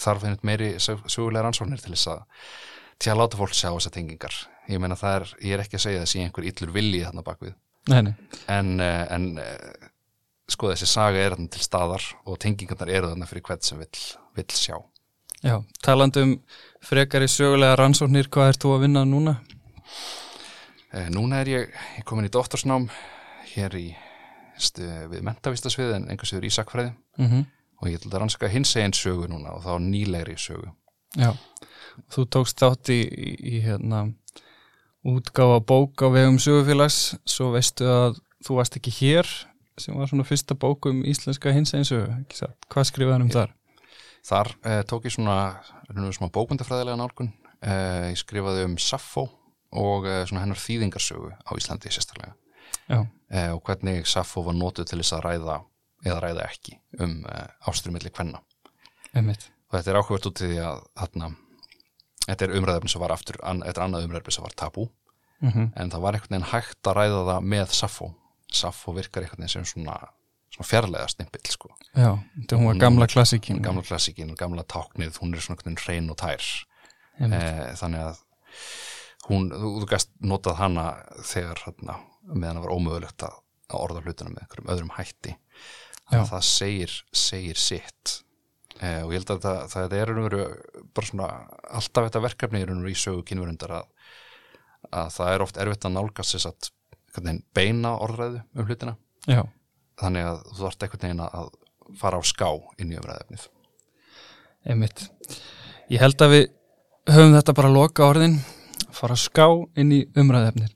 þarf 0.00 0.24
einmitt 0.24 0.46
meiri 0.46 0.70
sög- 0.80 1.04
sögulega 1.10 1.44
rannsóknir 1.48 1.82
til 1.84 1.92
þess 1.96 2.12
að 2.14 2.24
til 3.00 3.12
að 3.14 3.20
láta 3.22 3.38
fólk 3.40 3.54
sjá 3.56 3.70
þessar 3.72 3.94
tengingar. 3.96 4.34
Ég 4.68 4.80
meina 4.82 4.96
það 4.98 5.14
er, 5.20 5.30
ég 5.44 5.54
er 5.56 5.62
ekki 5.64 5.78
að 5.78 5.84
segja 5.86 6.02
þessi 6.04 6.24
einhver 6.24 6.48
illur 6.48 6.72
vilji 6.74 7.04
þarna 7.04 7.24
bakvið 7.26 7.54
Nei, 7.88 8.02
nei, 8.04 8.10
en, 8.52 8.74
eh, 8.84 9.06
en 9.16 9.24
eh, 9.40 9.88
sko 10.50 10.72
þessi 10.72 10.88
saga 10.90 11.20
er 11.22 11.34
þarna 11.36 11.52
til 11.54 11.62
staðar 11.64 12.06
og 12.26 12.38
tengingarnar 12.42 12.90
eru 12.92 13.12
þarna 13.12 13.28
fyrir 13.30 13.46
hvern 13.46 13.62
sem 13.66 13.78
vill, 13.80 14.02
vill 14.36 14.48
sjá 14.56 14.76
já, 15.44 15.56
talandi 15.84 16.24
um 16.26 16.34
frekari 16.84 17.28
sögulega 17.30 17.78
rannsóknir, 17.80 18.28
hvað 18.32 18.52
ert 18.54 18.64
þú 18.64 18.74
að 18.74 18.84
vinna 18.86 19.04
núna? 19.08 19.36
Eh, 20.90 21.06
Núna 21.12 21.40
er 21.44 21.48
ég, 21.52 21.80
ég 22.00 22.06
komin 22.08 22.26
í 22.26 22.32
doktorsnám 22.32 22.88
hér 23.54 23.76
í 23.78 23.86
stu, 24.58 24.84
við 25.12 25.22
mentavistasvið 25.26 25.94
en 25.96 26.08
einhvers 26.10 26.34
vegar 26.34 26.48
í 26.48 26.54
sakfræði 26.58 26.92
Mm 27.20 27.48
og 27.80 27.88
ég 27.88 27.96
ætla 27.96 28.10
að 28.12 28.20
rannsaka 28.20 28.48
hins 28.52 28.74
eginn 28.76 28.92
sögu 28.92 29.24
núna 29.30 29.54
og 29.56 29.62
þá 29.64 29.78
nýlegri 29.80 30.34
sögu. 30.36 30.68
Já, 31.16 31.32
þú 32.12 32.24
tókst 32.36 32.60
þátt 32.60 32.90
í, 32.92 32.98
í, 33.00 33.30
í 33.56 33.60
hérna 33.64 34.02
útgáfa 35.08 35.62
bók 35.64 36.04
á 36.04 36.12
vegum 36.12 36.36
sögufélags 36.36 37.14
svo 37.24 37.50
veistu 37.54 37.88
að 37.88 38.20
þú 38.44 38.58
varst 38.58 38.76
ekki 38.76 38.92
hér 38.98 39.30
sem 39.78 39.96
var 39.96 40.10
svona 40.10 40.26
fyrsta 40.26 40.56
bók 40.58 40.88
um 40.90 41.02
íslenska 41.06 41.52
hins 41.54 41.74
eins 41.76 41.92
og 41.94 42.08
hvað 42.70 42.88
skrifaði 42.90 43.26
um 43.26 43.32
þar? 43.32 43.54
Þar 44.26 44.52
eh, 44.68 44.82
tók 44.88 45.06
ég 45.08 45.14
svona, 45.14 45.36
svona, 45.88 46.30
bókmyndafræðilega 46.34 46.98
nálgun. 47.00 47.30
Eh, 47.64 48.10
ég 48.12 48.20
skrifaði 48.20 48.66
um 48.68 48.76
Saffó 48.80 49.26
og 49.70 50.08
eh, 50.08 50.24
svona 50.28 50.44
hennar 50.44 50.60
þýðingarsögu 50.60 51.32
á 51.32 51.50
Íslandi 51.56 51.92
sérstaklega. 51.92 52.34
Eh, 52.90 53.50
og 53.54 53.62
hvernig 53.64 54.08
Saffó 54.10 54.44
var 54.46 54.56
notuð 54.58 54.90
til 54.90 55.00
þess 55.00 55.16
að 55.16 55.24
ræða 55.28 55.60
eða 56.04 56.20
ræða 56.24 56.46
ekki 56.48 56.76
um 57.00 57.20
eh, 57.28 57.46
ástrumilli 57.70 58.12
einmitt. 59.14 59.48
Og 59.70 59.78
þetta 59.78 59.90
er 59.90 60.00
áhugavert 60.00 60.28
út 60.30 60.42
í 60.42 60.48
því 60.50 60.58
að 60.66 60.80
þarna, 60.98 61.28
þetta 62.26 62.46
er 62.46 62.56
umræðefni 62.58 62.92
sem 62.92 63.02
var 63.02 63.14
aftur 63.14 63.38
an, 63.42 63.62
þetta 63.64 63.80
er 63.80 63.86
annað 63.86 64.06
umræðefni 64.08 64.36
sem 64.36 64.46
var 64.46 64.56
tabú. 64.56 64.90
Mm 65.40 65.70
en 65.74 65.90
það 65.90 66.00
var 66.00 66.14
einhvern 66.14 66.34
veginn 66.34 66.50
hægt 66.52 66.86
að 66.86 66.96
ræða 66.98 67.20
það 67.24 67.46
með 67.48 67.70
Saffó 67.72 68.08
Saffó 68.56 68.94
virkar 68.96 69.24
einhvern 69.24 69.44
veginn 69.44 69.52
sem 69.52 69.68
svona, 69.68 69.96
svona 70.54 70.68
fjarlæga 70.68 71.10
snimpill 71.12 71.52
sko. 71.52 71.72
Já, 71.94 72.14
þetta 72.36 72.60
hún 72.60 72.70
var 72.70 72.80
gamla 72.84 73.10
klassikin 73.10 73.62
gamla 73.64 73.84
klassikin, 73.86 74.34
gamla 74.38 74.66
táknið 74.66 75.20
hún 75.22 75.34
er 75.34 75.44
svona 75.44 75.76
hrein 75.84 76.10
og 76.12 76.18
tær 76.20 76.42
Einmitt. 77.20 77.42
e, 77.42 77.76
þannig 77.80 78.06
að 78.08 78.24
hún, 79.28 79.50
þú, 79.52 79.76
þú 79.82 79.90
gæst 79.92 80.12
notað 80.24 80.60
hana 80.62 80.88
þegar 81.26 81.62
hérna, 81.66 82.00
meðan 82.30 82.60
það 82.60 82.66
var 82.66 82.76
ómögulegt 82.76 83.28
að 83.28 83.38
að 83.70 83.84
orða 83.84 84.02
hlutina 84.04 84.32
með 84.32 84.42
einhverjum 84.44 84.72
öðrum 84.74 84.92
hætti 84.96 85.36
Já. 86.10 86.18
að 86.18 86.26
það 86.32 86.44
segir, 86.48 86.96
segir 87.14 87.60
sitt 87.60 88.16
eh, 88.80 89.00
og 89.04 89.12
ég 89.12 89.20
held 89.20 89.32
að 89.36 89.46
það, 89.46 89.60
það 89.74 89.96
er 90.00 90.12
bara 90.96 91.10
svona 91.10 91.30
alltaf 91.70 92.08
þetta 92.08 92.24
verkefni 92.26 92.64
er 92.64 92.74
í 92.90 92.96
sögu 92.98 93.24
kynverundar 93.28 93.76
að, 93.80 93.88
að 94.90 95.12
það 95.18 95.34
er 95.34 95.46
oft 95.46 95.60
erfitt 95.62 95.86
að 95.86 95.96
nálgast 95.96 96.36
þess 96.36 96.50
að 96.50 96.70
beina 97.56 97.96
orðræðu 98.00 98.42
um 98.54 98.68
hlutina. 98.68 98.96
Já, 99.26 99.42
þannig 100.00 100.28
að 100.32 100.44
þú 100.50 100.60
þarft 100.64 100.84
einhvern 100.84 101.06
veginn 101.06 101.24
að 101.26 101.50
fara 102.00 102.20
á 102.20 102.22
ská 102.24 102.48
inn 102.78 102.92
í 102.92 103.00
umræðefnið 103.00 103.48
einmitt. 104.66 105.06
Ég 105.90 106.02
held 106.02 106.20
að 106.22 106.34
við 106.34 106.46
höfum 107.10 107.36
þetta 107.36 107.56
bara 107.56 107.70
að 107.70 107.76
loka 107.78 108.06
orðin, 108.06 108.38
fara 108.94 109.16
að 109.16 109.24
ská 109.24 109.46
inn 109.80 109.94
í 109.94 110.00
umræðefnir. 110.18 110.72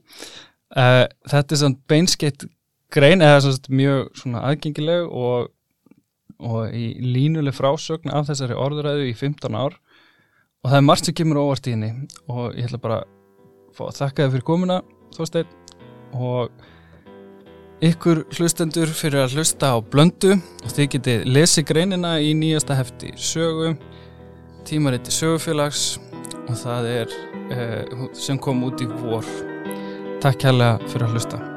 Uh, 0.74 1.04
þetta 1.30 1.54
er 1.54 1.60
svona 1.60 1.90
beinskeitt 1.90 2.46
grein, 2.94 3.22
eða 3.22 3.44
svona 3.44 3.78
mjög 3.78 4.00
svona 4.18 4.44
aðgengileg 4.48 5.10
og, 5.10 5.50
og 6.42 6.74
í 6.74 6.86
línuleg 7.04 7.54
frásögn 7.54 8.12
af 8.14 8.28
þessari 8.30 8.58
orðuræðu 8.58 9.10
í 9.10 9.16
15 9.18 9.58
ár. 9.58 9.78
Og 10.64 10.72
það 10.72 10.78
er 10.80 10.86
margt 10.88 11.08
sem 11.08 11.16
kemur 11.16 11.42
óvart 11.42 11.68
í 11.68 11.74
henni. 11.74 11.92
Og 12.32 12.56
ég 12.56 12.66
ætla 12.66 12.80
bara 12.80 13.02
að 13.04 13.98
þakka 13.98 14.24
þið 14.24 14.36
fyrir 14.36 14.48
komuna, 14.48 14.80
Þorsteinn, 15.14 15.50
og 16.14 16.50
ykkur 17.84 18.24
hlustendur 18.38 18.90
fyrir 18.94 19.24
að 19.24 19.38
hlusta 19.38 19.74
á 19.74 19.78
blöndu 19.82 20.36
og 20.38 20.70
þið 20.72 20.90
getið 20.96 21.26
lesið 21.28 21.68
greinina 21.68 22.14
í 22.22 22.32
nýjasta 22.38 22.78
hefti 22.78 23.12
sögu, 23.20 23.74
tímariti 24.68 25.12
sögufélags 25.14 25.98
og 26.44 26.54
það 26.60 26.92
er 26.92 27.18
eh, 27.50 28.06
sem 28.16 28.38
kom 28.38 28.64
út 28.68 28.84
í 28.84 28.88
vor. 29.00 29.26
Takk 30.24 30.46
kærlega 30.46 30.78
fyrir 30.88 31.08
að 31.08 31.18
hlusta. 31.18 31.53